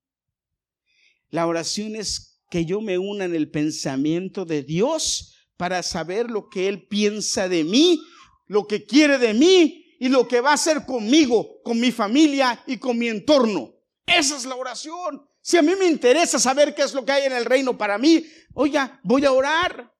La 1.29 1.45
oración 1.45 1.95
es 1.95 2.41
que 2.49 2.65
yo 2.65 2.81
me 2.81 2.97
una 2.97 3.25
en 3.25 3.35
el 3.35 3.51
pensamiento 3.51 4.43
de 4.43 4.63
Dios 4.63 5.35
para 5.55 5.83
saber 5.83 6.31
lo 6.31 6.49
que 6.49 6.67
Él 6.67 6.87
piensa 6.87 7.47
de 7.47 7.63
mí, 7.63 8.01
lo 8.47 8.65
que 8.65 8.87
quiere 8.87 9.19
de 9.19 9.35
mí 9.35 9.85
y 9.99 10.09
lo 10.09 10.27
que 10.27 10.41
va 10.41 10.49
a 10.49 10.55
hacer 10.55 10.83
conmigo, 10.87 11.61
con 11.63 11.79
mi 11.79 11.91
familia 11.91 12.63
y 12.65 12.77
con 12.77 12.97
mi 12.97 13.07
entorno. 13.07 13.75
Esa 14.07 14.35
es 14.35 14.45
la 14.47 14.55
oración. 14.55 15.29
Si 15.41 15.57
a 15.57 15.61
mí 15.61 15.73
me 15.77 15.85
interesa 15.85 16.39
saber 16.39 16.73
qué 16.73 16.81
es 16.81 16.95
lo 16.95 17.05
que 17.05 17.11
hay 17.11 17.27
en 17.27 17.33
el 17.33 17.45
reino 17.45 17.77
para 17.77 17.99
mí, 17.99 18.25
oiga, 18.55 18.99
voy 19.03 19.25
a 19.25 19.31
orar. 19.31 19.93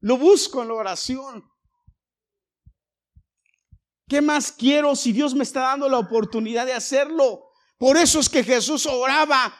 Lo 0.00 0.18
busco 0.18 0.60
en 0.60 0.68
la 0.68 0.74
oración. 0.74 1.47
¿Qué 4.08 4.20
más 4.22 4.52
quiero 4.52 4.96
si 4.96 5.12
Dios 5.12 5.34
me 5.34 5.44
está 5.44 5.60
dando 5.60 5.88
la 5.88 5.98
oportunidad 5.98 6.66
de 6.66 6.72
hacerlo? 6.72 7.50
Por 7.76 7.96
eso 7.96 8.20
es 8.20 8.28
que 8.28 8.42
Jesús 8.42 8.86
oraba 8.86 9.54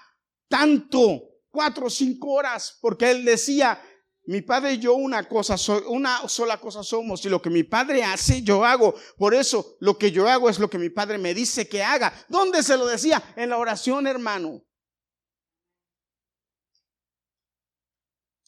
tanto, 0.48 1.22
cuatro 1.50 1.86
o 1.86 1.90
cinco 1.90 2.32
horas, 2.32 2.78
porque 2.80 3.10
él 3.10 3.24
decía, 3.24 3.80
mi 4.24 4.42
padre 4.42 4.74
y 4.74 4.78
yo 4.78 4.94
una 4.94 5.28
cosa, 5.28 5.56
una 5.86 6.28
sola 6.28 6.58
cosa 6.60 6.82
somos, 6.82 7.24
y 7.24 7.28
lo 7.28 7.40
que 7.40 7.50
mi 7.50 7.62
padre 7.62 8.04
hace, 8.04 8.42
yo 8.42 8.64
hago. 8.64 8.94
Por 9.16 9.34
eso 9.34 9.76
lo 9.80 9.96
que 9.96 10.10
yo 10.10 10.28
hago 10.28 10.48
es 10.48 10.58
lo 10.58 10.68
que 10.68 10.78
mi 10.78 10.90
padre 10.90 11.18
me 11.18 11.34
dice 11.34 11.68
que 11.68 11.82
haga. 11.82 12.12
¿Dónde 12.28 12.62
se 12.62 12.76
lo 12.76 12.86
decía? 12.86 13.22
En 13.36 13.50
la 13.50 13.58
oración, 13.58 14.06
hermano. 14.06 14.64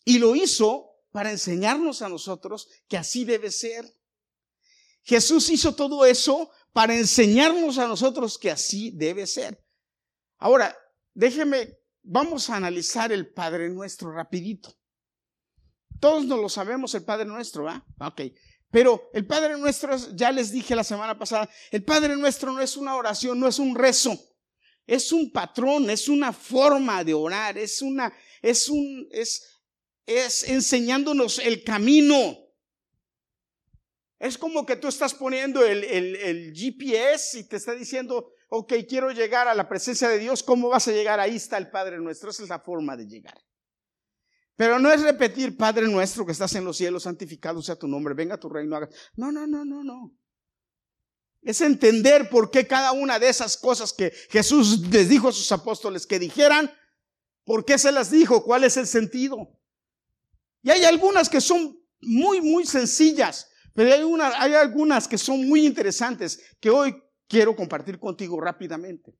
Y 0.04 0.18
lo 0.18 0.34
hizo 0.34 0.90
para 1.12 1.30
enseñarnos 1.30 2.02
a 2.02 2.08
nosotros 2.08 2.68
que 2.88 2.96
así 2.96 3.24
debe 3.24 3.50
ser. 3.50 3.99
Jesús 5.02 5.48
hizo 5.50 5.74
todo 5.74 6.04
eso 6.04 6.50
para 6.72 6.96
enseñarnos 6.96 7.78
a 7.78 7.88
nosotros 7.88 8.38
que 8.38 8.50
así 8.50 8.92
debe 8.94 9.26
ser. 9.26 9.62
Ahora, 10.38 10.76
déjeme, 11.14 11.78
vamos 12.02 12.48
a 12.50 12.56
analizar 12.56 13.12
el 13.12 13.32
Padre 13.32 13.68
Nuestro 13.70 14.12
rapidito. 14.12 14.76
Todos 15.98 16.24
nos 16.24 16.40
lo 16.40 16.48
sabemos, 16.48 16.94
el 16.94 17.04
Padre 17.04 17.26
Nuestro, 17.26 17.64
¿va? 17.64 17.84
Ok. 18.00 18.22
Pero 18.70 19.10
el 19.12 19.26
Padre 19.26 19.58
Nuestro, 19.58 19.96
ya 20.14 20.30
les 20.30 20.50
dije 20.50 20.76
la 20.76 20.84
semana 20.84 21.18
pasada, 21.18 21.50
el 21.70 21.84
Padre 21.84 22.16
Nuestro 22.16 22.52
no 22.52 22.60
es 22.60 22.76
una 22.76 22.96
oración, 22.96 23.38
no 23.38 23.48
es 23.48 23.58
un 23.58 23.74
rezo. 23.74 24.18
Es 24.86 25.12
un 25.12 25.30
patrón, 25.30 25.90
es 25.90 26.08
una 26.08 26.32
forma 26.32 27.04
de 27.04 27.14
orar, 27.14 27.58
es 27.58 27.80
una, 27.82 28.12
es 28.42 28.68
un, 28.68 29.08
es, 29.12 29.60
es 30.06 30.44
enseñándonos 30.48 31.38
el 31.38 31.62
camino. 31.62 32.36
Es 34.20 34.36
como 34.36 34.66
que 34.66 34.76
tú 34.76 34.86
estás 34.86 35.14
poniendo 35.14 35.64
el, 35.64 36.52
GPS 36.54 37.38
y 37.38 37.44
te 37.44 37.56
está 37.56 37.72
diciendo, 37.72 38.34
ok, 38.50 38.74
quiero 38.86 39.10
llegar 39.10 39.48
a 39.48 39.54
la 39.54 39.66
presencia 39.66 40.10
de 40.10 40.18
Dios, 40.18 40.42
¿cómo 40.42 40.68
vas 40.68 40.86
a 40.88 40.92
llegar? 40.92 41.18
Ahí 41.18 41.36
está 41.36 41.56
el 41.56 41.70
Padre 41.70 41.98
nuestro, 41.98 42.28
esa 42.28 42.42
es 42.42 42.50
la 42.50 42.60
forma 42.60 42.98
de 42.98 43.06
llegar. 43.06 43.40
Pero 44.56 44.78
no 44.78 44.92
es 44.92 45.00
repetir, 45.00 45.56
Padre 45.56 45.88
nuestro 45.88 46.26
que 46.26 46.32
estás 46.32 46.54
en 46.54 46.66
los 46.66 46.76
cielos, 46.76 47.04
santificado 47.04 47.62
sea 47.62 47.76
tu 47.76 47.88
nombre, 47.88 48.12
venga 48.12 48.36
tu 48.36 48.50
reino. 48.50 48.78
No, 49.16 49.32
no, 49.32 49.46
no, 49.46 49.64
no, 49.64 49.82
no. 49.82 50.14
Es 51.40 51.62
entender 51.62 52.28
por 52.28 52.50
qué 52.50 52.66
cada 52.66 52.92
una 52.92 53.18
de 53.18 53.30
esas 53.30 53.56
cosas 53.56 53.90
que 53.94 54.10
Jesús 54.28 54.80
les 54.90 55.08
dijo 55.08 55.28
a 55.28 55.32
sus 55.32 55.50
apóstoles 55.50 56.06
que 56.06 56.18
dijeran, 56.18 56.70
por 57.44 57.64
qué 57.64 57.78
se 57.78 57.90
las 57.90 58.10
dijo, 58.10 58.44
cuál 58.44 58.64
es 58.64 58.76
el 58.76 58.86
sentido. 58.86 59.58
Y 60.62 60.68
hay 60.68 60.84
algunas 60.84 61.30
que 61.30 61.40
son 61.40 61.82
muy, 62.02 62.42
muy 62.42 62.66
sencillas, 62.66 63.49
pero 63.80 63.94
hay, 63.94 64.02
una, 64.02 64.38
hay 64.38 64.52
algunas 64.52 65.08
que 65.08 65.16
son 65.16 65.48
muy 65.48 65.64
interesantes 65.64 66.38
que 66.60 66.68
hoy 66.68 67.02
quiero 67.26 67.56
compartir 67.56 67.98
contigo 67.98 68.38
rápidamente. 68.38 69.18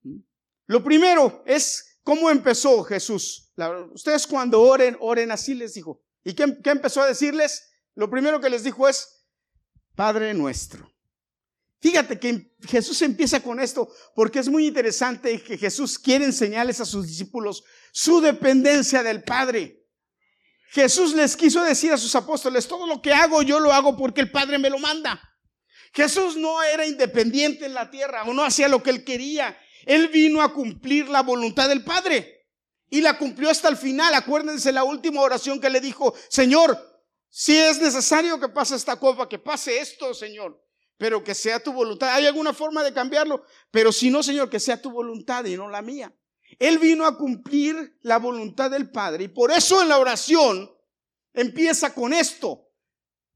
¿Mm? 0.00 0.20
Lo 0.68 0.82
primero 0.82 1.42
es 1.44 1.98
cómo 2.02 2.30
empezó 2.30 2.82
Jesús. 2.82 3.52
ustedes 3.92 4.26
cuando 4.26 4.62
oren, 4.62 4.96
oren 5.00 5.30
así 5.30 5.52
les 5.52 5.74
dijo. 5.74 6.02
¿Y 6.24 6.32
qué, 6.32 6.44
empezó 6.64 7.02
a 7.02 7.08
decirles? 7.08 7.74
Lo 7.94 8.08
primero 8.08 8.40
que 8.40 8.48
les 8.48 8.64
dijo 8.64 8.88
es, 8.88 9.26
Padre 9.94 10.32
nuestro. 10.32 10.90
Fíjate 11.78 12.18
que 12.18 12.54
Jesús 12.62 13.02
empieza 13.02 13.42
con 13.42 13.60
esto 13.60 13.86
porque 14.14 14.38
es 14.38 14.48
muy 14.48 14.66
interesante 14.66 15.42
que 15.42 15.58
Jesús 15.58 15.98
quiere 15.98 16.24
enseñarles 16.24 16.80
a 16.80 16.86
sus 16.86 17.06
discípulos 17.06 17.64
su 17.92 18.22
dependencia 18.22 19.02
del 19.02 19.22
Padre. 19.24 19.81
Jesús 20.72 21.12
les 21.12 21.36
quiso 21.36 21.62
decir 21.62 21.92
a 21.92 21.98
sus 21.98 22.14
apóstoles, 22.14 22.66
todo 22.66 22.86
lo 22.86 23.02
que 23.02 23.12
hago 23.12 23.42
yo 23.42 23.60
lo 23.60 23.72
hago 23.72 23.94
porque 23.94 24.22
el 24.22 24.30
Padre 24.30 24.58
me 24.58 24.70
lo 24.70 24.78
manda. 24.78 25.20
Jesús 25.92 26.34
no 26.36 26.62
era 26.62 26.86
independiente 26.86 27.66
en 27.66 27.74
la 27.74 27.90
tierra 27.90 28.22
o 28.24 28.32
no 28.32 28.42
hacía 28.42 28.68
lo 28.68 28.82
que 28.82 28.88
él 28.88 29.04
quería. 29.04 29.54
Él 29.84 30.08
vino 30.08 30.40
a 30.40 30.54
cumplir 30.54 31.10
la 31.10 31.22
voluntad 31.22 31.68
del 31.68 31.84
Padre 31.84 32.46
y 32.88 33.02
la 33.02 33.18
cumplió 33.18 33.50
hasta 33.50 33.68
el 33.68 33.76
final. 33.76 34.14
Acuérdense 34.14 34.72
la 34.72 34.84
última 34.84 35.20
oración 35.20 35.60
que 35.60 35.68
le 35.68 35.82
dijo, 35.82 36.14
Señor, 36.30 36.78
si 37.28 37.54
es 37.54 37.78
necesario 37.78 38.40
que 38.40 38.48
pase 38.48 38.74
esta 38.74 38.96
copa, 38.98 39.28
que 39.28 39.38
pase 39.38 39.78
esto, 39.78 40.14
Señor 40.14 40.58
pero 41.02 41.24
que 41.24 41.34
sea 41.34 41.60
tu 41.60 41.72
voluntad. 41.72 42.14
¿Hay 42.14 42.26
alguna 42.26 42.52
forma 42.52 42.84
de 42.84 42.94
cambiarlo? 42.94 43.44
Pero 43.72 43.90
si 43.90 44.08
no, 44.08 44.22
Señor, 44.22 44.48
que 44.48 44.60
sea 44.60 44.80
tu 44.80 44.88
voluntad 44.88 45.44
y 45.46 45.56
no 45.56 45.68
la 45.68 45.82
mía. 45.82 46.14
Él 46.58 46.78
vino 46.78 47.06
a 47.06 47.16
cumplir 47.16 47.98
la 48.02 48.18
voluntad 48.18 48.70
del 48.70 48.90
Padre 48.90 49.24
y 49.24 49.28
por 49.28 49.50
eso 49.50 49.82
en 49.82 49.88
la 49.88 49.98
oración 49.98 50.70
empieza 51.32 51.94
con 51.94 52.12
esto. 52.12 52.68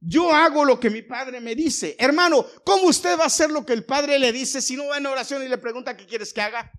Yo 0.00 0.32
hago 0.32 0.64
lo 0.64 0.78
que 0.78 0.90
mi 0.90 1.02
Padre 1.02 1.40
me 1.40 1.54
dice. 1.54 1.96
Hermano, 1.98 2.46
¿cómo 2.64 2.88
usted 2.88 3.18
va 3.18 3.24
a 3.24 3.28
hacer 3.28 3.50
lo 3.50 3.64
que 3.64 3.72
el 3.72 3.84
Padre 3.84 4.18
le 4.18 4.32
dice 4.32 4.60
si 4.60 4.76
no 4.76 4.86
va 4.86 4.98
en 4.98 5.06
oración 5.06 5.42
y 5.42 5.48
le 5.48 5.58
pregunta 5.58 5.96
qué 5.96 6.06
quieres 6.06 6.32
que 6.32 6.42
haga? 6.42 6.70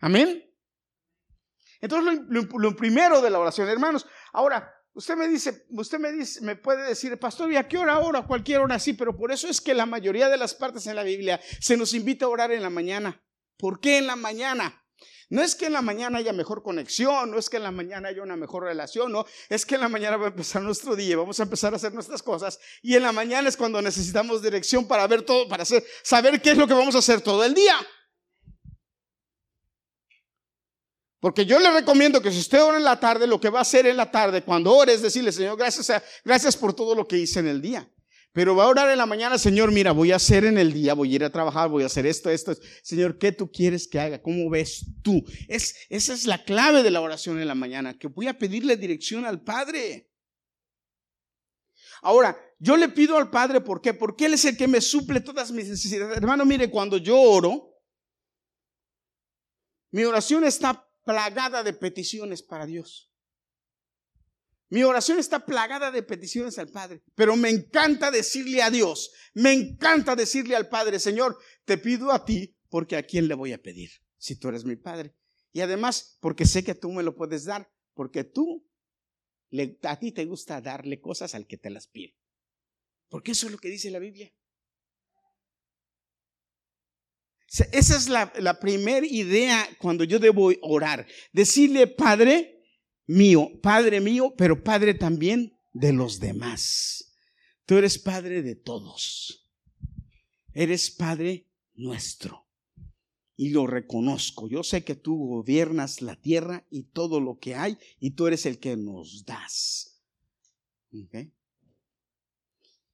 Amén. 0.00 0.44
Entonces 1.80 2.20
lo, 2.28 2.42
lo 2.58 2.76
primero 2.76 3.22
de 3.22 3.30
la 3.30 3.38
oración, 3.38 3.68
hermanos. 3.68 4.06
Ahora, 4.32 4.73
Usted 4.94 5.16
me 5.16 5.26
dice, 5.26 5.66
usted 5.70 5.98
me 5.98 6.12
dice, 6.12 6.40
me 6.40 6.54
puede 6.54 6.88
decir, 6.88 7.18
pastor, 7.18 7.52
¿y 7.52 7.56
a 7.56 7.66
qué 7.66 7.76
hora 7.78 7.98
ora? 7.98 8.22
Cualquier 8.22 8.60
hora 8.60 8.78
sí, 8.78 8.92
pero 8.92 9.16
por 9.16 9.32
eso 9.32 9.48
es 9.48 9.60
que 9.60 9.74
la 9.74 9.86
mayoría 9.86 10.28
de 10.28 10.36
las 10.36 10.54
partes 10.54 10.86
en 10.86 10.94
la 10.94 11.02
Biblia 11.02 11.40
se 11.60 11.76
nos 11.76 11.94
invita 11.94 12.26
a 12.26 12.28
orar 12.28 12.52
en 12.52 12.62
la 12.62 12.70
mañana. 12.70 13.20
¿Por 13.56 13.80
qué 13.80 13.98
en 13.98 14.06
la 14.06 14.14
mañana? 14.14 14.84
No 15.30 15.42
es 15.42 15.56
que 15.56 15.66
en 15.66 15.72
la 15.72 15.82
mañana 15.82 16.18
haya 16.18 16.32
mejor 16.32 16.62
conexión, 16.62 17.32
no 17.32 17.38
es 17.38 17.50
que 17.50 17.56
en 17.56 17.64
la 17.64 17.72
mañana 17.72 18.08
haya 18.08 18.22
una 18.22 18.36
mejor 18.36 18.62
relación, 18.62 19.10
no, 19.10 19.26
es 19.48 19.66
que 19.66 19.74
en 19.74 19.80
la 19.80 19.88
mañana 19.88 20.16
va 20.16 20.26
a 20.26 20.28
empezar 20.28 20.62
nuestro 20.62 20.94
día, 20.94 21.16
vamos 21.16 21.40
a 21.40 21.42
empezar 21.42 21.72
a 21.72 21.76
hacer 21.76 21.92
nuestras 21.92 22.22
cosas 22.22 22.60
y 22.80 22.94
en 22.94 23.02
la 23.02 23.10
mañana 23.10 23.48
es 23.48 23.56
cuando 23.56 23.82
necesitamos 23.82 24.42
dirección 24.42 24.86
para 24.86 25.06
ver 25.08 25.22
todo, 25.22 25.48
para 25.48 25.64
hacer, 25.64 25.84
saber 26.04 26.40
qué 26.40 26.52
es 26.52 26.58
lo 26.58 26.68
que 26.68 26.74
vamos 26.74 26.94
a 26.94 26.98
hacer 26.98 27.20
todo 27.20 27.42
el 27.42 27.54
día. 27.54 27.74
Porque 31.24 31.46
yo 31.46 31.58
le 31.58 31.70
recomiendo 31.70 32.20
que 32.20 32.30
si 32.30 32.38
usted 32.38 32.62
ora 32.62 32.76
en 32.76 32.84
la 32.84 33.00
tarde, 33.00 33.26
lo 33.26 33.40
que 33.40 33.48
va 33.48 33.60
a 33.60 33.62
hacer 33.62 33.86
en 33.86 33.96
la 33.96 34.10
tarde, 34.10 34.42
cuando 34.44 34.76
ore, 34.76 34.92
es 34.92 35.00
decirle, 35.00 35.32
Señor, 35.32 35.56
gracias, 35.56 36.02
gracias 36.22 36.54
por 36.54 36.74
todo 36.74 36.94
lo 36.94 37.08
que 37.08 37.16
hice 37.16 37.40
en 37.40 37.46
el 37.46 37.62
día. 37.62 37.90
Pero 38.34 38.54
va 38.54 38.64
a 38.64 38.68
orar 38.68 38.90
en 38.90 38.98
la 38.98 39.06
mañana, 39.06 39.38
Señor, 39.38 39.72
mira, 39.72 39.92
voy 39.92 40.12
a 40.12 40.16
hacer 40.16 40.44
en 40.44 40.58
el 40.58 40.74
día, 40.74 40.92
voy 40.92 41.10
a 41.10 41.14
ir 41.14 41.24
a 41.24 41.30
trabajar, 41.30 41.70
voy 41.70 41.82
a 41.82 41.86
hacer 41.86 42.04
esto, 42.04 42.28
esto. 42.28 42.54
Señor, 42.82 43.16
¿qué 43.16 43.32
tú 43.32 43.50
quieres 43.50 43.88
que 43.88 43.98
haga? 43.98 44.20
¿Cómo 44.20 44.50
ves 44.50 44.84
tú? 45.02 45.24
Es, 45.48 45.74
esa 45.88 46.12
es 46.12 46.26
la 46.26 46.44
clave 46.44 46.82
de 46.82 46.90
la 46.90 47.00
oración 47.00 47.40
en 47.40 47.48
la 47.48 47.54
mañana, 47.54 47.98
que 47.98 48.08
voy 48.08 48.28
a 48.28 48.38
pedirle 48.38 48.76
dirección 48.76 49.24
al 49.24 49.42
Padre. 49.42 50.10
Ahora, 52.02 52.38
yo 52.58 52.76
le 52.76 52.90
pido 52.90 53.16
al 53.16 53.30
Padre, 53.30 53.62
¿por 53.62 53.80
qué? 53.80 53.94
Porque 53.94 54.26
Él 54.26 54.34
es 54.34 54.44
el 54.44 54.58
que 54.58 54.68
me 54.68 54.82
suple 54.82 55.22
todas 55.22 55.50
mis 55.52 55.70
necesidades. 55.70 56.18
Hermano, 56.18 56.44
mire, 56.44 56.68
cuando 56.68 56.98
yo 56.98 57.18
oro, 57.18 57.70
mi 59.90 60.04
oración 60.04 60.44
está 60.44 60.83
plagada 61.04 61.62
de 61.62 61.72
peticiones 61.72 62.42
para 62.42 62.66
Dios. 62.66 63.10
Mi 64.70 64.82
oración 64.82 65.18
está 65.18 65.44
plagada 65.44 65.90
de 65.90 66.02
peticiones 66.02 66.58
al 66.58 66.68
Padre, 66.68 67.02
pero 67.14 67.36
me 67.36 67.50
encanta 67.50 68.10
decirle 68.10 68.62
a 68.62 68.70
Dios, 68.70 69.12
me 69.34 69.52
encanta 69.52 70.16
decirle 70.16 70.56
al 70.56 70.68
Padre, 70.68 70.98
Señor, 70.98 71.38
te 71.64 71.78
pido 71.78 72.10
a 72.10 72.24
ti 72.24 72.56
porque 72.68 72.96
a 72.96 73.04
quién 73.04 73.28
le 73.28 73.34
voy 73.34 73.52
a 73.52 73.62
pedir, 73.62 73.90
si 74.16 74.36
tú 74.36 74.48
eres 74.48 74.64
mi 74.64 74.76
Padre. 74.76 75.14
Y 75.52 75.60
además, 75.60 76.18
porque 76.20 76.46
sé 76.46 76.64
que 76.64 76.74
tú 76.74 76.90
me 76.90 77.04
lo 77.04 77.14
puedes 77.14 77.44
dar, 77.44 77.70
porque 77.94 78.24
tú, 78.24 78.68
a 79.82 79.98
ti 80.00 80.10
te 80.10 80.24
gusta 80.24 80.60
darle 80.60 81.00
cosas 81.00 81.36
al 81.36 81.46
que 81.46 81.58
te 81.58 81.70
las 81.70 81.86
pide. 81.86 82.16
Porque 83.08 83.30
eso 83.32 83.46
es 83.46 83.52
lo 83.52 83.58
que 83.58 83.68
dice 83.68 83.90
la 83.90 84.00
Biblia. 84.00 84.34
Esa 87.72 87.96
es 87.96 88.08
la, 88.08 88.32
la 88.38 88.58
primera 88.58 89.06
idea 89.06 89.68
cuando 89.78 90.04
yo 90.04 90.18
debo 90.18 90.52
orar. 90.62 91.06
Decirle, 91.32 91.86
Padre, 91.86 92.62
mío, 93.06 93.50
Padre 93.62 94.00
mío, 94.00 94.34
pero 94.36 94.62
Padre 94.62 94.94
también 94.94 95.56
de 95.72 95.92
los 95.92 96.20
demás. 96.20 97.14
Tú 97.66 97.76
eres 97.76 97.98
Padre 97.98 98.42
de 98.42 98.56
todos. 98.56 99.48
Eres 100.52 100.90
Padre 100.90 101.46
nuestro. 101.74 102.46
Y 103.36 103.50
lo 103.50 103.66
reconozco. 103.66 104.48
Yo 104.48 104.62
sé 104.62 104.84
que 104.84 104.94
tú 104.94 105.16
gobiernas 105.16 106.02
la 106.02 106.20
tierra 106.20 106.66
y 106.70 106.84
todo 106.84 107.20
lo 107.20 107.38
que 107.38 107.56
hay 107.56 107.76
y 107.98 108.10
tú 108.10 108.26
eres 108.26 108.46
el 108.46 108.58
que 108.58 108.76
nos 108.76 109.24
das. 109.24 110.00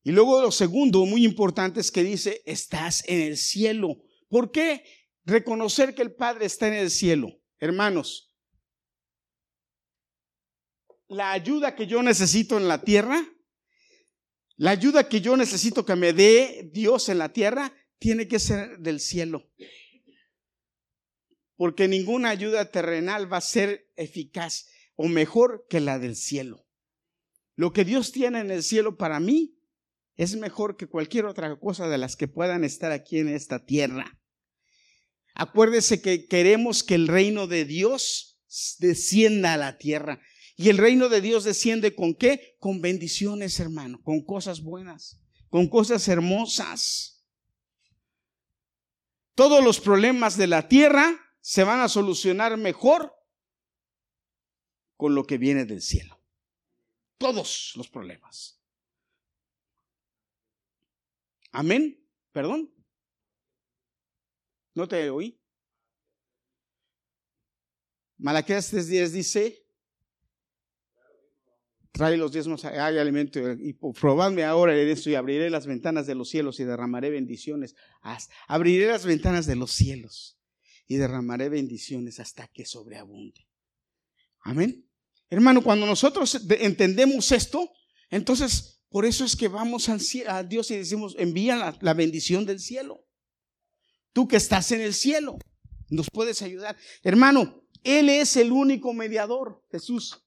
Y 0.03 0.13
luego 0.13 0.41
lo 0.41 0.51
segundo, 0.51 1.05
muy 1.05 1.25
importante, 1.25 1.81
es 1.81 1.91
que 1.91 2.03
dice, 2.03 2.43
estás 2.47 3.05
en 3.07 3.21
el 3.21 3.37
cielo. 3.37 4.03
¿Por 4.31 4.53
qué? 4.53 4.85
Reconocer 5.25 5.95
que 5.95 6.03
el 6.03 6.15
Padre 6.15 6.47
está 6.47 6.69
en 6.69 6.75
el 6.75 6.91
cielo. 6.91 7.29
Hermanos, 7.59 8.33
la 11.09 11.33
ayuda 11.33 11.75
que 11.75 11.87
yo 11.87 12.03
necesito 12.03 12.57
en 12.57 12.69
la 12.69 12.83
tierra, 12.83 13.23
la 14.57 14.71
ayuda 14.71 15.09
que 15.09 15.21
yo 15.21 15.37
necesito 15.37 15.85
que 15.85 15.97
me 15.97 16.13
dé 16.13 16.71
Dios 16.73 17.09
en 17.09 17.19
la 17.19 17.33
tierra, 17.33 17.75
tiene 17.99 18.29
que 18.29 18.39
ser 18.39 18.79
del 18.79 19.01
cielo. 19.01 19.51
Porque 21.57 21.89
ninguna 21.89 22.31
ayuda 22.31 22.71
terrenal 22.71 23.31
va 23.31 23.39
a 23.39 23.43
ser 23.43 23.91
eficaz 23.97 24.69
o 24.95 25.09
mejor 25.09 25.67
que 25.69 25.81
la 25.81 25.99
del 25.99 26.15
cielo. 26.15 26.67
Lo 27.57 27.73
que 27.73 27.85
Dios 27.85 28.13
tiene 28.13 28.41
en 28.41 28.51
el 28.51 28.63
cielo 28.63 28.97
para 28.97 29.19
mí 29.19 29.59
es 30.15 30.37
mejor 30.37 30.77
que 30.77 30.87
cualquier 30.87 31.25
otra 31.25 31.59
cosa 31.59 31.89
de 31.89 31.99
las 31.99 32.15
que 32.15 32.29
puedan 32.29 32.63
estar 32.63 32.93
aquí 32.93 33.19
en 33.19 33.29
esta 33.29 33.65
tierra. 33.65 34.20
Acuérdese 35.41 36.03
que 36.03 36.29
queremos 36.29 36.85
que 36.85 36.95
el 36.95 37.09
reino 37.09 37.47
de 37.47 37.65
Dios 37.65 38.39
descienda 38.79 39.55
a 39.55 39.57
la 39.57 39.79
tierra. 39.79 40.21
Y 40.55 40.69
el 40.69 40.77
reino 40.77 41.09
de 41.09 41.23
Dios 41.23 41.45
desciende 41.45 41.95
con 41.95 42.15
qué? 42.15 42.59
Con 42.61 42.83
bendiciones, 42.83 43.59
hermano, 43.59 44.03
con 44.03 44.23
cosas 44.23 44.61
buenas, 44.61 45.19
con 45.49 45.71
cosas 45.71 46.07
hermosas. 46.09 47.25
Todos 49.35 49.65
los 49.65 49.81
problemas 49.81 50.37
de 50.37 50.47
la 50.47 50.69
tierra 50.69 51.19
se 51.41 51.65
van 51.65 51.81
a 51.81 51.89
solucionar 51.89 52.59
mejor 52.59 53.11
con 54.99 55.15
lo 55.15 55.27
que 55.27 55.39
viene 55.39 55.65
del 55.65 55.81
cielo. 55.81 56.21
Todos 57.17 57.73
los 57.77 57.89
problemas. 57.89 58.61
Amén. 61.51 62.07
Perdón. 62.31 62.75
¿No 64.75 64.87
te 64.87 65.11
oí? 65.11 65.41
Malaquías 68.19 68.73
3.10 68.73 69.09
dice, 69.09 69.67
trae 71.91 72.17
los 72.17 72.33
diezmos, 72.33 72.65
hay 72.65 72.99
alimento, 72.99 73.41
y 73.53 73.73
probadme 73.73 74.45
ahora 74.45 74.79
en 74.79 74.89
esto 74.89 75.11
y 75.11 75.15
abriré 75.15 75.51
las 75.51 75.67
ventanas 75.67 76.07
de 76.07 76.15
los 76.15 76.29
cielos 76.29 76.61
y 76.61 76.65
derramaré 76.65 77.11
bendiciones. 77.11 77.75
Abriré 78.47 78.87
las 78.87 79.07
ventanas 79.07 79.47
de 79.47 79.57
los 79.57 79.73
cielos 79.73 80.39
y 80.87 80.97
derramaré 80.97 81.49
bendiciones 81.49 82.21
hasta 82.21 82.47
que 82.49 82.67
sobreabunde. 82.67 83.49
Amén. 84.41 84.87
Hermano, 85.31 85.63
cuando 85.63 85.87
nosotros 85.87 86.47
entendemos 86.61 87.33
esto, 87.33 87.71
entonces 88.11 88.83
por 88.91 89.07
eso 89.07 89.25
es 89.25 89.37
que 89.37 89.49
vamos 89.49 89.89
a 89.89 90.43
Dios 90.43 90.71
y 90.71 90.77
decimos, 90.77 91.15
envía 91.19 91.57
la, 91.57 91.79
la 91.81 91.95
bendición 91.95 92.45
del 92.45 92.61
cielo. 92.61 93.07
Tú 94.13 94.27
que 94.27 94.37
estás 94.37 94.73
en 94.73 94.81
el 94.81 94.95
cielo, 94.95 95.39
nos 95.89 96.09
puedes 96.11 96.43
ayudar. 96.43 96.77
Hermano, 97.03 97.65
Él 97.83 98.09
es 98.09 98.37
el 98.37 98.53
único 98.53 98.93
mediador, 98.93 99.63
Jesús. 99.71 100.23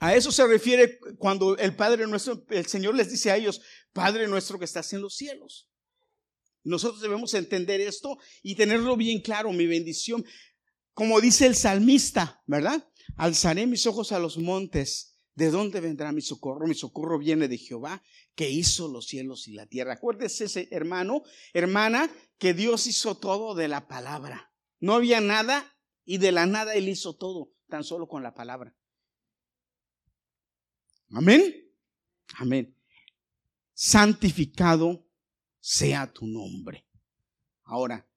A 0.00 0.14
eso 0.14 0.30
se 0.30 0.46
refiere 0.46 0.98
cuando 1.18 1.56
el 1.56 1.74
Padre 1.74 2.06
nuestro, 2.06 2.44
el 2.50 2.66
Señor 2.66 2.94
les 2.94 3.10
dice 3.10 3.30
a 3.30 3.36
ellos, 3.36 3.60
Padre 3.92 4.28
nuestro 4.28 4.58
que 4.58 4.64
estás 4.64 4.92
en 4.92 5.00
los 5.00 5.16
cielos. 5.16 5.68
Nosotros 6.62 7.00
debemos 7.00 7.34
entender 7.34 7.80
esto 7.80 8.18
y 8.42 8.54
tenerlo 8.54 8.96
bien 8.96 9.20
claro, 9.20 9.52
mi 9.52 9.66
bendición. 9.66 10.24
Como 10.92 11.20
dice 11.20 11.46
el 11.46 11.56
salmista, 11.56 12.42
¿verdad? 12.46 12.86
Alzaré 13.16 13.66
mis 13.66 13.86
ojos 13.86 14.12
a 14.12 14.18
los 14.18 14.38
montes. 14.38 15.16
¿De 15.34 15.50
dónde 15.50 15.80
vendrá 15.80 16.12
mi 16.12 16.20
socorro? 16.20 16.66
Mi 16.66 16.74
socorro 16.74 17.18
viene 17.18 17.46
de 17.46 17.58
Jehová, 17.58 18.02
que 18.38 18.48
hizo 18.48 18.86
los 18.86 19.08
cielos 19.08 19.48
y 19.48 19.52
la 19.52 19.66
tierra. 19.66 19.94
Acuérdese, 19.94 20.44
ese 20.44 20.68
hermano, 20.70 21.24
hermana, 21.52 22.08
que 22.38 22.54
Dios 22.54 22.86
hizo 22.86 23.16
todo 23.16 23.56
de 23.56 23.66
la 23.66 23.88
palabra. 23.88 24.52
No 24.78 24.94
había 24.94 25.20
nada 25.20 25.76
y 26.04 26.18
de 26.18 26.30
la 26.30 26.46
nada 26.46 26.72
Él 26.76 26.88
hizo 26.88 27.16
todo, 27.16 27.52
tan 27.66 27.82
solo 27.82 28.06
con 28.06 28.22
la 28.22 28.34
palabra. 28.34 28.76
Amén. 31.10 31.68
Amén. 32.36 32.76
Santificado 33.74 35.04
sea 35.58 36.06
tu 36.12 36.24
nombre. 36.24 36.86
Ahora, 37.64 38.08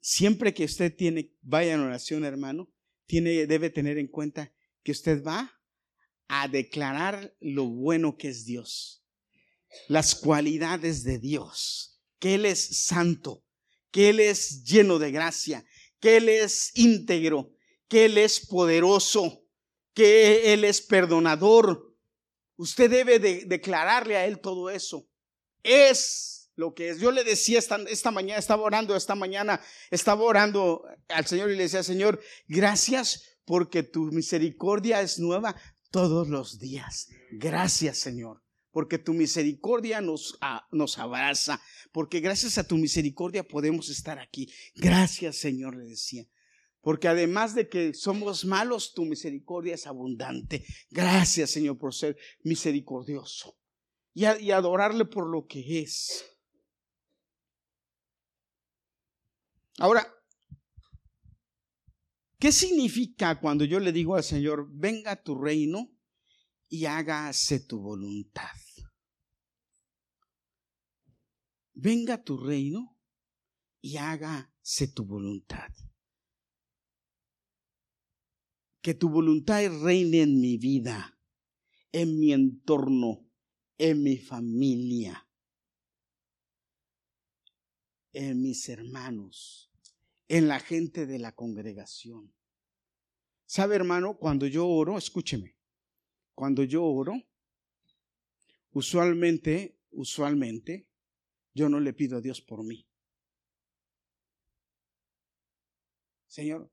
siempre 0.00 0.52
que 0.52 0.64
usted 0.64 0.96
tiene, 0.96 1.32
vaya 1.42 1.74
en 1.74 1.80
oración, 1.80 2.24
hermano, 2.24 2.68
tiene, 3.06 3.46
debe 3.46 3.70
tener 3.70 3.98
en 3.98 4.08
cuenta 4.08 4.52
que 4.82 4.90
usted 4.90 5.22
va 5.22 5.55
a 6.28 6.48
declarar 6.48 7.34
lo 7.40 7.64
bueno 7.64 8.16
que 8.16 8.28
es 8.28 8.44
Dios, 8.44 9.04
las 9.88 10.14
cualidades 10.14 11.04
de 11.04 11.18
Dios, 11.18 12.00
que 12.18 12.34
Él 12.34 12.46
es 12.46 12.84
santo, 12.84 13.44
que 13.90 14.10
Él 14.10 14.20
es 14.20 14.64
lleno 14.64 14.98
de 14.98 15.10
gracia, 15.10 15.64
que 16.00 16.18
Él 16.18 16.28
es 16.28 16.72
íntegro, 16.74 17.52
que 17.88 18.06
Él 18.06 18.18
es 18.18 18.40
poderoso, 18.46 19.44
que 19.94 20.52
Él 20.52 20.64
es 20.64 20.80
perdonador. 20.80 21.94
Usted 22.56 22.90
debe 22.90 23.18
de 23.18 23.44
declararle 23.46 24.16
a 24.16 24.26
Él 24.26 24.40
todo 24.40 24.70
eso. 24.70 25.08
Es 25.62 26.50
lo 26.56 26.74
que 26.74 26.90
es. 26.90 27.00
Yo 27.00 27.10
le 27.10 27.22
decía 27.22 27.58
esta, 27.58 27.76
esta 27.88 28.10
mañana, 28.10 28.38
estaba 28.38 28.62
orando, 28.62 28.96
esta 28.96 29.14
mañana 29.14 29.60
estaba 29.90 30.22
orando 30.22 30.84
al 31.08 31.26
Señor 31.26 31.50
y 31.50 31.56
le 31.56 31.64
decía, 31.64 31.82
Señor, 31.82 32.20
gracias 32.48 33.38
porque 33.44 33.82
tu 33.82 34.06
misericordia 34.06 35.00
es 35.00 35.18
nueva 35.18 35.54
todos 35.90 36.28
los 36.28 36.58
días. 36.58 37.08
Gracias, 37.32 37.98
Señor 37.98 38.46
porque 38.76 38.98
tu 38.98 39.14
misericordia 39.14 40.02
nos, 40.02 40.38
nos, 40.70 40.98
abraza, 40.98 41.62
porque 41.92 42.20
gracias 42.20 42.58
a 42.58 42.68
tu 42.68 42.76
misericordia 42.76 43.42
podemos 43.42 43.88
estar 43.88 44.18
aquí. 44.18 44.52
Gracias, 44.74 45.36
Señor, 45.38 45.78
le 45.78 45.84
decía 45.86 46.26
Porque 46.82 47.08
además 47.08 47.54
de 47.54 47.70
que 47.70 47.94
somos 47.94 48.44
malos, 48.44 48.92
tu 48.92 49.06
misericordia 49.06 49.76
es 49.76 49.86
abundante. 49.86 50.62
Gracias, 50.90 51.52
Señor, 51.52 51.78
por 51.78 51.94
ser 51.94 52.18
misericordioso. 52.42 53.56
Y, 54.12 54.26
y 54.26 54.50
adorarle 54.50 55.06
por 55.06 55.26
lo 55.26 55.46
que 55.46 55.80
es. 55.80 56.26
Ahora, 59.78 60.06
¿qué 62.38 62.52
significa 62.52 63.40
cuando 63.40 63.64
yo 63.64 63.80
le 63.80 63.92
digo 63.92 64.16
al 64.16 64.24
Señor, 64.24 64.68
venga 64.72 65.22
tu 65.22 65.34
reino 65.34 65.90
y 66.68 66.86
hágase 66.86 67.60
tu 67.60 67.80
voluntad? 67.80 68.56
Venga 71.74 72.24
tu 72.24 72.38
reino 72.38 72.96
y 73.82 73.98
hágase 73.98 74.88
tu 74.88 75.04
voluntad. 75.04 75.70
Que 78.80 78.94
tu 78.94 79.10
voluntad 79.10 79.60
reine 79.82 80.22
en 80.22 80.40
mi 80.40 80.56
vida, 80.56 81.20
en 81.92 82.18
mi 82.18 82.32
entorno, 82.32 83.28
en 83.78 84.02
mi 84.02 84.16
familia, 84.16 85.28
en 88.12 88.40
mis 88.40 88.68
hermanos, 88.70 89.70
en 90.28 90.48
la 90.48 90.60
gente 90.60 91.06
de 91.06 91.18
la 91.18 91.32
congregación. 91.32 92.34
¿Sabe, 93.44 93.76
hermano? 93.76 94.18
Cuando 94.18 94.46
yo 94.46 94.66
oro, 94.66 94.98
escúcheme, 94.98 95.56
cuando 96.34 96.64
yo 96.64 96.84
oro, 96.84 97.14
usualmente, 98.72 99.78
usualmente, 99.90 100.88
yo 101.54 101.68
no 101.68 101.80
le 101.80 101.92
pido 101.92 102.18
a 102.18 102.20
Dios 102.20 102.40
por 102.42 102.64
mí. 102.64 102.86
Señor, 106.26 106.70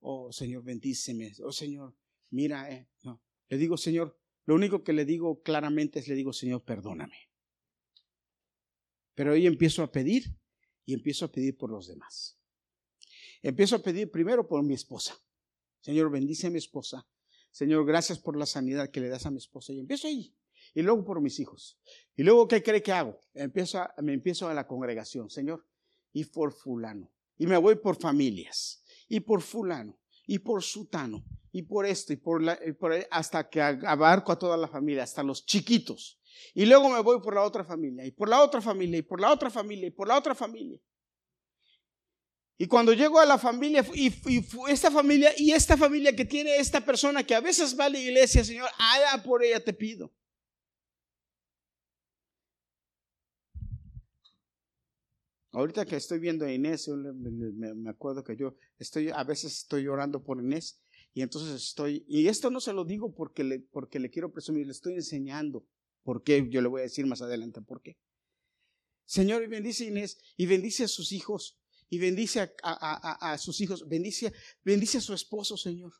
oh 0.00 0.30
Señor, 0.30 0.62
bendíceme. 0.62 1.32
Oh 1.42 1.52
Señor, 1.52 1.96
mira, 2.30 2.70
eh, 2.70 2.88
no. 3.02 3.22
Le 3.48 3.58
digo, 3.58 3.76
Señor, 3.76 4.20
lo 4.44 4.54
único 4.54 4.84
que 4.84 4.92
le 4.92 5.04
digo 5.04 5.42
claramente 5.42 5.98
es, 5.98 6.08
le 6.08 6.14
digo, 6.14 6.32
Señor, 6.32 6.64
perdóname. 6.64 7.30
Pero 9.14 9.32
ahí 9.32 9.46
empiezo 9.46 9.82
a 9.82 9.90
pedir 9.90 10.24
y 10.84 10.94
empiezo 10.94 11.24
a 11.24 11.32
pedir 11.32 11.56
por 11.56 11.70
los 11.70 11.88
demás. 11.88 12.39
Empiezo 13.42 13.76
a 13.76 13.78
pedir 13.78 14.10
primero 14.10 14.46
por 14.46 14.62
mi 14.62 14.74
esposa. 14.74 15.18
Señor, 15.80 16.10
bendice 16.10 16.46
a 16.46 16.50
mi 16.50 16.58
esposa. 16.58 17.06
Señor, 17.50 17.84
gracias 17.86 18.18
por 18.18 18.36
la 18.36 18.46
sanidad 18.46 18.90
que 18.90 19.00
le 19.00 19.08
das 19.08 19.26
a 19.26 19.30
mi 19.30 19.38
esposa. 19.38 19.72
Y 19.72 19.80
empiezo 19.80 20.06
ahí. 20.06 20.34
Y 20.74 20.82
luego 20.82 21.04
por 21.04 21.20
mis 21.20 21.40
hijos. 21.40 21.78
Y 22.16 22.22
luego, 22.22 22.46
¿qué 22.46 22.62
cree 22.62 22.82
que 22.82 22.92
hago? 22.92 23.18
Empiezo 23.34 23.80
me 24.02 24.12
empiezo 24.12 24.48
a 24.48 24.54
la 24.54 24.66
congregación, 24.66 25.30
Señor, 25.30 25.66
y 26.12 26.24
por 26.26 26.52
fulano. 26.52 27.10
Y 27.38 27.46
me 27.46 27.56
voy 27.56 27.76
por 27.76 27.96
familias 27.96 28.84
y 29.10 29.20
por 29.20 29.42
fulano, 29.42 29.98
y 30.26 30.38
por 30.38 30.62
sutano, 30.62 31.24
y 31.52 31.62
por 31.62 31.84
esto, 31.84 32.12
y 32.12 32.16
por, 32.16 32.40
la, 32.40 32.58
hasta 33.10 33.50
que 33.50 33.60
abarco 33.60 34.30
a 34.30 34.38
toda 34.38 34.56
la 34.56 34.68
familia, 34.68 35.02
hasta 35.02 35.22
los 35.22 35.44
chiquitos. 35.44 36.20
Y 36.54 36.64
luego 36.64 36.88
me 36.88 37.00
voy 37.00 37.20
por 37.20 37.34
la 37.34 37.42
otra 37.42 37.64
familia, 37.64 38.06
y 38.06 38.12
por 38.12 38.28
la 38.28 38.40
otra 38.40 38.62
familia, 38.62 38.98
y 38.98 39.02
por 39.02 39.20
la 39.20 39.32
otra 39.32 39.50
familia, 39.50 39.88
y 39.88 39.90
por 39.90 40.06
la 40.06 40.16
otra 40.16 40.34
familia. 40.34 40.80
Y 42.62 42.66
cuando 42.66 42.92
llego 42.92 43.18
a 43.18 43.24
la 43.24 43.38
familia, 43.38 43.82
y, 43.94 44.12
esta 44.68 44.90
familia, 44.90 45.32
y 45.38 45.52
esta 45.52 45.78
familia 45.78 46.14
que 46.14 46.26
tiene 46.26 46.56
esta 46.56 46.84
persona 46.84 47.24
que 47.24 47.34
a 47.34 47.40
veces 47.40 47.74
va 47.74 47.86
a 47.86 47.88
la 47.88 47.98
iglesia, 47.98 48.44
Señor, 48.44 48.68
allá 48.76 49.22
por 49.22 49.42
ella 49.42 49.64
te 49.64 49.72
pido. 49.72 50.12
Ahorita 55.52 55.86
que 55.86 55.96
estoy 55.96 56.18
viendo 56.18 56.44
a 56.44 56.52
Inés, 56.52 56.86
me 56.88 57.88
acuerdo 57.88 58.22
que 58.22 58.36
yo 58.36 58.54
estoy, 58.78 59.08
a 59.08 59.24
veces 59.24 59.56
estoy 59.62 59.84
llorando 59.84 60.22
por 60.22 60.38
Inés 60.38 60.82
y 61.14 61.22
entonces 61.22 61.54
estoy, 61.54 62.04
y 62.06 62.28
esto 62.28 62.50
no 62.50 62.60
se 62.60 62.74
lo 62.74 62.84
digo 62.84 63.14
porque 63.14 63.42
le, 63.42 63.60
porque 63.60 63.98
le 63.98 64.10
quiero 64.10 64.30
presumir, 64.30 64.66
le 64.66 64.72
estoy 64.72 64.92
enseñando 64.96 65.64
por 66.02 66.22
qué, 66.22 66.46
yo 66.50 66.60
le 66.60 66.68
voy 66.68 66.80
a 66.80 66.84
decir 66.84 67.06
más 67.06 67.22
adelante 67.22 67.62
por 67.62 67.80
qué. 67.80 67.96
Señor, 69.06 69.42
y 69.42 69.46
bendice 69.46 69.84
a 69.84 69.88
Inés 69.88 70.18
y 70.36 70.44
bendice 70.44 70.84
a 70.84 70.88
sus 70.88 71.10
hijos 71.12 71.56
y 71.90 71.98
bendice 71.98 72.54
a, 72.62 73.36
sus 73.38 73.60
hijos, 73.60 73.86
bendice, 73.86 74.32
bendice 74.64 74.98
a 74.98 75.00
su 75.00 75.12
esposo, 75.12 75.56
Señor. 75.56 75.92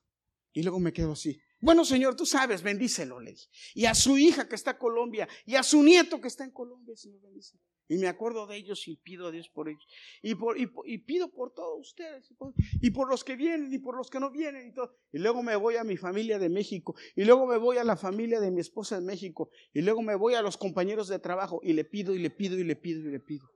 Y 0.52 0.62
luego 0.62 0.78
me 0.78 0.92
quedo 0.92 1.12
así. 1.12 1.38
Bueno, 1.60 1.84
Señor, 1.84 2.16
tú 2.16 2.24
sabes, 2.24 2.62
bendícelo, 2.62 3.20
le 3.20 3.32
dije. 3.32 3.48
Y 3.74 3.84
a 3.84 3.94
su 3.94 4.16
hija 4.16 4.48
que 4.48 4.54
está 4.54 4.70
en 4.72 4.78
Colombia 4.78 5.28
y 5.44 5.56
a 5.56 5.62
su 5.62 5.82
nieto 5.82 6.20
que 6.20 6.28
está 6.28 6.44
en 6.44 6.52
Colombia, 6.52 6.96
Señor, 6.96 7.20
bendice. 7.20 7.58
Y 7.88 7.98
me 7.98 8.06
acuerdo 8.06 8.46
de 8.46 8.56
ellos 8.56 8.86
y 8.86 8.96
pido 8.96 9.26
a 9.26 9.32
Dios 9.32 9.48
por 9.48 9.68
ellos. 9.68 9.84
Y, 10.22 10.36
por, 10.36 10.56
y, 10.56 10.98
pido 10.98 11.32
por 11.32 11.52
todos 11.52 11.80
ustedes. 11.80 12.32
Y 12.80 12.90
por, 12.92 13.10
los 13.10 13.24
que 13.24 13.34
vienen 13.34 13.74
y 13.74 13.80
por 13.80 13.96
los 13.96 14.08
que 14.10 14.20
no 14.20 14.30
vienen. 14.30 14.68
Y, 14.68 14.72
todo. 14.72 14.94
y 15.10 15.18
luego 15.18 15.42
me 15.42 15.56
voy 15.56 15.74
a 15.74 15.82
mi 15.82 15.96
familia 15.96 16.38
de 16.38 16.48
México. 16.48 16.94
Y 17.16 17.24
luego 17.24 17.48
me 17.48 17.58
voy 17.58 17.78
a 17.78 17.84
la 17.84 17.96
familia 17.96 18.38
de 18.38 18.52
mi 18.52 18.60
esposa 18.60 18.98
en 18.98 19.06
México. 19.06 19.50
Y 19.72 19.82
luego 19.82 20.02
me 20.02 20.14
voy 20.14 20.34
a 20.34 20.42
los 20.42 20.56
compañeros 20.56 21.08
de 21.08 21.18
trabajo. 21.18 21.58
Y 21.64 21.72
le 21.72 21.84
pido 21.84 22.14
y 22.14 22.20
le 22.20 22.30
pido 22.30 22.60
y 22.60 22.62
le 22.62 22.76
pido 22.76 23.00
y 23.00 23.10
le 23.10 23.18
pido. 23.18 23.50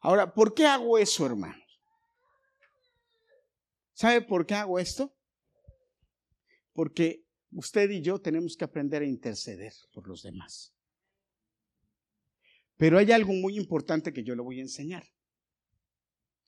Ahora, 0.00 0.32
¿por 0.32 0.54
qué 0.54 0.66
hago 0.66 0.98
eso, 0.98 1.26
hermanos? 1.26 1.60
¿Sabe 3.92 4.22
por 4.22 4.46
qué 4.46 4.54
hago 4.54 4.78
esto? 4.78 5.14
Porque 6.72 7.26
usted 7.52 7.90
y 7.90 8.00
yo 8.00 8.18
tenemos 8.18 8.56
que 8.56 8.64
aprender 8.64 9.02
a 9.02 9.06
interceder 9.06 9.74
por 9.92 10.08
los 10.08 10.22
demás. 10.22 10.74
Pero 12.78 12.96
hay 12.96 13.12
algo 13.12 13.34
muy 13.34 13.58
importante 13.58 14.10
que 14.10 14.24
yo 14.24 14.34
le 14.34 14.40
voy 14.40 14.58
a 14.58 14.62
enseñar. 14.62 15.06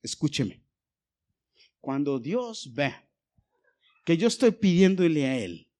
Escúcheme. 0.00 0.64
Cuando 1.78 2.18
Dios 2.18 2.72
ve 2.72 2.94
que 4.06 4.16
yo 4.16 4.28
estoy 4.28 4.52
pidiéndole 4.52 5.26
a 5.26 5.38
Él 5.38 5.70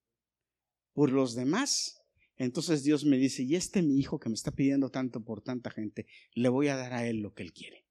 por 0.93 1.11
los 1.11 1.33
demás, 1.33 2.02
entonces 2.43 2.83
Dios 2.83 3.05
me 3.05 3.17
dice, 3.17 3.43
y 3.43 3.55
este 3.55 3.81
mi 3.81 3.99
hijo 3.99 4.19
que 4.19 4.29
me 4.29 4.35
está 4.35 4.51
pidiendo 4.51 4.89
tanto 4.89 5.23
por 5.23 5.41
tanta 5.41 5.69
gente, 5.69 6.05
le 6.33 6.49
voy 6.49 6.67
a 6.67 6.75
dar 6.75 6.93
a 6.93 7.07
Él 7.07 7.21
lo 7.21 7.33
que 7.33 7.43
Él 7.43 7.53
quiere. 7.53 7.85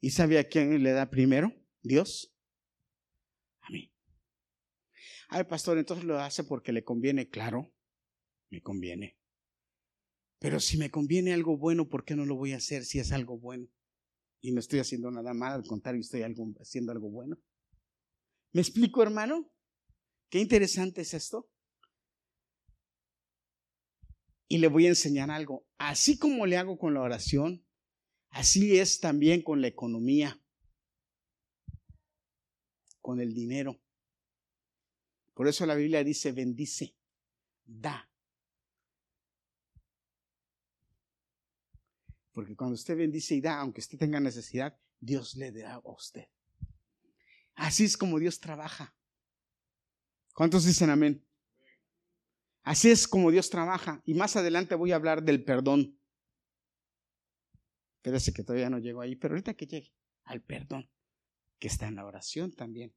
¿Y 0.00 0.10
sabe 0.10 0.38
a 0.38 0.44
quién 0.44 0.82
le 0.82 0.92
da 0.92 1.10
primero? 1.10 1.52
Dios. 1.82 2.34
A 3.60 3.70
mí. 3.70 3.92
Ay, 5.28 5.44
pastor, 5.44 5.78
entonces 5.78 6.04
lo 6.04 6.18
hace 6.18 6.44
porque 6.44 6.72
le 6.72 6.84
conviene, 6.84 7.28
claro 7.28 7.72
me 8.50 8.62
conviene. 8.62 9.18
Pero 10.38 10.60
si 10.60 10.76
me 10.78 10.90
conviene 10.90 11.32
algo 11.32 11.56
bueno, 11.56 11.88
¿por 11.88 12.04
qué 12.04 12.14
no 12.14 12.26
lo 12.26 12.36
voy 12.36 12.52
a 12.52 12.58
hacer 12.58 12.84
si 12.84 12.98
es 12.98 13.12
algo 13.12 13.38
bueno? 13.38 13.68
Y 14.40 14.52
no 14.52 14.60
estoy 14.60 14.80
haciendo 14.80 15.10
nada 15.10 15.34
mal, 15.34 15.52
al 15.52 15.66
contrario, 15.66 16.00
estoy 16.00 16.22
haciendo 16.60 16.92
algo 16.92 17.08
bueno. 17.10 17.38
¿Me 18.52 18.60
explico, 18.60 19.02
hermano? 19.02 19.50
Qué 20.28 20.40
interesante 20.40 21.02
es 21.02 21.14
esto. 21.14 21.48
Y 24.48 24.58
le 24.58 24.68
voy 24.68 24.86
a 24.86 24.90
enseñar 24.90 25.30
algo. 25.30 25.66
Así 25.78 26.18
como 26.18 26.46
le 26.46 26.56
hago 26.56 26.78
con 26.78 26.94
la 26.94 27.02
oración, 27.02 27.66
así 28.30 28.78
es 28.78 29.00
también 29.00 29.42
con 29.42 29.60
la 29.60 29.68
economía, 29.68 30.40
con 33.00 33.20
el 33.20 33.34
dinero. 33.34 33.80
Por 35.34 35.48
eso 35.48 35.66
la 35.66 35.74
Biblia 35.74 36.02
dice, 36.02 36.32
bendice, 36.32 36.96
da, 37.64 38.08
Porque 42.36 42.54
cuando 42.54 42.74
usted 42.74 42.98
bendice 42.98 43.34
y 43.34 43.40
da, 43.40 43.58
aunque 43.60 43.80
usted 43.80 43.96
tenga 43.96 44.20
necesidad, 44.20 44.78
Dios 45.00 45.36
le 45.36 45.52
da 45.52 45.76
a 45.76 45.82
usted. 45.90 46.28
Así 47.54 47.84
es 47.84 47.96
como 47.96 48.18
Dios 48.18 48.40
trabaja. 48.40 48.94
¿Cuántos 50.36 50.66
dicen 50.66 50.90
amén? 50.90 51.26
Así 52.62 52.90
es 52.90 53.08
como 53.08 53.30
Dios 53.30 53.48
trabaja. 53.48 54.02
Y 54.04 54.12
más 54.12 54.36
adelante 54.36 54.74
voy 54.74 54.92
a 54.92 54.96
hablar 54.96 55.22
del 55.22 55.42
perdón. 55.42 55.98
Espérese 57.96 58.34
que 58.34 58.42
todavía 58.42 58.68
no 58.68 58.78
llego 58.78 59.00
ahí, 59.00 59.16
pero 59.16 59.32
ahorita 59.32 59.54
que 59.54 59.66
llegue 59.66 59.94
al 60.24 60.42
perdón, 60.42 60.90
que 61.58 61.68
está 61.68 61.88
en 61.88 61.94
la 61.94 62.04
oración 62.04 62.52
también. 62.52 62.94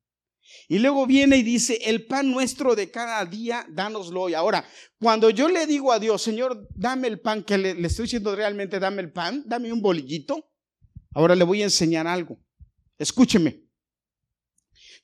Y 0.67 0.79
luego 0.79 1.07
viene 1.07 1.37
y 1.37 1.43
dice, 1.43 1.79
el 1.85 2.07
pan 2.07 2.29
nuestro 2.29 2.75
de 2.75 2.91
cada 2.91 3.25
día, 3.25 3.65
dánoslo 3.69 4.23
hoy. 4.23 4.33
Ahora, 4.33 4.65
cuando 4.99 5.29
yo 5.29 5.47
le 5.47 5.65
digo 5.65 5.93
a 5.93 5.99
Dios, 5.99 6.21
Señor, 6.21 6.67
dame 6.75 7.07
el 7.07 7.21
pan, 7.21 7.45
que 7.45 7.57
le, 7.57 7.71
estoy 7.87 8.03
diciendo 8.03 8.35
realmente, 8.35 8.79
dame 8.79 9.01
el 9.01 9.13
pan, 9.13 9.43
dame 9.45 9.71
un 9.71 9.81
bolillito. 9.81 10.51
Ahora 11.13 11.35
le 11.35 11.45
voy 11.45 11.61
a 11.61 11.65
enseñar 11.65 12.05
algo. 12.05 12.37
Escúcheme. 12.97 13.68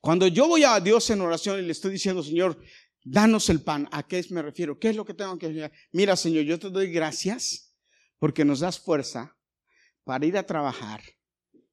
Cuando 0.06 0.28
yo 0.28 0.48
voy 0.48 0.64
a 0.64 0.80
Dios 0.80 1.10
en 1.10 1.20
oración 1.22 1.58
y 1.58 1.64
le 1.64 1.72
estoy 1.72 1.94
diciendo, 1.94 2.22
Señor, 2.22 2.62
danos 3.04 3.50
el 3.50 3.64
pan, 3.64 3.90
¿a 3.92 4.06
qué 4.06 4.24
me 4.30 4.44
refiero? 4.44 4.78
¿Qué 4.78 4.90
es 4.90 4.96
lo 4.96 5.04
que 5.04 5.16
tengo 5.16 5.36
que 5.40 5.48
hacer? 5.48 5.72
Mira, 5.92 6.16
Señor, 6.16 6.44
yo 6.44 6.60
te 6.60 6.70
doy 6.70 6.92
gracias 6.92 7.76
porque 8.20 8.46
nos 8.46 8.60
das 8.60 8.78
fuerza 8.78 9.36
para 10.04 10.24
ir 10.28 10.38
a 10.38 10.46
trabajar 10.46 11.02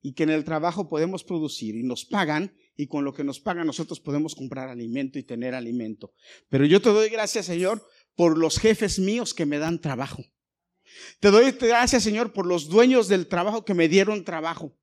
y 0.00 0.14
que 0.14 0.22
en 0.22 0.30
el 0.30 0.44
trabajo 0.44 0.88
podemos 0.88 1.24
producir 1.24 1.74
y 1.74 1.82
nos 1.82 2.06
pagan 2.06 2.56
y 2.74 2.86
con 2.86 3.04
lo 3.04 3.12
que 3.12 3.22
nos 3.22 3.38
pagan 3.38 3.66
nosotros 3.66 4.00
podemos 4.00 4.34
comprar 4.34 4.70
alimento 4.70 5.18
y 5.18 5.24
tener 5.24 5.54
alimento. 5.54 6.14
Pero 6.48 6.64
yo 6.64 6.80
te 6.80 6.88
doy 6.88 7.10
gracias, 7.10 7.44
Señor, 7.44 7.86
por 8.16 8.38
los 8.38 8.58
jefes 8.58 8.98
míos 8.98 9.34
que 9.34 9.44
me 9.44 9.58
dan 9.58 9.78
trabajo. 9.78 10.24
Te 11.20 11.30
doy 11.30 11.50
gracias, 11.50 12.02
Señor, 12.02 12.32
por 12.32 12.46
los 12.46 12.70
dueños 12.70 13.08
del 13.08 13.26
trabajo 13.28 13.66
que 13.66 13.74
me 13.74 13.88
dieron 13.88 14.24
trabajo. 14.24 14.74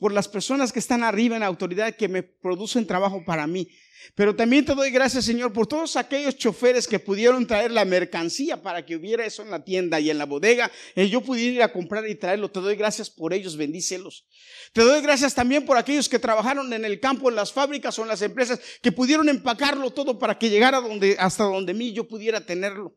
Por 0.00 0.12
las 0.12 0.26
personas 0.26 0.72
que 0.72 0.78
están 0.78 1.04
arriba 1.04 1.36
en 1.36 1.42
autoridad 1.44 1.94
que 1.94 2.08
me 2.08 2.22
producen 2.24 2.86
trabajo 2.86 3.22
para 3.24 3.46
mí. 3.46 3.68
Pero 4.14 4.34
también 4.34 4.64
te 4.64 4.74
doy 4.74 4.90
gracias, 4.90 5.26
Señor, 5.26 5.52
por 5.52 5.66
todos 5.66 5.94
aquellos 5.94 6.36
choferes 6.36 6.88
que 6.88 6.98
pudieron 6.98 7.46
traer 7.46 7.70
la 7.70 7.84
mercancía 7.84 8.62
para 8.62 8.84
que 8.84 8.96
hubiera 8.96 9.26
eso 9.26 9.42
en 9.42 9.50
la 9.50 9.62
tienda 9.62 10.00
y 10.00 10.08
en 10.08 10.16
la 10.16 10.24
bodega. 10.24 10.72
y 10.96 11.10
yo 11.10 11.20
pudiera 11.20 11.52
ir 11.52 11.62
a 11.62 11.72
comprar 11.72 12.08
y 12.08 12.14
traerlo. 12.14 12.50
Te 12.50 12.60
doy 12.60 12.76
gracias 12.76 13.10
por 13.10 13.34
ellos, 13.34 13.58
bendícelos. 13.58 14.26
Te 14.72 14.80
doy 14.80 15.02
gracias 15.02 15.34
también 15.34 15.66
por 15.66 15.76
aquellos 15.76 16.08
que 16.08 16.18
trabajaron 16.18 16.72
en 16.72 16.86
el 16.86 16.98
campo, 16.98 17.28
en 17.28 17.36
las 17.36 17.52
fábricas 17.52 17.98
o 17.98 18.02
en 18.02 18.08
las 18.08 18.22
empresas, 18.22 18.58
que 18.82 18.90
pudieron 18.90 19.28
empacarlo 19.28 19.90
todo 19.90 20.18
para 20.18 20.38
que 20.38 20.48
llegara 20.48 20.80
donde, 20.80 21.16
hasta 21.18 21.44
donde 21.44 21.74
mí 21.74 21.92
yo 21.92 22.08
pudiera 22.08 22.40
tenerlo. 22.40 22.96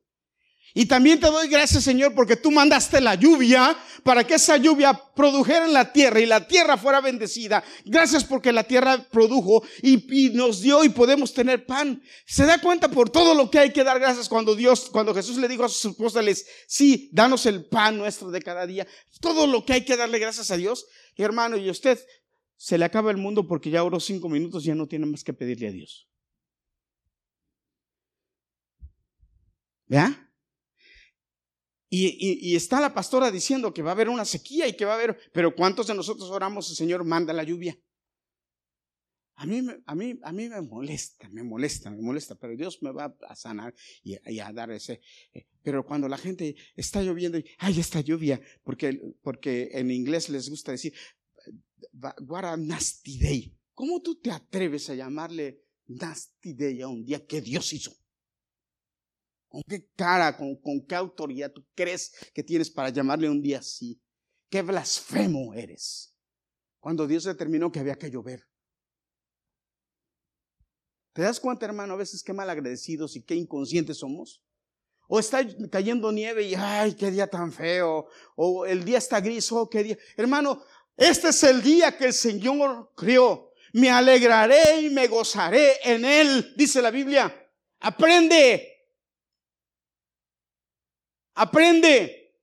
Y 0.75 0.87
también 0.87 1.19
te 1.19 1.27
doy 1.27 1.47
gracias, 1.47 1.83
Señor, 1.83 2.15
porque 2.15 2.35
tú 2.35 2.49
mandaste 2.49 2.99
la 2.99 3.13
lluvia 3.13 3.77
para 4.01 4.25
que 4.25 4.33
esa 4.33 4.57
lluvia 4.57 4.99
produjera 5.15 5.65
en 5.65 5.73
la 5.73 5.93
tierra 5.93 6.19
y 6.19 6.25
la 6.25 6.47
tierra 6.47 6.77
fuera 6.77 6.99
bendecida. 6.99 7.63
Gracias 7.85 8.23
porque 8.23 8.51
la 8.51 8.63
tierra 8.63 9.07
produjo 9.11 9.63
y, 9.83 10.31
nos 10.33 10.61
dio 10.61 10.83
y 10.83 10.89
podemos 10.89 11.31
tener 11.31 11.67
pan. 11.67 12.01
Se 12.25 12.45
da 12.45 12.59
cuenta 12.59 12.89
por 12.89 13.11
todo 13.11 13.35
lo 13.35 13.51
que 13.51 13.59
hay 13.59 13.71
que 13.71 13.83
dar 13.83 13.99
gracias 13.99 14.27
cuando 14.27 14.55
Dios, 14.55 14.89
cuando 14.91 15.13
Jesús 15.13 15.37
le 15.37 15.47
dijo 15.47 15.63
a 15.63 15.69
sus 15.69 15.93
apóstoles, 15.93 16.47
sí, 16.67 17.07
danos 17.13 17.45
el 17.45 17.65
pan 17.65 17.99
nuestro 17.99 18.31
de 18.31 18.41
cada 18.41 18.65
día. 18.65 18.87
Todo 19.21 19.45
lo 19.45 19.63
que 19.65 19.73
hay 19.73 19.85
que 19.85 19.95
darle 19.95 20.17
gracias 20.17 20.49
a 20.49 20.57
Dios. 20.57 20.87
Y 21.15 21.21
hermano, 21.21 21.55
y 21.55 21.69
usted 21.69 21.99
se 22.57 22.79
le 22.79 22.85
acaba 22.85 23.11
el 23.11 23.17
mundo 23.17 23.47
porque 23.47 23.69
ya 23.69 23.83
oró 23.83 23.99
cinco 23.99 24.27
minutos 24.27 24.63
y 24.63 24.67
ya 24.67 24.75
no 24.75 24.87
tiene 24.87 25.05
más 25.05 25.23
que 25.23 25.33
pedirle 25.33 25.67
a 25.67 25.71
Dios. 25.71 26.09
Y, 31.95 32.55
está 32.55 32.81
la 32.81 32.91
pastora 32.91 33.29
diciendo 33.29 33.71
que 33.71 33.83
va 33.83 33.91
a 33.91 33.93
haber 33.93 34.09
una 34.09 34.25
sequía 34.25 34.67
y 34.67 34.75
que 34.75 34.83
va 34.83 34.93
a 34.93 34.95
haber, 34.95 35.15
pero 35.31 35.53
¿cuántos 35.55 35.85
de 35.85 35.93
nosotros 35.93 36.27
oramos, 36.31 36.67
el 36.71 36.75
Señor 36.75 37.03
manda 37.03 37.33
la 37.33 37.43
lluvia? 37.43 37.79
A 39.35 39.45
mí, 39.45 39.61
a, 39.85 39.93
mí, 39.93 40.19
a 40.23 40.31
mí 40.31 40.49
me 40.49 40.61
molesta, 40.61 41.29
me 41.29 41.43
molesta, 41.43 41.91
me 41.91 42.01
molesta, 42.01 42.33
pero 42.33 42.55
Dios 42.55 42.81
me 42.81 42.91
va 42.91 43.15
a 43.29 43.35
sanar 43.35 43.75
y, 44.01 44.39
a 44.39 44.51
dar 44.51 44.71
ese. 44.71 45.01
Eh, 45.33 45.45
pero 45.61 45.85
cuando 45.85 46.07
la 46.07 46.17
gente 46.17 46.55
está 46.75 47.03
lloviendo 47.03 47.37
y, 47.37 47.45
ay, 47.59 47.79
esta 47.79 48.01
lluvia, 48.01 48.41
porque, 48.63 48.99
porque 49.21 49.69
en 49.73 49.91
inglés 49.91 50.29
les 50.29 50.49
gusta 50.49 50.71
decir, 50.71 50.93
what 52.21 52.45
a 52.45 52.57
nasty 52.57 53.19
day. 53.19 53.55
¿Cómo 53.75 54.01
tú 54.01 54.19
te 54.19 54.31
atreves 54.31 54.89
a 54.89 54.95
llamarle 54.95 55.61
nasty 55.85 56.53
day 56.53 56.81
a 56.81 56.87
un 56.87 57.05
día 57.05 57.23
que 57.23 57.39
Dios 57.39 57.71
hizo? 57.71 57.95
¿Con 59.53 59.61
qué 59.69 59.87
cara, 59.95 60.35
con, 60.35 60.81
qué 60.87 60.95
autoridad 60.95 61.51
tú 61.51 61.63
crees 61.75 62.11
que 62.33 62.41
tienes 62.41 62.71
para 62.71 62.89
llamarle 62.89 63.29
un 63.29 63.39
día 63.39 63.59
así? 63.59 64.01
¡Qué 64.49 64.63
blasfemo 64.63 65.53
eres! 65.53 66.15
Cuando 66.79 67.05
Dios 67.05 67.25
determinó 67.25 67.71
que 67.71 67.79
había 67.79 67.95
que 67.95 68.09
llover. 68.09 68.47
¿Te 71.13 71.21
das 71.21 71.39
cuenta, 71.39 71.67
hermano, 71.67 71.93
a 71.93 71.97
veces 71.97 72.23
qué 72.23 72.33
malagradecidos 72.33 73.15
y 73.15 73.21
qué 73.21 73.35
inconscientes 73.35 73.97
somos? 73.97 74.41
O 75.07 75.19
está 75.19 75.45
cayendo 75.69 76.11
nieve 76.11 76.41
y, 76.41 76.55
ay, 76.55 76.95
qué 76.95 77.11
día 77.11 77.27
tan 77.27 77.51
feo. 77.51 78.07
O 78.35 78.65
el 78.65 78.83
día 78.83 78.97
está 78.97 79.21
gris, 79.21 79.51
oh, 79.51 79.69
qué 79.69 79.83
día. 79.83 79.99
Hermano, 80.17 80.63
este 80.97 81.29
es 81.29 81.43
el 81.43 81.61
día 81.61 81.95
que 81.95 82.05
el 82.05 82.13
Señor 82.13 82.91
crió. 82.95 83.51
Me 83.73 83.91
alegraré 83.91 84.81
y 84.81 84.89
me 84.89 85.07
gozaré 85.07 85.73
en 85.83 86.05
Él, 86.05 86.55
dice 86.57 86.81
la 86.81 86.89
Biblia. 86.89 87.31
Aprende 87.81 88.72
Aprende 91.35 92.35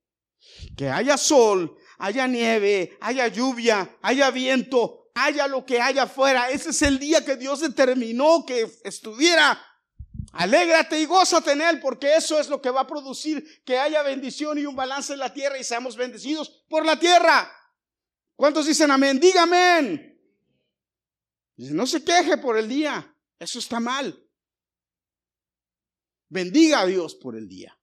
que 0.77 0.89
haya 0.89 1.17
sol, 1.17 1.77
haya 1.99 2.27
nieve, 2.27 2.97
haya 3.01 3.29
lluvia, 3.29 3.99
haya 4.03 4.31
viento, 4.31 5.11
haya 5.15 5.47
lo 5.47 5.65
que 5.65 5.81
haya 5.81 6.05
afuera. 6.05 6.51
Ese 6.51 6.71
es 6.71 6.83
el 6.83 6.99
día 6.99 7.25
que 7.25 7.37
Dios 7.37 7.61
determinó 7.61 8.45
que 8.47 8.71
estuviera. 8.85 9.63
Alégrate 10.33 11.01
y 11.01 11.07
gózate 11.07 11.53
en 11.53 11.61
él, 11.61 11.81
porque 11.81 12.15
eso 12.15 12.39
es 12.39 12.49
lo 12.49 12.63
que 12.63 12.71
va 12.71 12.83
a 12.83 12.87
producir 12.87 13.63
que 13.65 13.79
haya 13.79 14.03
bendición 14.03 14.59
y 14.59 14.67
un 14.67 14.77
balance 14.77 15.13
en 15.13 15.19
la 15.19 15.33
tierra 15.33 15.59
y 15.59 15.65
seamos 15.65 15.97
bendecidos 15.97 16.65
por 16.69 16.87
la 16.87 16.99
tierra. 16.99 17.51
¿Cuántos 18.37 18.67
dicen 18.67 18.91
amén? 18.91 19.19
Diga 19.19 19.43
amén. 19.43 20.19
Dice, 21.57 21.75
no 21.75 21.87
se 21.87 22.03
queje 22.03 22.39
por 22.39 22.57
el 22.57 22.69
día. 22.69 23.15
Eso 23.39 23.59
está 23.59 23.81
mal. 23.81 24.27
Bendiga 26.29 26.81
a 26.81 26.87
Dios 26.87 27.17
por 27.17 27.37
el 27.37 27.49
día. 27.49 27.77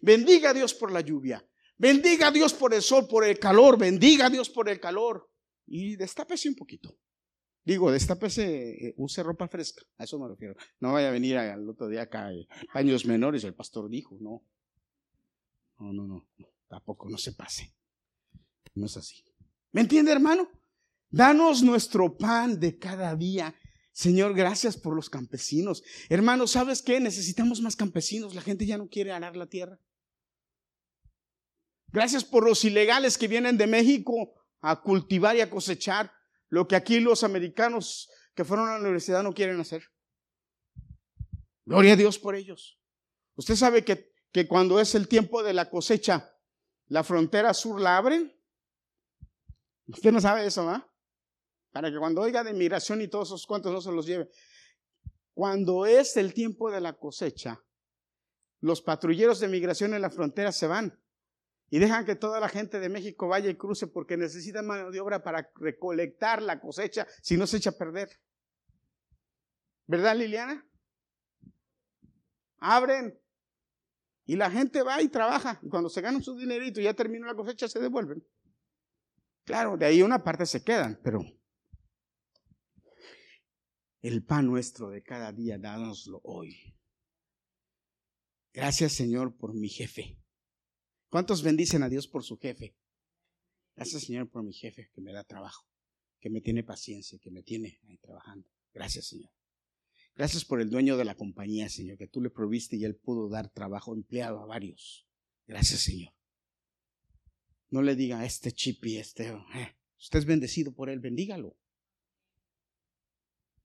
Bendiga 0.00 0.50
a 0.50 0.54
Dios 0.54 0.74
por 0.74 0.92
la 0.92 1.00
lluvia. 1.00 1.44
Bendiga 1.78 2.28
a 2.28 2.30
Dios 2.30 2.54
por 2.54 2.72
el 2.72 2.82
sol, 2.82 3.06
por 3.08 3.24
el 3.24 3.38
calor. 3.38 3.78
Bendiga 3.78 4.26
a 4.26 4.30
Dios 4.30 4.48
por 4.50 4.68
el 4.68 4.80
calor. 4.80 5.30
Y 5.66 5.96
destápese 5.96 6.48
un 6.48 6.54
poquito. 6.54 6.98
Digo, 7.64 7.90
destápese, 7.90 8.88
eh, 8.88 8.94
use 8.96 9.22
ropa 9.22 9.48
fresca. 9.48 9.82
A 9.98 10.04
eso 10.04 10.18
me 10.20 10.28
refiero. 10.28 10.54
No 10.78 10.92
vaya 10.92 11.08
a 11.08 11.10
venir 11.10 11.36
al 11.36 11.68
otro 11.68 11.88
día 11.88 12.02
acá 12.02 12.32
eh, 12.32 12.46
paños 12.72 13.04
menores, 13.06 13.42
el 13.42 13.54
pastor 13.54 13.90
dijo, 13.90 14.16
no. 14.20 14.44
No, 15.78 15.92
no, 15.92 16.06
no. 16.06 16.28
Tampoco, 16.68 17.08
no 17.10 17.18
se 17.18 17.32
pase. 17.32 17.74
No 18.74 18.86
es 18.86 18.96
así. 18.96 19.24
¿Me 19.72 19.80
entiende, 19.80 20.12
hermano? 20.12 20.48
Danos 21.10 21.62
nuestro 21.62 22.16
pan 22.16 22.58
de 22.58 22.78
cada 22.78 23.14
día 23.16 23.54
Señor, 23.96 24.34
gracias 24.34 24.76
por 24.76 24.94
los 24.94 25.08
campesinos. 25.08 25.82
Hermano, 26.10 26.46
¿sabes 26.46 26.82
qué? 26.82 27.00
Necesitamos 27.00 27.62
más 27.62 27.76
campesinos. 27.76 28.34
La 28.34 28.42
gente 28.42 28.66
ya 28.66 28.76
no 28.76 28.90
quiere 28.90 29.10
arar 29.10 29.38
la 29.38 29.46
tierra. 29.46 29.80
Gracias 31.86 32.22
por 32.22 32.44
los 32.44 32.62
ilegales 32.66 33.16
que 33.16 33.26
vienen 33.26 33.56
de 33.56 33.66
México 33.66 34.34
a 34.60 34.82
cultivar 34.82 35.34
y 35.36 35.40
a 35.40 35.48
cosechar 35.48 36.12
lo 36.50 36.68
que 36.68 36.76
aquí 36.76 37.00
los 37.00 37.24
americanos 37.24 38.10
que 38.34 38.44
fueron 38.44 38.68
a 38.68 38.74
la 38.74 38.80
universidad 38.80 39.22
no 39.22 39.32
quieren 39.32 39.58
hacer. 39.60 39.82
Gloria 41.64 41.94
a 41.94 41.96
Dios 41.96 42.18
por 42.18 42.34
ellos. 42.34 42.78
Usted 43.36 43.54
sabe 43.54 43.82
que, 43.82 44.12
que 44.30 44.46
cuando 44.46 44.78
es 44.78 44.94
el 44.94 45.08
tiempo 45.08 45.42
de 45.42 45.54
la 45.54 45.70
cosecha, 45.70 46.36
la 46.88 47.02
frontera 47.02 47.54
sur 47.54 47.80
la 47.80 47.96
abren. 47.96 48.30
Usted 49.86 50.12
no 50.12 50.20
sabe 50.20 50.44
eso, 50.44 50.68
¿ah? 50.68 50.86
Para 51.76 51.90
que 51.90 51.98
cuando 51.98 52.22
oiga 52.22 52.42
de 52.42 52.54
migración 52.54 53.02
y 53.02 53.08
todos 53.08 53.28
esos 53.28 53.46
cuantos 53.46 53.70
no 53.70 53.82
se 53.82 53.92
los 53.92 54.06
lleve. 54.06 54.30
Cuando 55.34 55.84
es 55.84 56.16
el 56.16 56.32
tiempo 56.32 56.70
de 56.70 56.80
la 56.80 56.94
cosecha, 56.94 57.62
los 58.60 58.80
patrulleros 58.80 59.40
de 59.40 59.48
migración 59.48 59.92
en 59.92 60.00
la 60.00 60.08
frontera 60.08 60.52
se 60.52 60.66
van 60.66 60.98
y 61.68 61.78
dejan 61.78 62.06
que 62.06 62.16
toda 62.16 62.40
la 62.40 62.48
gente 62.48 62.80
de 62.80 62.88
México 62.88 63.28
vaya 63.28 63.50
y 63.50 63.56
cruce 63.56 63.88
porque 63.88 64.16
necesitan 64.16 64.66
mano 64.66 64.90
de 64.90 65.00
obra 65.00 65.22
para 65.22 65.50
recolectar 65.56 66.40
la 66.40 66.60
cosecha, 66.60 67.06
si 67.20 67.36
no 67.36 67.46
se 67.46 67.58
echa 67.58 67.68
a 67.68 67.76
perder. 67.76 68.08
¿Verdad, 69.86 70.16
Liliana? 70.16 70.66
Abren 72.56 73.20
y 74.24 74.36
la 74.36 74.50
gente 74.50 74.82
va 74.82 75.02
y 75.02 75.10
trabaja. 75.10 75.60
Y 75.60 75.68
cuando 75.68 75.90
se 75.90 76.00
ganan 76.00 76.22
su 76.22 76.38
dinerito 76.38 76.80
y 76.80 76.84
ya 76.84 76.94
terminó 76.94 77.26
la 77.26 77.34
cosecha, 77.34 77.68
se 77.68 77.80
devuelven. 77.80 78.26
Claro, 79.44 79.76
de 79.76 79.84
ahí 79.84 80.00
una 80.00 80.24
parte 80.24 80.46
se 80.46 80.64
quedan, 80.64 80.98
pero 81.04 81.20
el 84.02 84.24
pan 84.24 84.46
nuestro 84.46 84.90
de 84.90 85.02
cada 85.02 85.32
día, 85.32 85.58
dánoslo 85.58 86.20
hoy. 86.24 86.74
Gracias 88.52 88.92
Señor 88.92 89.36
por 89.36 89.54
mi 89.54 89.68
jefe. 89.68 90.18
¿Cuántos 91.08 91.42
bendicen 91.42 91.82
a 91.82 91.88
Dios 91.88 92.08
por 92.08 92.24
su 92.24 92.38
jefe? 92.38 92.76
Gracias 93.74 94.04
Señor 94.04 94.30
por 94.30 94.42
mi 94.42 94.52
jefe 94.52 94.90
que 94.94 95.00
me 95.00 95.12
da 95.12 95.24
trabajo, 95.24 95.66
que 96.20 96.30
me 96.30 96.40
tiene 96.40 96.64
paciencia, 96.64 97.18
que 97.18 97.30
me 97.30 97.42
tiene 97.42 97.80
ahí 97.86 97.98
trabajando. 97.98 98.48
Gracias 98.72 99.08
Señor. 99.08 99.30
Gracias 100.14 100.46
por 100.46 100.62
el 100.62 100.70
dueño 100.70 100.96
de 100.96 101.04
la 101.04 101.14
compañía, 101.14 101.68
Señor, 101.68 101.98
que 101.98 102.08
tú 102.08 102.22
le 102.22 102.30
proviste 102.30 102.76
y 102.76 102.84
él 102.84 102.96
pudo 102.96 103.28
dar 103.28 103.50
trabajo 103.50 103.94
empleado 103.94 104.40
a 104.40 104.46
varios. 104.46 105.06
Gracias 105.46 105.80
Señor. 105.80 106.14
No 107.68 107.82
le 107.82 107.96
diga 107.96 108.20
a 108.20 108.24
este 108.24 108.52
chipi, 108.52 108.96
este, 108.96 109.28
eh, 109.28 109.76
usted 109.98 110.20
es 110.20 110.24
bendecido 110.24 110.72
por 110.74 110.88
él, 110.88 111.00
bendígalo. 111.00 111.58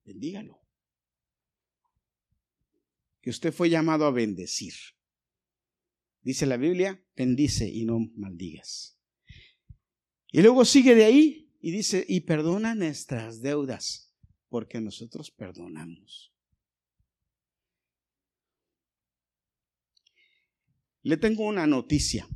Bendígalo. 0.03 0.59
Que 3.21 3.29
usted 3.29 3.53
fue 3.53 3.69
llamado 3.69 4.05
a 4.05 4.11
bendecir. 4.11 4.73
Dice 6.21 6.45
la 6.45 6.57
Biblia, 6.57 7.03
bendice 7.15 7.67
y 7.67 7.85
no 7.85 7.99
maldigas. 8.15 8.99
Y 10.31 10.41
luego 10.41 10.65
sigue 10.65 10.95
de 10.95 11.05
ahí 11.05 11.51
y 11.59 11.71
dice, 11.71 12.05
y 12.07 12.21
perdona 12.21 12.73
nuestras 12.73 13.41
deudas, 13.41 14.13
porque 14.49 14.79
nosotros 14.79 15.31
perdonamos. 15.31 16.33
Le 21.03 21.17
tengo 21.17 21.45
una 21.45 21.65
noticia. 21.65 22.27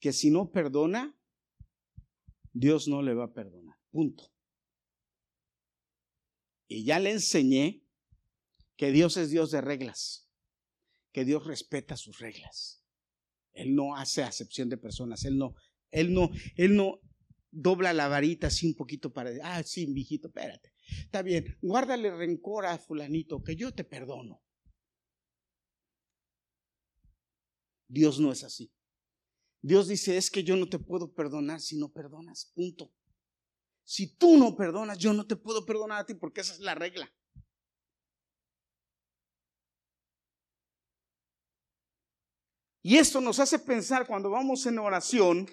Que 0.00 0.12
si 0.12 0.30
no 0.30 0.50
perdona, 0.50 1.19
Dios 2.52 2.88
no 2.88 3.02
le 3.02 3.14
va 3.14 3.24
a 3.24 3.32
perdonar. 3.32 3.76
Punto. 3.90 4.32
Y 6.68 6.84
ya 6.84 6.98
le 6.98 7.10
enseñé 7.10 7.84
que 8.76 8.92
Dios 8.92 9.16
es 9.16 9.30
Dios 9.30 9.50
de 9.50 9.60
reglas, 9.60 10.28
que 11.12 11.24
Dios 11.24 11.46
respeta 11.46 11.96
sus 11.96 12.18
reglas. 12.18 12.84
Él 13.52 13.74
no 13.74 13.96
hace 13.96 14.22
acepción 14.22 14.68
de 14.68 14.78
personas. 14.78 15.24
Él 15.24 15.36
no, 15.36 15.54
él 15.90 16.14
no, 16.14 16.30
él 16.56 16.76
no 16.76 17.00
dobla 17.50 17.92
la 17.92 18.08
varita 18.08 18.46
así 18.46 18.66
un 18.66 18.74
poquito 18.74 19.12
para, 19.12 19.30
ah, 19.42 19.62
sí, 19.62 19.86
mijito, 19.88 20.28
espérate. 20.28 20.72
Está 21.02 21.22
bien, 21.22 21.58
guárdale 21.60 22.10
rencor 22.10 22.66
a 22.66 22.78
fulanito, 22.78 23.42
que 23.42 23.56
yo 23.56 23.72
te 23.72 23.84
perdono. 23.84 24.42
Dios 27.88 28.20
no 28.20 28.30
es 28.30 28.44
así. 28.44 28.72
Dios 29.62 29.88
dice, 29.88 30.16
es 30.16 30.30
que 30.30 30.42
yo 30.42 30.56
no 30.56 30.68
te 30.68 30.78
puedo 30.78 31.12
perdonar 31.12 31.60
si 31.60 31.76
no 31.76 31.92
perdonas, 31.92 32.50
punto. 32.54 32.92
Si 33.84 34.16
tú 34.16 34.36
no 34.38 34.56
perdonas, 34.56 34.98
yo 34.98 35.12
no 35.12 35.26
te 35.26 35.36
puedo 35.36 35.66
perdonar 35.66 36.00
a 36.00 36.06
ti 36.06 36.14
porque 36.14 36.40
esa 36.40 36.54
es 36.54 36.60
la 36.60 36.74
regla. 36.74 37.12
Y 42.82 42.96
esto 42.96 43.20
nos 43.20 43.38
hace 43.38 43.58
pensar 43.58 44.06
cuando 44.06 44.30
vamos 44.30 44.64
en 44.64 44.78
oración, 44.78 45.50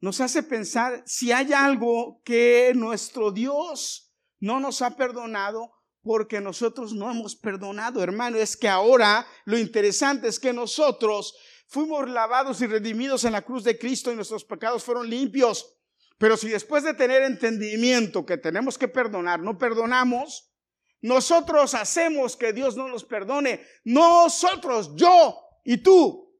nos 0.00 0.20
hace 0.20 0.42
pensar 0.42 1.04
si 1.06 1.30
hay 1.30 1.52
algo 1.52 2.20
que 2.24 2.72
nuestro 2.74 3.30
Dios 3.30 4.12
no 4.40 4.58
nos 4.58 4.82
ha 4.82 4.96
perdonado 4.96 5.70
porque 6.02 6.40
nosotros 6.40 6.94
no 6.94 7.10
hemos 7.10 7.36
perdonado, 7.36 8.02
hermano. 8.02 8.38
Es 8.38 8.56
que 8.56 8.68
ahora 8.68 9.26
lo 9.44 9.58
interesante 9.58 10.26
es 10.26 10.40
que 10.40 10.52
nosotros 10.52 11.36
fuimos 11.70 12.08
lavados 12.10 12.60
y 12.60 12.66
redimidos 12.66 13.24
en 13.24 13.32
la 13.32 13.42
cruz 13.42 13.62
de 13.62 13.78
Cristo 13.78 14.10
y 14.12 14.16
nuestros 14.16 14.44
pecados 14.44 14.82
fueron 14.82 15.08
limpios. 15.08 15.76
Pero 16.18 16.36
si 16.36 16.48
después 16.48 16.82
de 16.82 16.94
tener 16.94 17.22
entendimiento 17.22 18.26
que 18.26 18.36
tenemos 18.36 18.76
que 18.76 18.88
perdonar, 18.88 19.40
no 19.40 19.56
perdonamos, 19.56 20.52
nosotros 21.00 21.74
hacemos 21.74 22.36
que 22.36 22.52
Dios 22.52 22.76
no 22.76 22.88
nos 22.88 23.04
perdone. 23.04 23.64
Nosotros, 23.84 24.94
yo 24.96 25.40
y 25.64 25.78
tú. 25.78 26.36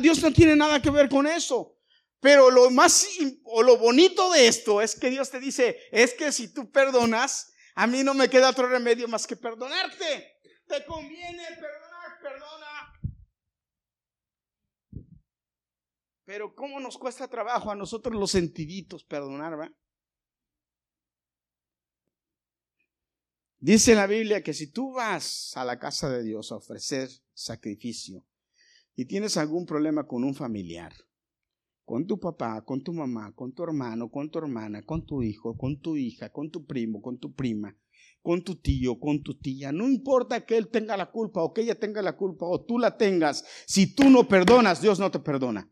Dios 0.00 0.22
no 0.22 0.32
tiene 0.32 0.54
nada 0.54 0.80
que 0.80 0.90
ver 0.90 1.08
con 1.08 1.26
eso. 1.26 1.76
Pero 2.20 2.50
lo 2.50 2.70
más 2.70 3.06
o 3.44 3.62
lo 3.64 3.76
bonito 3.76 4.30
de 4.30 4.46
esto 4.46 4.80
es 4.80 4.94
que 4.94 5.10
Dios 5.10 5.28
te 5.28 5.40
dice, 5.40 5.76
es 5.90 6.14
que 6.14 6.30
si 6.30 6.54
tú 6.54 6.70
perdonas, 6.70 7.52
a 7.74 7.88
mí 7.88 8.04
no 8.04 8.14
me 8.14 8.30
queda 8.30 8.50
otro 8.50 8.68
remedio 8.68 9.08
más 9.08 9.26
que 9.26 9.34
perdonarte. 9.34 10.38
Te 10.68 10.84
conviene 10.86 11.44
perdonar, 11.60 12.20
perdona. 12.22 12.91
Pero 16.32 16.54
¿cómo 16.54 16.80
nos 16.80 16.96
cuesta 16.96 17.28
trabajo 17.28 17.70
a 17.70 17.76
nosotros 17.76 18.18
los 18.18 18.30
sentiditos 18.30 19.04
perdonar, 19.04 19.60
va? 19.60 19.70
Dice 23.58 23.94
la 23.94 24.06
Biblia 24.06 24.42
que 24.42 24.54
si 24.54 24.72
tú 24.72 24.94
vas 24.94 25.54
a 25.58 25.64
la 25.66 25.78
casa 25.78 26.08
de 26.08 26.22
Dios 26.22 26.50
a 26.50 26.56
ofrecer 26.56 27.10
sacrificio 27.34 28.24
y 28.94 29.04
tienes 29.04 29.36
algún 29.36 29.66
problema 29.66 30.06
con 30.06 30.24
un 30.24 30.34
familiar, 30.34 30.94
con 31.84 32.06
tu 32.06 32.18
papá, 32.18 32.64
con 32.64 32.82
tu 32.82 32.94
mamá, 32.94 33.34
con 33.34 33.52
tu 33.52 33.64
hermano, 33.64 34.10
con 34.10 34.30
tu 34.30 34.38
hermana, 34.38 34.82
con 34.86 35.04
tu 35.04 35.22
hijo, 35.22 35.58
con 35.58 35.82
tu 35.82 35.98
hija, 35.98 36.32
con 36.32 36.50
tu 36.50 36.64
primo, 36.64 37.02
con 37.02 37.18
tu 37.18 37.34
prima, 37.34 37.76
con 38.22 38.42
tu 38.42 38.56
tío, 38.56 38.98
con 38.98 39.22
tu 39.22 39.38
tía. 39.38 39.70
No 39.70 39.86
importa 39.86 40.46
que 40.46 40.56
él 40.56 40.70
tenga 40.70 40.96
la 40.96 41.10
culpa 41.10 41.42
o 41.42 41.52
que 41.52 41.60
ella 41.60 41.78
tenga 41.78 42.00
la 42.00 42.16
culpa 42.16 42.46
o 42.46 42.64
tú 42.64 42.78
la 42.78 42.96
tengas. 42.96 43.44
Si 43.66 43.94
tú 43.94 44.08
no 44.08 44.26
perdonas, 44.26 44.80
Dios 44.80 44.98
no 44.98 45.10
te 45.10 45.18
perdona. 45.18 45.70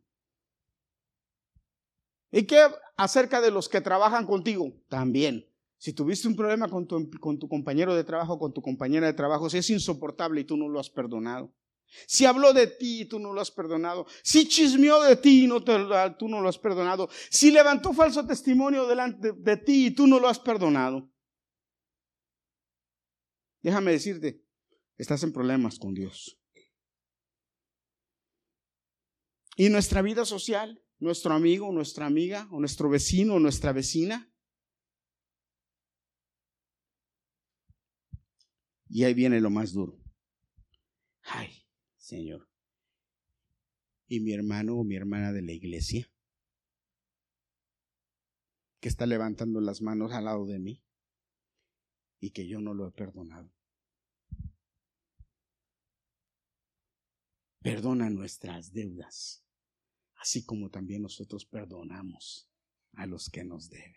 ¿Y 2.31 2.45
qué 2.45 2.66
acerca 2.97 3.41
de 3.41 3.51
los 3.51 3.68
que 3.68 3.81
trabajan 3.81 4.26
contigo? 4.26 4.72
También. 4.89 5.47
Si 5.78 5.93
tuviste 5.93 6.28
un 6.28 6.37
problema 6.37 6.68
con 6.68 6.87
tu, 6.87 7.11
con 7.18 7.39
tu 7.39 7.49
compañero 7.49 7.95
de 7.95 8.05
trabajo, 8.05 8.39
con 8.39 8.53
tu 8.53 8.61
compañera 8.61 9.07
de 9.07 9.14
trabajo, 9.14 9.49
si 9.49 9.59
es 9.59 9.70
insoportable 9.70 10.43
y 10.43 10.45
tú 10.45 10.57
no 10.57 10.68
lo 10.68 10.78
has 10.78 10.91
perdonado. 10.91 11.55
Si 12.07 12.24
habló 12.24 12.53
de 12.53 12.66
ti 12.66 13.01
y 13.01 13.05
tú 13.07 13.18
no 13.18 13.33
lo 13.33 13.41
has 13.41 13.51
perdonado. 13.51 14.07
Si 14.22 14.47
chismeó 14.47 15.03
de 15.03 15.16
ti 15.16 15.45
y 15.45 15.47
no 15.47 15.64
te, 15.64 15.72
tú 16.18 16.28
no 16.28 16.41
lo 16.41 16.49
has 16.49 16.59
perdonado. 16.59 17.09
Si 17.31 17.51
levantó 17.51 17.93
falso 17.93 18.26
testimonio 18.26 18.87
delante 18.87 19.33
de, 19.33 19.39
de 19.41 19.57
ti 19.57 19.87
y 19.87 19.91
tú 19.91 20.07
no 20.07 20.20
lo 20.20 20.28
has 20.28 20.39
perdonado. 20.39 21.11
Déjame 23.62 23.93
decirte, 23.93 24.45
estás 24.97 25.22
en 25.22 25.33
problemas 25.33 25.78
con 25.78 25.95
Dios. 25.95 26.39
Y 29.57 29.68
nuestra 29.68 30.01
vida 30.01 30.24
social, 30.24 30.83
nuestro 31.01 31.32
amigo, 31.32 31.72
nuestra 31.72 32.07
amiga, 32.07 32.46
o 32.51 32.61
nuestro 32.61 32.88
vecino, 32.88 33.34
o 33.34 33.40
nuestra 33.40 33.72
vecina. 33.72 34.30
Y 38.88 39.05
ahí 39.05 39.14
viene 39.14 39.40
lo 39.40 39.51
más 39.51 39.72
duro. 39.72 39.98
Ay, 41.22 41.64
Señor. 41.96 42.48
Y 44.07 44.20
mi 44.20 44.32
hermano 44.32 44.76
o 44.76 44.84
mi 44.84 44.96
hermana 44.96 45.32
de 45.32 45.42
la 45.42 45.53
iglesia, 45.53 46.11
que 48.80 48.88
está 48.88 49.07
levantando 49.07 49.61
las 49.61 49.82
manos 49.82 50.12
al 50.12 50.24
lado 50.24 50.46
de 50.46 50.59
mí 50.59 50.82
y 52.18 52.30
que 52.30 52.48
yo 52.48 52.61
no 52.61 52.74
lo 52.74 52.88
he 52.88 52.90
perdonado. 52.90 53.51
Perdona 57.62 58.11
nuestras 58.11 58.72
deudas, 58.72 59.44
así 60.31 60.45
como 60.45 60.70
también 60.70 61.03
nosotros 61.03 61.45
perdonamos 61.45 62.49
a 62.93 63.05
los 63.05 63.28
que 63.31 63.43
nos 63.43 63.68
deben. 63.68 63.97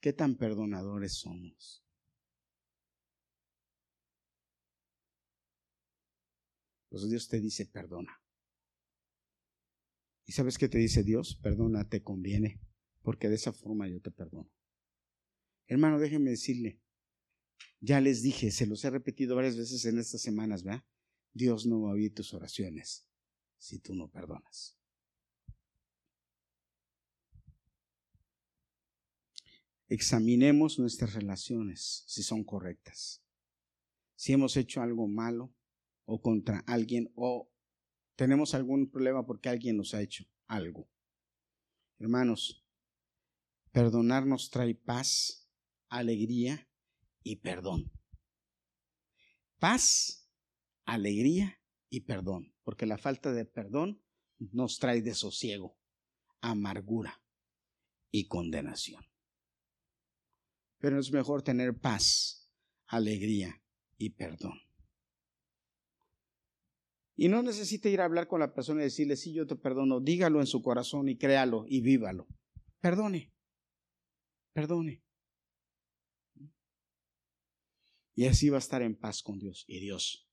¿Qué 0.00 0.14
tan 0.14 0.36
perdonadores 0.36 1.12
somos? 1.18 1.84
Pues 6.88 7.06
Dios 7.10 7.28
te 7.28 7.38
dice, 7.38 7.66
perdona. 7.66 8.18
¿Y 10.24 10.32
sabes 10.32 10.56
qué 10.56 10.70
te 10.70 10.78
dice 10.78 11.02
Dios? 11.02 11.38
Perdona, 11.42 11.86
te 11.86 12.02
conviene, 12.02 12.62
porque 13.02 13.28
de 13.28 13.34
esa 13.34 13.52
forma 13.52 13.88
yo 13.88 14.00
te 14.00 14.10
perdono. 14.10 14.50
Hermano, 15.66 15.98
déjeme 15.98 16.30
decirle, 16.30 16.80
ya 17.80 18.00
les 18.00 18.22
dije, 18.22 18.50
se 18.50 18.66
los 18.66 18.82
he 18.86 18.90
repetido 18.90 19.36
varias 19.36 19.58
veces 19.58 19.84
en 19.84 19.98
estas 19.98 20.22
semanas, 20.22 20.62
¿verdad? 20.62 20.82
Dios 21.34 21.66
no 21.66 21.82
va 21.82 21.90
a 21.90 21.94
oír 21.94 22.14
tus 22.14 22.32
oraciones 22.32 23.06
si 23.58 23.78
tú 23.78 23.94
no 23.94 24.08
perdonas. 24.08 24.78
Examinemos 29.88 30.78
nuestras 30.78 31.12
relaciones 31.12 32.04
si 32.06 32.22
son 32.22 32.42
correctas. 32.42 33.22
Si 34.16 34.32
hemos 34.32 34.56
hecho 34.56 34.80
algo 34.80 35.06
malo, 35.06 35.52
o 36.06 36.20
contra 36.20 36.58
alguien 36.66 37.10
o 37.14 37.50
tenemos 38.16 38.54
algún 38.54 38.90
problema 38.90 39.26
porque 39.26 39.48
alguien 39.48 39.76
nos 39.76 39.94
ha 39.94 40.02
hecho 40.02 40.24
algo. 40.46 40.88
Hermanos, 41.98 42.64
perdonarnos 43.72 44.50
trae 44.50 44.74
paz, 44.74 45.48
alegría 45.88 46.68
y 47.22 47.36
perdón. 47.36 47.90
Paz, 49.58 50.23
alegría 50.84 51.60
y 51.88 52.00
perdón, 52.00 52.54
porque 52.62 52.86
la 52.86 52.98
falta 52.98 53.32
de 53.32 53.44
perdón 53.44 54.02
nos 54.38 54.78
trae 54.78 55.02
desosiego, 55.02 55.78
amargura 56.40 57.22
y 58.10 58.26
condenación. 58.26 59.04
Pero 60.78 60.98
es 60.98 61.12
mejor 61.12 61.42
tener 61.42 61.78
paz, 61.78 62.50
alegría 62.86 63.62
y 63.96 64.10
perdón. 64.10 64.60
Y 67.16 67.28
no 67.28 67.42
necesita 67.42 67.88
ir 67.88 68.00
a 68.00 68.06
hablar 68.06 68.26
con 68.26 68.40
la 68.40 68.52
persona 68.52 68.80
y 68.80 68.84
decirle, 68.84 69.16
sí, 69.16 69.32
yo 69.32 69.46
te 69.46 69.54
perdono. 69.54 70.00
Dígalo 70.00 70.40
en 70.40 70.46
su 70.46 70.62
corazón 70.62 71.08
y 71.08 71.16
créalo 71.16 71.64
y 71.68 71.80
vívalo. 71.80 72.26
Perdone. 72.80 73.32
Perdone. 74.52 75.04
Y 78.16 78.26
así 78.26 78.48
va 78.48 78.56
a 78.56 78.58
estar 78.58 78.82
en 78.82 78.96
paz 78.96 79.22
con 79.22 79.38
Dios. 79.38 79.64
Y 79.68 79.78
Dios 79.78 80.28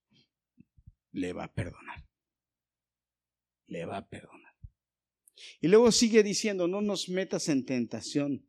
le 1.12 1.34
va 1.34 1.46
a 1.46 1.54
perdonar. 1.54 2.06
Le 3.68 3.86
va 3.86 3.98
a 3.98 4.08
perdonar. 4.08 4.54
Y 5.60 5.68
luego 5.68 5.92
sigue 5.92 6.24
diciendo, 6.24 6.68
no 6.68 6.82
nos 6.82 7.10
metas 7.10 7.50
en 7.50 7.66
tentación, 7.66 8.46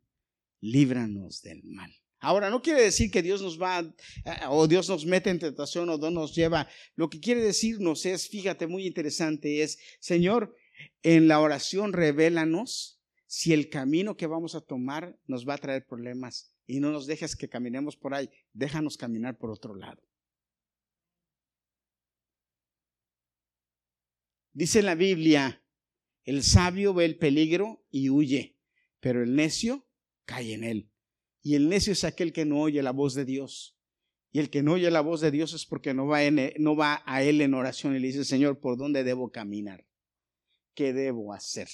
líbranos 0.61 1.41
del 1.41 1.63
mal. 1.63 1.93
Ahora, 2.19 2.49
no 2.49 2.61
quiere 2.61 2.81
decir 2.81 3.11
que 3.11 3.21
Dios 3.21 3.41
nos 3.41 3.61
va, 3.61 3.79
eh, 3.79 4.31
o 4.49 4.65
Dios 4.67 4.87
nos 4.87 5.05
mete 5.05 5.29
en 5.29 5.39
tentación 5.39 5.89
o 5.89 5.97
Dios 5.97 6.13
nos 6.13 6.33
lleva. 6.33 6.69
Lo 6.95 7.09
que 7.09 7.19
quiere 7.19 7.41
decirnos 7.41 8.05
es, 8.05 8.29
fíjate, 8.29 8.65
muy 8.65 8.87
interesante, 8.87 9.61
es, 9.61 9.77
Señor, 9.99 10.55
en 11.01 11.27
la 11.27 11.41
oración 11.41 11.91
revélanos 11.91 13.01
si 13.27 13.51
el 13.51 13.69
camino 13.69 14.15
que 14.15 14.27
vamos 14.27 14.55
a 14.55 14.61
tomar 14.61 15.17
nos 15.27 15.47
va 15.47 15.55
a 15.55 15.57
traer 15.57 15.85
problemas 15.85 16.55
y 16.65 16.79
no 16.79 16.91
nos 16.91 17.07
dejes 17.07 17.35
que 17.35 17.49
caminemos 17.49 17.97
por 17.97 18.13
ahí, 18.13 18.29
déjanos 18.53 18.95
caminar 18.95 19.37
por 19.37 19.49
otro 19.51 19.75
lado. 19.75 20.01
Dice 24.53 24.83
la 24.83 24.93
Biblia, 24.93 25.63
el 26.25 26.43
sabio 26.43 26.93
ve 26.93 27.05
el 27.05 27.17
peligro 27.17 27.83
y 27.89 28.09
huye, 28.09 28.57
pero 28.99 29.23
el 29.23 29.35
necio 29.35 29.87
cae 30.25 30.53
en 30.53 30.63
él. 30.63 30.91
Y 31.41 31.55
el 31.55 31.67
necio 31.67 31.91
es 31.91 32.03
aquel 32.03 32.31
que 32.31 32.45
no 32.45 32.61
oye 32.61 32.81
la 32.81 32.91
voz 32.91 33.15
de 33.15 33.25
Dios 33.25 33.77
Y 34.31 34.39
el 34.39 34.49
que 34.49 34.63
no 34.63 34.73
oye 34.73 34.89
la 34.89 35.01
voz 35.01 35.19
de 35.19 35.29
Dios 35.29 35.53
es 35.53 35.65
porque 35.65 35.93
no 35.93 36.07
va, 36.07 36.19
no 36.57 36.75
va 36.75 37.03
a 37.05 37.21
Él 37.21 37.41
en 37.41 37.53
oración 37.53 37.95
y 37.95 37.99
le 37.99 38.07
dice, 38.07 38.23
Señor, 38.23 38.59
¿por 38.59 38.77
dónde 38.77 39.03
debo 39.03 39.31
caminar? 39.31 39.85
¿Qué 40.73 40.93
debo 40.93 41.33
hacer? 41.33 41.67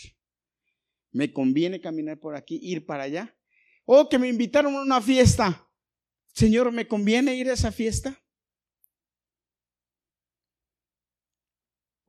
¿Me 1.12 1.32
conviene 1.32 1.80
caminar 1.80 2.20
por 2.20 2.36
aquí, 2.36 2.60
ir 2.62 2.86
para 2.86 3.04
allá? 3.04 3.38
Oh, 3.86 4.10
que 4.10 4.20
me 4.20 4.28
invitaron 4.28 4.76
a 4.76 4.82
una 4.82 5.02
fiesta. 5.02 5.70
Señor, 6.34 6.72
¿me 6.72 6.88
conviene 6.88 7.36
ir 7.36 7.50
a 7.50 7.54
esa 7.54 7.72
fiesta? 7.72 8.22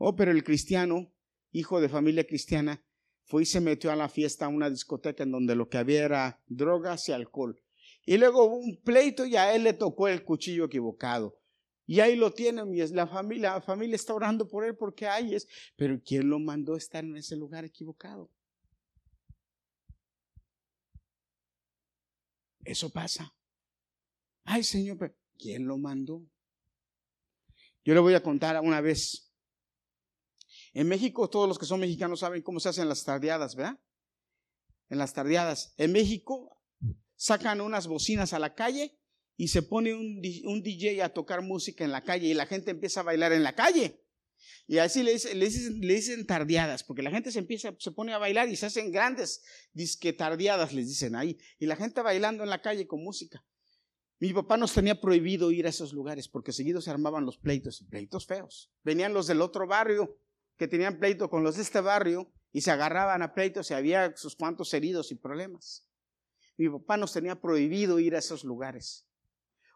Oh, 0.03 0.17
pero 0.17 0.31
el 0.31 0.43
cristiano, 0.43 1.13
hijo 1.53 1.79
de 1.79 1.91
familia 1.91 2.27
cristiana, 2.27 2.83
fue 3.23 3.43
y 3.43 3.47
se 3.47 3.61
metió 3.61 3.93
a 3.93 3.97
la 3.97 4.09
fiesta, 4.09 4.47
a 4.47 4.49
una 4.49 4.71
discoteca 4.71 5.25
en 5.25 5.31
donde 5.31 5.55
lo 5.55 5.69
que 5.69 5.77
había 5.77 6.03
era 6.03 6.43
drogas 6.47 7.07
y 7.11 7.13
alcohol. 7.13 7.63
Y 8.07 8.17
luego 8.17 8.45
hubo 8.45 8.57
un 8.57 8.81
pleito 8.83 9.27
y 9.27 9.37
a 9.37 9.55
él 9.55 9.65
le 9.65 9.75
tocó 9.75 10.09
el 10.09 10.25
cuchillo 10.25 10.65
equivocado. 10.65 11.39
Y 11.85 12.01
ahí 12.01 12.17
lo 12.17 12.33
tienen, 12.33 12.75
y 12.75 12.79
la 12.95 13.07
familia, 13.07 13.57
la 13.57 13.61
familia 13.61 13.95
está 13.95 14.15
orando 14.15 14.49
por 14.49 14.65
él 14.65 14.75
porque 14.75 15.07
ahí 15.07 15.35
es. 15.35 15.47
Pero 15.77 16.01
¿quién 16.03 16.31
lo 16.31 16.39
mandó 16.39 16.77
a 16.77 16.79
estar 16.79 17.05
en 17.05 17.19
ese 17.19 17.37
lugar 17.37 17.67
equivocado? 17.67 18.31
Eso 22.65 22.89
pasa. 22.91 23.35
Ay, 24.45 24.65
Señor, 24.65 25.15
¿quién 25.39 25.67
lo 25.67 25.77
mandó? 25.77 26.25
Yo 27.85 27.93
le 27.93 28.01
voy 28.01 28.15
a 28.15 28.23
contar 28.23 28.59
una 28.63 28.81
vez. 28.81 29.30
En 30.73 30.89
México, 30.89 31.29
todos 31.29 31.49
los 31.49 31.59
que 31.59 31.67
son 31.67 31.81
mexicanos 31.81 32.21
saben 32.21 32.43
cómo 32.43 32.61
se 32.61 32.69
hacen 32.69 32.89
las 32.89 33.05
tardeadas, 33.05 33.57
¿verdad? 33.57 33.79
En 34.89 34.99
las 34.99 35.13
tardeadas. 35.13 35.75
En 35.77 35.93
México 35.93 36.61
sacan 37.17 37.61
unas 37.61 37.87
bocinas 37.87 38.33
a 38.33 38.39
la 38.39 38.55
calle 38.55 38.99
y 39.37 39.49
se 39.49 39.63
pone 39.63 39.95
un, 39.95 40.21
DJ 40.21 41.03
a 41.03 41.13
tocar 41.13 41.43
música 41.43 41.85
en 41.85 41.93
la 41.93 42.05
calle 42.05 42.29
y 42.29 42.35
la 42.35 42.47
gente 42.47 42.71
empieza 42.71 43.01
a 43.01 43.05
bailar 43.05 43.33
en 43.33 43.43
la 43.43 43.55
calle. 43.55 44.05
Y 44.67 44.79
así 44.79 45.03
le 45.03 45.13
dicen, 45.13 45.39
le 45.81 45.95
dicen, 45.95 46.27
tardeadas, 46.27 46.85
porque 46.85 47.03
la 47.03 47.11
gente 47.11 47.33
se 47.33 47.41
empieza, 47.41 47.75
se 47.79 47.91
pone 47.91 48.13
a 48.13 48.19
bailar 48.19 48.49
y 48.49 48.57
se 48.57 48.67
hacen 48.67 48.93
grandes 48.93 49.43
disque 49.73 50.13
tardeadas, 50.13 50.73
les 50.73 50.89
dicen 50.89 51.17
ahí. 51.17 51.39
Y 51.59 51.67
la 51.67 51.77
gente 51.77 52.01
bailando 52.01 52.45
en 52.45 52.51
la 52.51 52.63
calle 52.63 52.87
con 52.87 53.03
música. 53.03 53.45
Mi 54.19 54.33
papá 54.35 54.59
nos 54.59 54.75
tenía 54.75 55.01
prohibido 55.01 55.51
ir 55.51 55.67
a 55.67 55.71
esos 55.71 55.95
lugares 55.95 56.29
porque 56.29 56.53
seguido 56.53 56.83
se 56.83 56.91
armaban 56.91 57.25
los 57.25 57.39
pleitos, 57.39 57.85
pleitos 57.89 58.27
feos. 58.27 58.71
Venían 58.85 59.15
los 59.15 59.27
del 59.27 59.41
otro 59.41 59.67
barrio 59.67 60.19
que 60.61 60.69
tenían 60.69 61.01
pleito 61.01 61.29
con 61.29 61.43
los 61.43 61.57
de 61.57 61.63
este 61.63 61.81
barrio 61.81 62.31
y 62.53 62.61
se 62.61 62.71
agarraban 62.71 63.23
a 63.23 63.35
pleitos 63.35 63.71
y 63.71 63.75
había 63.75 64.17
sus 64.17 64.37
cuantos 64.37 64.73
heridos 64.73 65.11
y 65.11 65.17
problemas 65.17 65.91
mi 66.61 66.69
papá 66.69 66.99
nos 66.99 67.15
tenía 67.15 67.41
prohibido 67.41 67.99
ir 67.99 68.15
a 68.15 68.19
esos 68.19 68.45
lugares. 68.45 69.07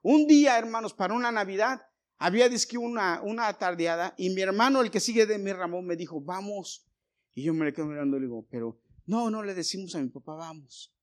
Un 0.03 0.27
día, 0.27 0.59
hermanos, 0.59 0.93
para 0.93 1.15
una 1.15 1.33
Navidad, 1.33 1.81
había 2.19 2.51
disque 2.51 2.77
una, 2.77 3.23
una 3.23 3.51
tardeada 3.55 4.15
y 4.19 4.29
mi 4.29 4.43
hermano, 4.43 4.83
el 4.83 4.91
que 4.91 5.01
sigue 5.01 5.25
de 5.25 5.39
mi 5.39 5.51
Ramón, 5.53 5.87
me 5.87 5.97
dijo, 5.97 6.21
vamos. 6.21 6.87
Y 7.33 7.43
yo 7.43 7.55
me 7.55 7.65
le 7.65 7.73
quedo 7.73 7.87
mirando 7.87 8.19
y 8.19 8.21
le 8.21 8.27
digo, 8.27 8.47
pero 8.51 8.79
no, 9.07 9.31
no 9.31 9.43
le 9.43 9.55
decimos 9.55 9.95
a 9.95 10.03
mi 10.03 10.11
papá, 10.11 10.35
vamos. 10.35 10.95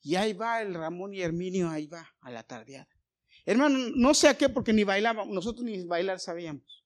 Y 0.00 0.16
ahí 0.16 0.32
va 0.32 0.62
el 0.62 0.74
Ramón 0.74 1.14
y 1.14 1.20
Herminio, 1.20 1.70
ahí 1.70 1.86
va 1.86 2.04
a 2.20 2.30
la 2.32 2.42
tardeada. 2.42 2.88
Hermano, 3.46 3.78
no 3.94 4.14
sé 4.14 4.26
a 4.26 4.36
qué, 4.36 4.48
porque 4.48 4.72
ni 4.72 4.82
bailábamos, 4.82 5.32
nosotros 5.32 5.64
ni 5.64 5.84
bailar 5.84 6.18
sabíamos. 6.18 6.84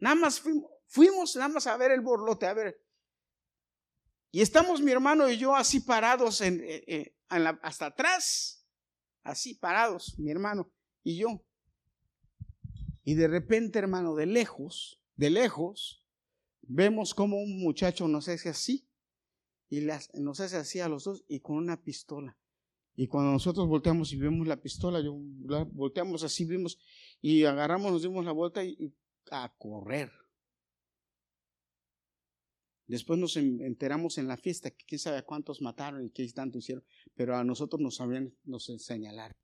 Nada 0.00 0.16
más 0.16 0.40
fuimos, 0.40 0.68
fuimos 0.86 1.36
nada 1.36 1.48
más 1.48 1.66
a 1.66 1.76
ver 1.76 1.90
el 1.90 2.00
borlote, 2.00 2.46
a 2.46 2.54
ver. 2.54 2.80
Y 4.30 4.40
estamos 4.40 4.80
mi 4.82 4.92
hermano 4.92 5.28
y 5.30 5.38
yo 5.38 5.54
así 5.54 5.80
parados 5.80 6.40
eh, 6.40 6.84
eh, 6.86 7.16
hasta 7.28 7.86
atrás, 7.86 8.66
así 9.22 9.54
parados, 9.54 10.18
mi 10.18 10.30
hermano 10.30 10.70
y 11.02 11.18
yo. 11.18 11.42
Y 13.04 13.14
de 13.14 13.28
repente, 13.28 13.78
hermano, 13.78 14.14
de 14.16 14.26
lejos, 14.26 15.00
de 15.14 15.30
lejos, 15.30 16.04
vemos 16.62 17.14
como 17.14 17.38
un 17.38 17.62
muchacho 17.62 18.08
nos 18.08 18.28
hace 18.28 18.48
así, 18.48 18.88
y 19.68 19.86
nos 20.14 20.40
hace 20.40 20.56
así 20.56 20.80
a 20.80 20.88
los 20.88 21.04
dos, 21.04 21.24
y 21.28 21.40
con 21.40 21.56
una 21.56 21.80
pistola. 21.80 22.36
Y 22.96 23.06
cuando 23.06 23.30
nosotros 23.30 23.68
volteamos 23.68 24.12
y 24.12 24.16
vemos 24.16 24.46
la 24.48 24.60
pistola, 24.60 25.00
yo, 25.00 25.16
volteamos 25.72 26.24
así, 26.24 26.44
vimos, 26.44 26.78
y 27.20 27.44
agarramos, 27.44 27.92
nos 27.92 28.02
dimos 28.02 28.24
la 28.24 28.32
vuelta 28.32 28.64
y 28.64 28.92
a 29.30 29.54
correr. 29.56 30.10
Después 32.86 33.18
nos 33.18 33.36
enteramos 33.36 34.16
en 34.18 34.28
la 34.28 34.36
fiesta 34.36 34.70
que 34.70 34.84
quién 34.86 35.00
sabe 35.00 35.24
cuántos 35.24 35.60
mataron 35.60 36.04
y 36.04 36.10
qué 36.10 36.26
tanto 36.32 36.58
hicieron, 36.58 36.84
pero 37.14 37.36
a 37.36 37.42
nosotros 37.42 37.80
nos 37.80 38.00
habían, 38.00 38.32
nos 38.44 38.66
señalaron. 38.78 39.36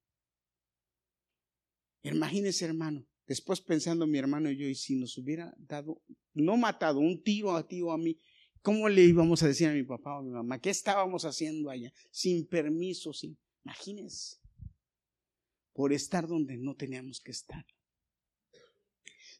Imagínese, 2.04 2.64
hermano, 2.66 3.04
después 3.26 3.60
pensando 3.60 4.06
mi 4.06 4.18
hermano 4.18 4.50
y 4.50 4.56
yo, 4.56 4.66
y 4.66 4.76
si 4.76 4.94
nos 4.96 5.18
hubiera 5.18 5.54
dado, 5.58 6.02
no 6.34 6.56
matado, 6.56 7.00
un 7.00 7.22
tiro 7.22 7.56
a 7.56 7.66
ti 7.66 7.82
o 7.82 7.90
a 7.90 7.98
mí, 7.98 8.16
¿cómo 8.60 8.88
le 8.88 9.02
íbamos 9.02 9.42
a 9.42 9.48
decir 9.48 9.68
a 9.68 9.72
mi 9.72 9.82
papá 9.82 10.16
o 10.16 10.18
a 10.20 10.22
mi 10.22 10.30
mamá? 10.30 10.60
¿Qué 10.60 10.70
estábamos 10.70 11.24
haciendo 11.24 11.68
allá? 11.70 11.92
Sin 12.10 12.46
permiso, 12.46 13.12
sin. 13.12 13.36
Imagínense. 13.64 14.38
Por 15.72 15.92
estar 15.92 16.28
donde 16.28 16.58
no 16.58 16.76
teníamos 16.76 17.20
que 17.20 17.32
estar. 17.32 17.66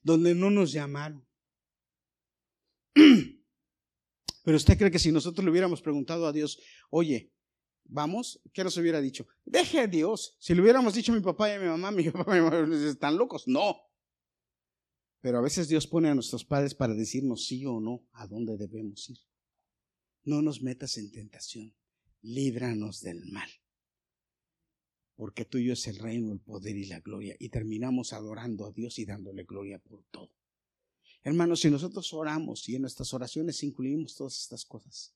Donde 0.03 0.35
no 0.35 0.51
nos 0.51 0.73
llamaron. 0.73 1.25
Pero 4.43 4.57
usted 4.57 4.77
cree 4.77 4.91
que 4.91 4.99
si 4.99 5.13
nosotros 5.13 5.45
le 5.45 5.51
hubiéramos 5.51 5.83
preguntado 5.83 6.27
a 6.27 6.33
Dios, 6.33 6.59
oye, 6.91 7.33
vamos, 7.85 8.41
¿qué 8.53 8.65
nos 8.65 8.77
hubiera 8.77 9.01
dicho? 9.01 9.27
Deje 9.45 9.81
a 9.81 9.87
Dios. 9.87 10.37
Si 10.41 10.55
le 10.55 10.63
hubiéramos 10.63 10.95
dicho 10.95 11.13
a 11.13 11.15
mi 11.15 11.23
papá 11.23 11.49
y 11.49 11.53
a 11.53 11.61
mi 11.61 11.67
mamá, 11.67 11.91
mi 11.93 12.11
papá 12.11 12.37
y 12.37 12.41
mi 12.41 12.51
mamá 12.51 12.77
están 12.89 13.17
locos. 13.17 13.47
No. 13.47 13.77
Pero 15.21 15.39
a 15.39 15.43
veces 15.43 15.69
Dios 15.69 15.87
pone 15.87 16.09
a 16.09 16.15
nuestros 16.15 16.45
padres 16.45 16.75
para 16.75 16.95
decirnos 16.95 17.47
sí 17.47 17.65
o 17.65 17.81
no 17.81 18.05
a 18.13 18.27
dónde 18.27 18.57
debemos 18.57 19.09
ir. 19.09 19.19
No 20.25 20.43
nos 20.43 20.63
metas 20.63 20.99
en 20.99 21.13
tentación. 21.13 21.75
Líbranos 22.23 23.01
del 23.01 23.25
mal. 23.27 23.49
Porque 25.15 25.45
tuyo 25.45 25.75
es 25.75 25.87
el 25.87 25.99
reino, 25.99 26.33
el 26.33 26.41
poder 26.41 26.77
y 26.77 26.87
la 26.87 27.01
gloria. 27.01 27.37
Y 27.39 27.51
terminamos 27.51 28.13
adorando 28.13 28.67
a 28.67 28.73
Dios 28.73 28.99
y 28.99 29.05
dándole 29.05 29.45
gloria 29.45 29.79
por 29.79 30.05
todo. 30.11 30.33
Hermanos, 31.25 31.61
si 31.61 31.71
nosotros 31.71 32.13
oramos 32.13 32.69
y 32.69 32.75
en 32.75 32.83
nuestras 32.83 33.15
oraciones 33.15 33.63
incluimos 33.63 34.17
todas 34.17 34.39
estas 34.41 34.65
cosas, 34.65 35.15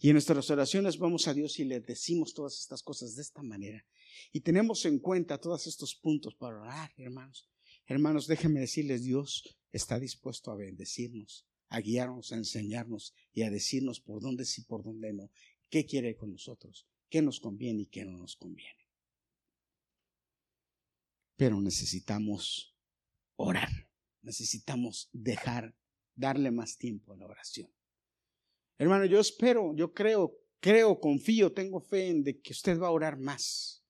y 0.00 0.08
en 0.08 0.14
nuestras 0.14 0.50
oraciones 0.50 0.98
vamos 0.98 1.28
a 1.28 1.34
Dios 1.34 1.60
y 1.60 1.64
le 1.64 1.80
decimos 1.80 2.34
todas 2.34 2.58
estas 2.58 2.82
cosas 2.82 3.14
de 3.14 3.22
esta 3.22 3.42
manera, 3.42 3.86
y 4.32 4.40
tenemos 4.40 4.84
en 4.86 4.98
cuenta 4.98 5.38
todos 5.38 5.68
estos 5.68 5.94
puntos 5.94 6.34
para 6.34 6.60
orar, 6.60 6.92
hermanos, 6.96 7.48
hermanos, 7.86 8.26
déjenme 8.26 8.60
decirles, 8.60 9.04
Dios 9.04 9.56
está 9.70 10.00
dispuesto 10.00 10.50
a 10.50 10.56
bendecirnos, 10.56 11.46
a 11.68 11.80
guiarnos, 11.80 12.32
a 12.32 12.36
enseñarnos 12.36 13.14
y 13.32 13.42
a 13.42 13.50
decirnos 13.50 14.00
por 14.00 14.20
dónde 14.20 14.44
sí, 14.44 14.62
por 14.62 14.82
dónde 14.82 15.12
no, 15.12 15.30
qué 15.70 15.86
quiere 15.86 16.16
con 16.16 16.32
nosotros, 16.32 16.88
qué 17.08 17.22
nos 17.22 17.38
conviene 17.38 17.82
y 17.82 17.86
qué 17.86 18.04
no 18.04 18.18
nos 18.18 18.34
conviene. 18.34 18.88
Pero 21.36 21.60
necesitamos 21.60 22.74
orar 23.36 23.85
necesitamos 24.26 25.08
dejar, 25.12 25.74
darle 26.14 26.50
más 26.50 26.76
tiempo 26.76 27.12
a 27.12 27.16
la 27.16 27.26
oración. 27.26 27.70
Hermano, 28.76 29.06
yo 29.06 29.20
espero, 29.20 29.74
yo 29.74 29.94
creo, 29.94 30.36
creo, 30.60 31.00
confío, 31.00 31.52
tengo 31.52 31.80
fe 31.80 32.08
en 32.08 32.24
de 32.24 32.40
que 32.40 32.52
usted 32.52 32.78
va 32.78 32.88
a 32.88 32.90
orar 32.90 33.18
más. 33.18 33.82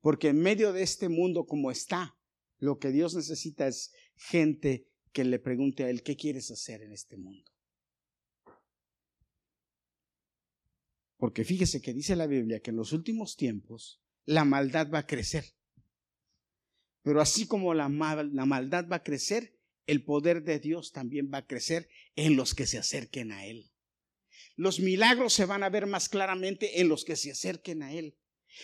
Porque 0.00 0.28
en 0.28 0.38
medio 0.38 0.72
de 0.72 0.82
este 0.82 1.08
mundo 1.08 1.46
como 1.46 1.70
está, 1.70 2.18
lo 2.58 2.78
que 2.78 2.90
Dios 2.90 3.14
necesita 3.14 3.66
es 3.68 3.92
gente 4.16 4.86
que 5.12 5.24
le 5.24 5.38
pregunte 5.38 5.84
a 5.84 5.90
Él, 5.90 6.02
¿qué 6.02 6.16
quieres 6.16 6.50
hacer 6.50 6.82
en 6.82 6.92
este 6.92 7.16
mundo? 7.16 7.50
Porque 11.16 11.44
fíjese 11.44 11.80
que 11.80 11.92
dice 11.92 12.16
la 12.16 12.26
Biblia 12.26 12.60
que 12.60 12.70
en 12.70 12.76
los 12.76 12.92
últimos 12.92 13.36
tiempos 13.36 14.02
la 14.24 14.44
maldad 14.44 14.90
va 14.90 15.00
a 15.00 15.06
crecer. 15.06 15.44
Pero 17.02 17.20
así 17.20 17.46
como 17.46 17.74
la, 17.74 17.88
maldad 17.88 18.86
va 18.88 18.96
a 18.96 19.02
crecer, 19.02 19.56
el 19.86 20.04
poder 20.04 20.42
de 20.42 20.58
Dios 20.58 20.92
también 20.92 21.30
va 21.32 21.38
a 21.38 21.46
crecer 21.46 21.88
en 22.16 22.36
los 22.36 22.54
que 22.54 22.66
se 22.66 22.78
acerquen 22.78 23.32
a 23.32 23.46
Él. 23.46 23.70
Los 24.56 24.80
milagros 24.80 25.32
se 25.32 25.46
van 25.46 25.62
a 25.62 25.70
ver 25.70 25.86
más 25.86 26.08
claramente 26.08 26.80
en 26.80 26.88
los 26.88 27.04
que 27.04 27.16
se 27.16 27.30
acerquen 27.30 27.82
a 27.82 27.92
Él. 27.92 28.16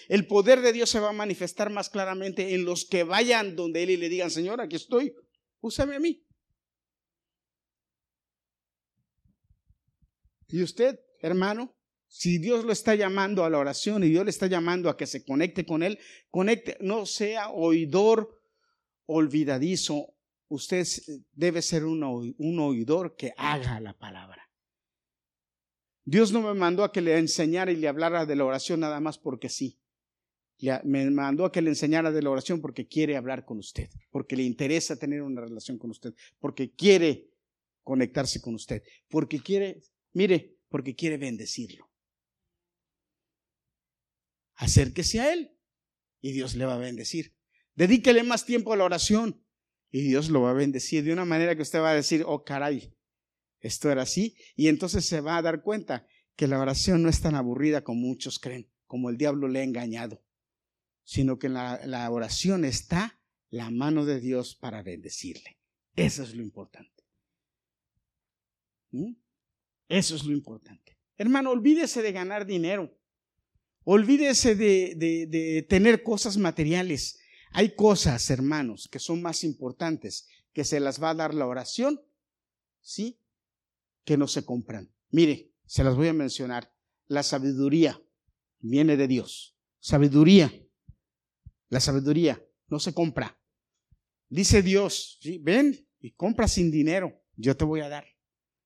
El 0.09 0.27
poder 0.27 0.61
de 0.61 0.73
Dios 0.73 0.91
se 0.91 1.01
va 1.01 1.11
a 1.11 1.15
manifestar 1.15 1.71
más 1.71 1.89
claramente 1.89 2.55
en 2.55 2.65
los 2.65 2.85
que 2.85 3.05
vayan 3.05 3.57
donde 3.57 3.83
Él 3.83 3.91
y 3.91 3.97
le 3.97 4.09
digan, 4.09 4.31
Señor, 4.31 4.61
aquí 4.61 4.77
estoy, 4.77 5.15
úsame 5.61 5.97
a 5.97 6.01
mí. 6.01 6.23
Y 10.49 10.63
usted, 10.63 11.01
hermano, 11.21 11.76
si 12.19 12.39
Dios 12.39 12.65
lo 12.65 12.73
está 12.73 12.95
llamando 12.95 13.45
a 13.45 13.51
la 13.51 13.59
oración 13.59 14.03
y 14.03 14.09
Dios 14.09 14.25
le 14.25 14.31
está 14.31 14.47
llamando 14.47 14.89
a 14.89 14.97
que 14.97 15.07
se 15.07 15.23
conecte 15.23 15.67
con 15.67 15.83
Él, 15.83 15.99
conecte, 16.31 16.79
no 16.81 17.05
sea 17.05 17.51
oidor 17.51 18.41
olvidadizo. 19.05 20.15
Usted 20.49 20.87
debe 21.35 21.61
ser 21.61 21.85
un, 21.85 22.03
un 22.03 22.59
oidor 22.59 23.17
que 23.17 23.35
haga 23.37 23.81
la 23.81 23.93
palabra. 23.93 24.51
Dios 26.07 26.33
no 26.33 26.41
me 26.41 26.55
mandó 26.55 26.85
a 26.85 26.93
que 26.93 27.03
le 27.03 27.19
enseñara 27.19 27.71
y 27.71 27.77
le 27.77 27.87
hablara 27.87 28.25
de 28.25 28.35
la 28.35 28.47
oración 28.47 28.81
nada 28.81 28.99
más 28.99 29.19
porque 29.19 29.51
sí. 29.51 29.79
me 30.85 31.11
mandó 31.11 31.45
a 31.45 31.53
que 31.53 31.61
le 31.61 31.69
enseñara 31.69 32.11
de 32.11 32.23
la 32.23 32.31
oración 32.31 32.63
porque 32.63 32.87
quiere 32.89 33.19
hablar 33.19 33.45
con 33.45 33.59
usted, 33.59 33.91
porque 34.11 34.37
le 34.37 34.45
interesa 34.45 34.97
tener 34.97 35.21
una 35.21 35.43
relación 35.43 35.77
con 35.77 35.91
usted, 35.91 36.15
porque 36.39 36.73
quiere 36.73 37.29
conectarse 37.83 38.41
con 38.41 38.55
usted, 38.55 38.83
porque 39.07 39.39
quiere, 39.41 39.83
mire, 40.15 40.57
porque 40.71 40.95
quiere 40.95 41.19
bendecirlo. 41.19 41.86
Acérquese 44.57 45.21
a 45.21 45.33
Él 45.33 45.57
y 46.21 46.33
Dios 46.33 46.55
le 46.57 46.67
va 46.67 46.75
a 46.75 46.79
bendecir. 46.79 47.37
Dedíquele 47.75 48.23
más 48.23 48.45
tiempo 48.45 48.73
a 48.73 48.77
la 48.77 48.85
oración 48.85 49.45
y 49.91 50.03
Dios 50.03 50.31
lo 50.31 50.43
va 50.43 50.51
a 50.51 50.55
bendecir 50.55 51.05
de 51.05 51.13
una 51.13 51.25
manera 51.25 51.55
que 51.55 51.63
usted 51.63 51.81
va 51.81 51.91
a 51.91 51.95
decir, 51.95 52.25
oh 52.27 52.45
caray, 52.45 52.95
esto 53.61 53.91
era 53.91 54.03
así. 54.03 54.37
Y 54.55 54.69
entonces 54.69 55.05
se 55.05 55.21
va 55.21 55.37
a 55.37 55.43
dar 55.43 55.63
cuenta 55.63 56.07
que 56.35 56.47
la 56.47 56.61
oración 56.61 57.03
no 57.03 57.09
es 57.09 57.21
tan 57.21 57.35
aburrida 57.35 57.85
como 57.85 58.01
muchos 58.01 58.39
creen, 58.39 58.71
como 58.87 59.11
el 59.11 59.17
diablo 59.17 59.49
le 59.49 59.61
ha 59.61 59.65
engañado 59.65 60.27
sino 61.07 61.39
que 61.39 61.47
en 61.47 61.55
la, 61.55 62.11
oración 62.11 62.65
está 62.65 63.21
la 63.49 63.71
mano 63.71 64.05
de 64.05 64.21
Dios 64.21 64.57
para 64.57 64.83
bendecirle. 64.83 65.61
Eso 65.95 66.25
es 66.25 66.35
lo 66.35 66.43
importante. 66.43 67.05
¿Mm? 68.91 69.15
Eso 69.89 70.17
es 70.17 70.25
lo 70.25 70.33
importante. 70.33 70.99
Hermano, 71.17 71.53
olvídese 71.53 72.03
de 72.03 72.11
ganar 72.11 72.45
dinero. 72.45 72.99
Olvídese 73.89 74.55
de, 74.55 75.67
tener 75.69 76.03
cosas 76.03 76.37
materiales. 76.37 77.19
Hay 77.53 77.75
cosas, 77.75 78.29
hermanos, 78.31 78.89
que 78.91 78.99
son 78.99 79.23
más 79.23 79.45
importantes, 79.45 80.29
que 80.53 80.65
se 80.65 80.81
las 80.81 81.03
va 81.03 81.11
a 81.11 81.15
dar 81.15 81.35
la 81.35 81.47
oración, 81.47 82.03
¿sí? 82.81 83.21
Que 84.05 84.17
no 84.17 84.29
se 84.29 84.45
compran. 84.45 84.93
Mire, 85.11 85.53
se 85.65 85.85
las 85.85 85.95
voy 85.95 86.09
a 86.09 86.13
mencionar. 86.13 86.73
La 87.07 87.23
sabiduría 87.23 88.03
viene 88.61 88.97
de 88.97 89.07
Dios. 89.07 89.57
Sabiduría 89.79 90.53
la 91.69 91.81
sabiduría 91.81 92.43
no 92.69 92.79
se 92.79 92.95
compra. 92.95 93.39
Dice 94.29 94.63
Dios, 94.63 95.19
ven 95.41 95.89
y 96.01 96.13
compra 96.13 96.49
sin 96.49 96.71
dinero, 96.71 97.23
yo 97.35 97.57
te 97.57 97.65
voy 97.65 97.81
a 97.81 97.89
dar. 97.89 98.07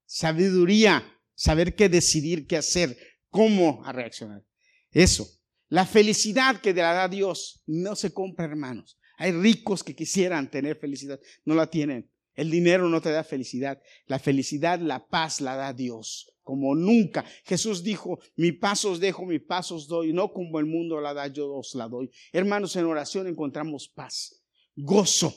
Sabiduría, 0.07 1.03
saber 1.35 1.75
qué 1.75 1.89
decidir, 1.89 2.47
qué 2.47 2.57
hacer, 2.57 2.97
cómo 3.29 3.85
a 3.85 3.93
reaccionar. 3.93 4.45
Eso. 4.91 5.29
La 5.69 5.87
felicidad 5.87 6.61
que 6.61 6.75
la 6.75 6.93
da 6.93 7.09
Dios 7.09 7.63
no 7.67 7.95
se 7.95 8.13
compra, 8.13 8.47
hermanos. 8.47 8.99
Hay 9.17 9.33
ricos 9.33 9.85
que 9.85 9.95
quisieran 9.95 10.51
tener 10.51 10.79
felicidad, 10.79 11.21
no 11.45 11.55
la 11.55 11.69
tienen. 11.69 12.11
El 12.35 12.51
dinero 12.51 12.89
no 12.89 13.01
te 13.01 13.11
da 13.11 13.23
felicidad. 13.23 13.81
La 14.07 14.19
felicidad, 14.19 14.81
la 14.81 15.07
paz 15.07 15.41
la 15.41 15.57
da 15.57 15.73
Dios 15.73 16.31
como 16.51 16.75
nunca. 16.75 17.25
Jesús 17.45 17.85
dijo, 17.85 18.19
mi 18.35 18.51
paso 18.51 18.91
os 18.91 18.99
dejo, 18.99 19.25
mi 19.25 19.39
paso 19.39 19.77
os 19.77 19.87
doy, 19.87 20.13
no 20.13 20.33
como 20.33 20.59
el 20.59 20.67
mundo 20.67 21.01
la 21.01 21.15
da, 21.15 21.29
yo 21.29 21.55
os 21.55 21.77
la 21.77 21.87
doy. 21.87 22.11
Hermanos, 22.33 22.75
en 22.75 22.87
oración 22.87 23.29
encontramos 23.29 23.89
paz, 23.89 24.43
gozo, 24.75 25.33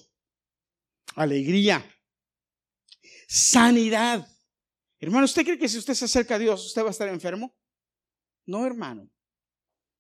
alegría, 1.16 1.86
sanidad. 3.28 4.28
Hermano, 5.00 5.26
¿usted 5.26 5.44
cree 5.44 5.60
que 5.60 5.70
si 5.70 5.78
usted 5.78 5.94
se 5.94 6.06
acerca 6.06 6.34
a 6.34 6.40
Dios, 6.40 6.66
usted 6.66 6.82
va 6.82 6.88
a 6.88 6.92
estar 6.92 7.08
enfermo? 7.10 7.56
No, 8.48 8.66
hermano. 8.66 9.08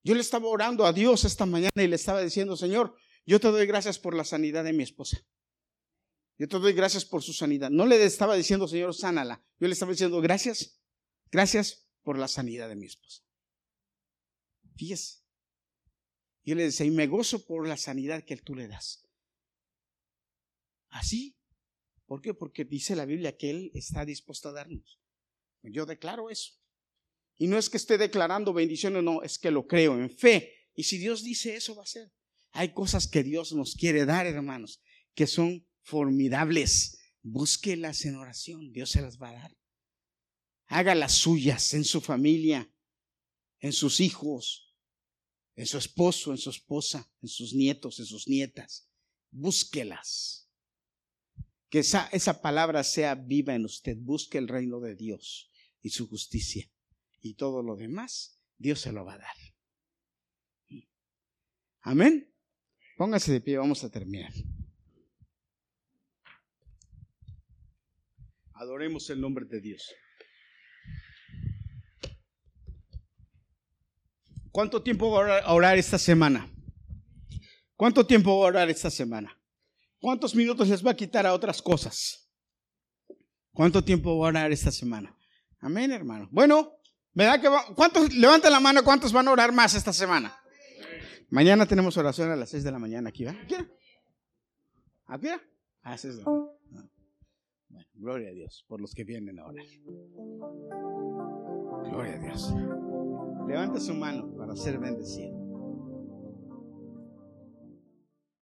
Yo 0.03 0.13
le 0.13 0.21
estaba 0.21 0.47
orando 0.47 0.85
a 0.85 0.93
Dios 0.93 1.23
esta 1.23 1.45
mañana 1.45 1.71
y 1.75 1.87
le 1.87 1.95
estaba 1.95 2.21
diciendo, 2.21 2.57
Señor, 2.57 2.95
yo 3.25 3.39
te 3.39 3.47
doy 3.47 3.65
gracias 3.65 3.99
por 3.99 4.15
la 4.15 4.25
sanidad 4.25 4.63
de 4.63 4.73
mi 4.73 4.83
esposa. 4.83 5.25
Yo 6.37 6.47
te 6.47 6.59
doy 6.59 6.73
gracias 6.73 7.05
por 7.05 7.21
su 7.21 7.31
sanidad. 7.31 7.69
No 7.69 7.85
le 7.85 8.03
estaba 8.03 8.35
diciendo, 8.35 8.67
Señor, 8.67 8.93
sánala. 8.93 9.45
Yo 9.59 9.67
le 9.67 9.73
estaba 9.73 9.91
diciendo, 9.91 10.19
gracias 10.19 10.79
Gracias 11.33 11.89
por 12.03 12.19
la 12.19 12.27
sanidad 12.27 12.69
de 12.69 12.75
mi 12.75 12.85
esposa. 12.85 13.23
Fíjese. 14.75 15.23
Yo 16.43 16.53
le 16.53 16.65
decía, 16.65 16.85
y 16.85 16.91
me 16.91 17.07
gozo 17.07 17.43
por 17.47 17.67
la 17.67 17.75
sanidad 17.75 18.23
que 18.23 18.37
tú 18.37 18.53
le 18.53 18.67
das. 18.67 19.09
Así. 20.89 21.35
¿Por 22.05 22.21
qué? 22.21 22.35
Porque 22.35 22.65
dice 22.65 22.95
la 22.95 23.05
Biblia 23.05 23.35
que 23.35 23.49
Él 23.49 23.71
está 23.73 24.05
dispuesto 24.05 24.49
a 24.49 24.51
darnos. 24.51 25.01
Yo 25.63 25.87
declaro 25.87 26.29
eso. 26.29 26.53
Y 27.37 27.47
no 27.47 27.57
es 27.57 27.69
que 27.69 27.77
esté 27.77 27.97
declarando 27.97 28.53
bendiciones, 28.53 29.03
no, 29.03 29.23
es 29.23 29.37
que 29.37 29.51
lo 29.51 29.67
creo 29.67 29.97
en 29.97 30.09
fe. 30.09 30.53
Y 30.75 30.83
si 30.83 30.97
Dios 30.97 31.23
dice 31.23 31.55
eso, 31.55 31.75
va 31.75 31.83
a 31.83 31.87
ser. 31.87 32.11
Hay 32.51 32.73
cosas 32.73 33.07
que 33.07 33.23
Dios 33.23 33.53
nos 33.53 33.75
quiere 33.75 34.05
dar, 34.05 34.27
hermanos, 34.27 34.81
que 35.15 35.27
son 35.27 35.67
formidables. 35.81 36.99
Búsquelas 37.21 38.05
en 38.05 38.15
oración, 38.15 38.71
Dios 38.71 38.91
se 38.91 39.01
las 39.01 39.17
va 39.17 39.29
a 39.29 39.33
dar 39.33 39.57
haga 40.73 40.95
las 40.95 41.13
suyas 41.13 41.73
en 41.73 41.83
su 41.83 42.01
familia, 42.01 42.69
en 43.59 43.73
sus 43.73 43.99
hijos, 43.99 44.75
en 45.55 45.67
su 45.67 45.77
esposo, 45.77 46.31
en 46.31 46.37
su 46.37 46.49
esposa, 46.49 47.11
en 47.21 47.29
sus 47.29 47.53
nietos, 47.53 47.99
en 47.99 48.05
sus 48.05 48.27
nietas. 48.27 48.89
Búsquelas. 49.31 50.49
Que 51.69 51.79
esa, 51.79 52.07
esa 52.11 52.41
palabra 52.41 52.83
sea 52.83 53.15
viva 53.15 53.55
en 53.55 53.65
usted. 53.65 53.97
Busque 53.99 54.37
el 54.37 54.47
reino 54.47 54.79
de 54.79 54.95
Dios 54.95 55.51
y 55.81 55.89
su 55.89 56.07
justicia. 56.07 56.69
Y 57.23 57.35
todo 57.35 57.63
lo 57.63 57.77
demás, 57.77 58.37
Dios 58.57 58.81
se 58.81 58.91
lo 58.91 59.05
va 59.05 59.13
a 59.13 59.19
dar. 59.19 59.35
Amén. 61.81 62.29
Póngase 62.97 63.31
de 63.31 63.39
pie, 63.39 63.57
vamos 63.57 63.81
a 63.83 63.89
terminar. 63.89 64.31
Adoremos 68.55 69.09
el 69.09 69.21
nombre 69.21 69.45
de 69.45 69.61
Dios. 69.61 69.95
¿Cuánto 74.51 74.83
tiempo 74.83 75.09
va 75.09 75.39
a 75.39 75.53
orar 75.53 75.77
esta 75.77 75.97
semana? 75.97 76.53
¿Cuánto 77.77 78.05
tiempo 78.05 78.37
va 78.39 78.45
a 78.45 78.49
orar 78.49 78.69
esta 78.69 78.91
semana? 78.91 79.41
¿Cuántos 79.99 80.35
minutos 80.35 80.67
les 80.67 80.85
va 80.85 80.91
a 80.91 80.95
quitar 80.95 81.25
a 81.25 81.33
otras 81.33 81.61
cosas? 81.61 82.29
¿Cuánto 83.53 83.81
tiempo 83.81 84.19
va 84.19 84.27
a 84.27 84.29
orar 84.29 84.51
esta 84.51 84.71
semana? 84.71 85.17
Amén, 85.59 85.91
hermano. 85.91 86.27
Bueno, 86.29 86.82
¿verdad 87.13 87.41
que 87.41 87.73
¿cuántos 87.75 88.13
levanten 88.13 88.51
la 88.51 88.59
mano 88.59 88.83
cuántos 88.83 89.11
van 89.13 89.27
a 89.27 89.31
orar 89.31 89.51
más 89.51 89.75
esta 89.75 89.93
semana? 89.93 90.35
Mañana 91.29 91.65
tenemos 91.65 91.97
oración 91.97 92.29
a 92.31 92.35
las 92.35 92.49
6 92.49 92.63
de 92.63 92.71
la 92.71 92.79
mañana 92.79 93.09
aquí, 93.09 93.25
¿verdad? 93.25 93.41
¿Aquí? 95.07 95.27
A 95.81 95.97
6 95.97 96.17
de 96.17 96.23
la 96.23 96.29
mañana. 96.29 96.89
Bueno, 97.69 97.89
gloria 97.95 98.29
a 98.29 98.33
Dios 98.33 98.63
por 98.67 98.79
los 98.79 98.93
que 98.93 99.03
vienen 99.03 99.39
a 99.39 99.45
orar. 99.47 99.65
Gloria 101.89 102.13
a 102.13 102.19
Dios. 102.19 102.53
Levanta 103.47 103.79
su 103.79 103.95
mano 103.95 104.31
para 104.37 104.55
ser 104.55 104.77
bendecido. 104.77 105.32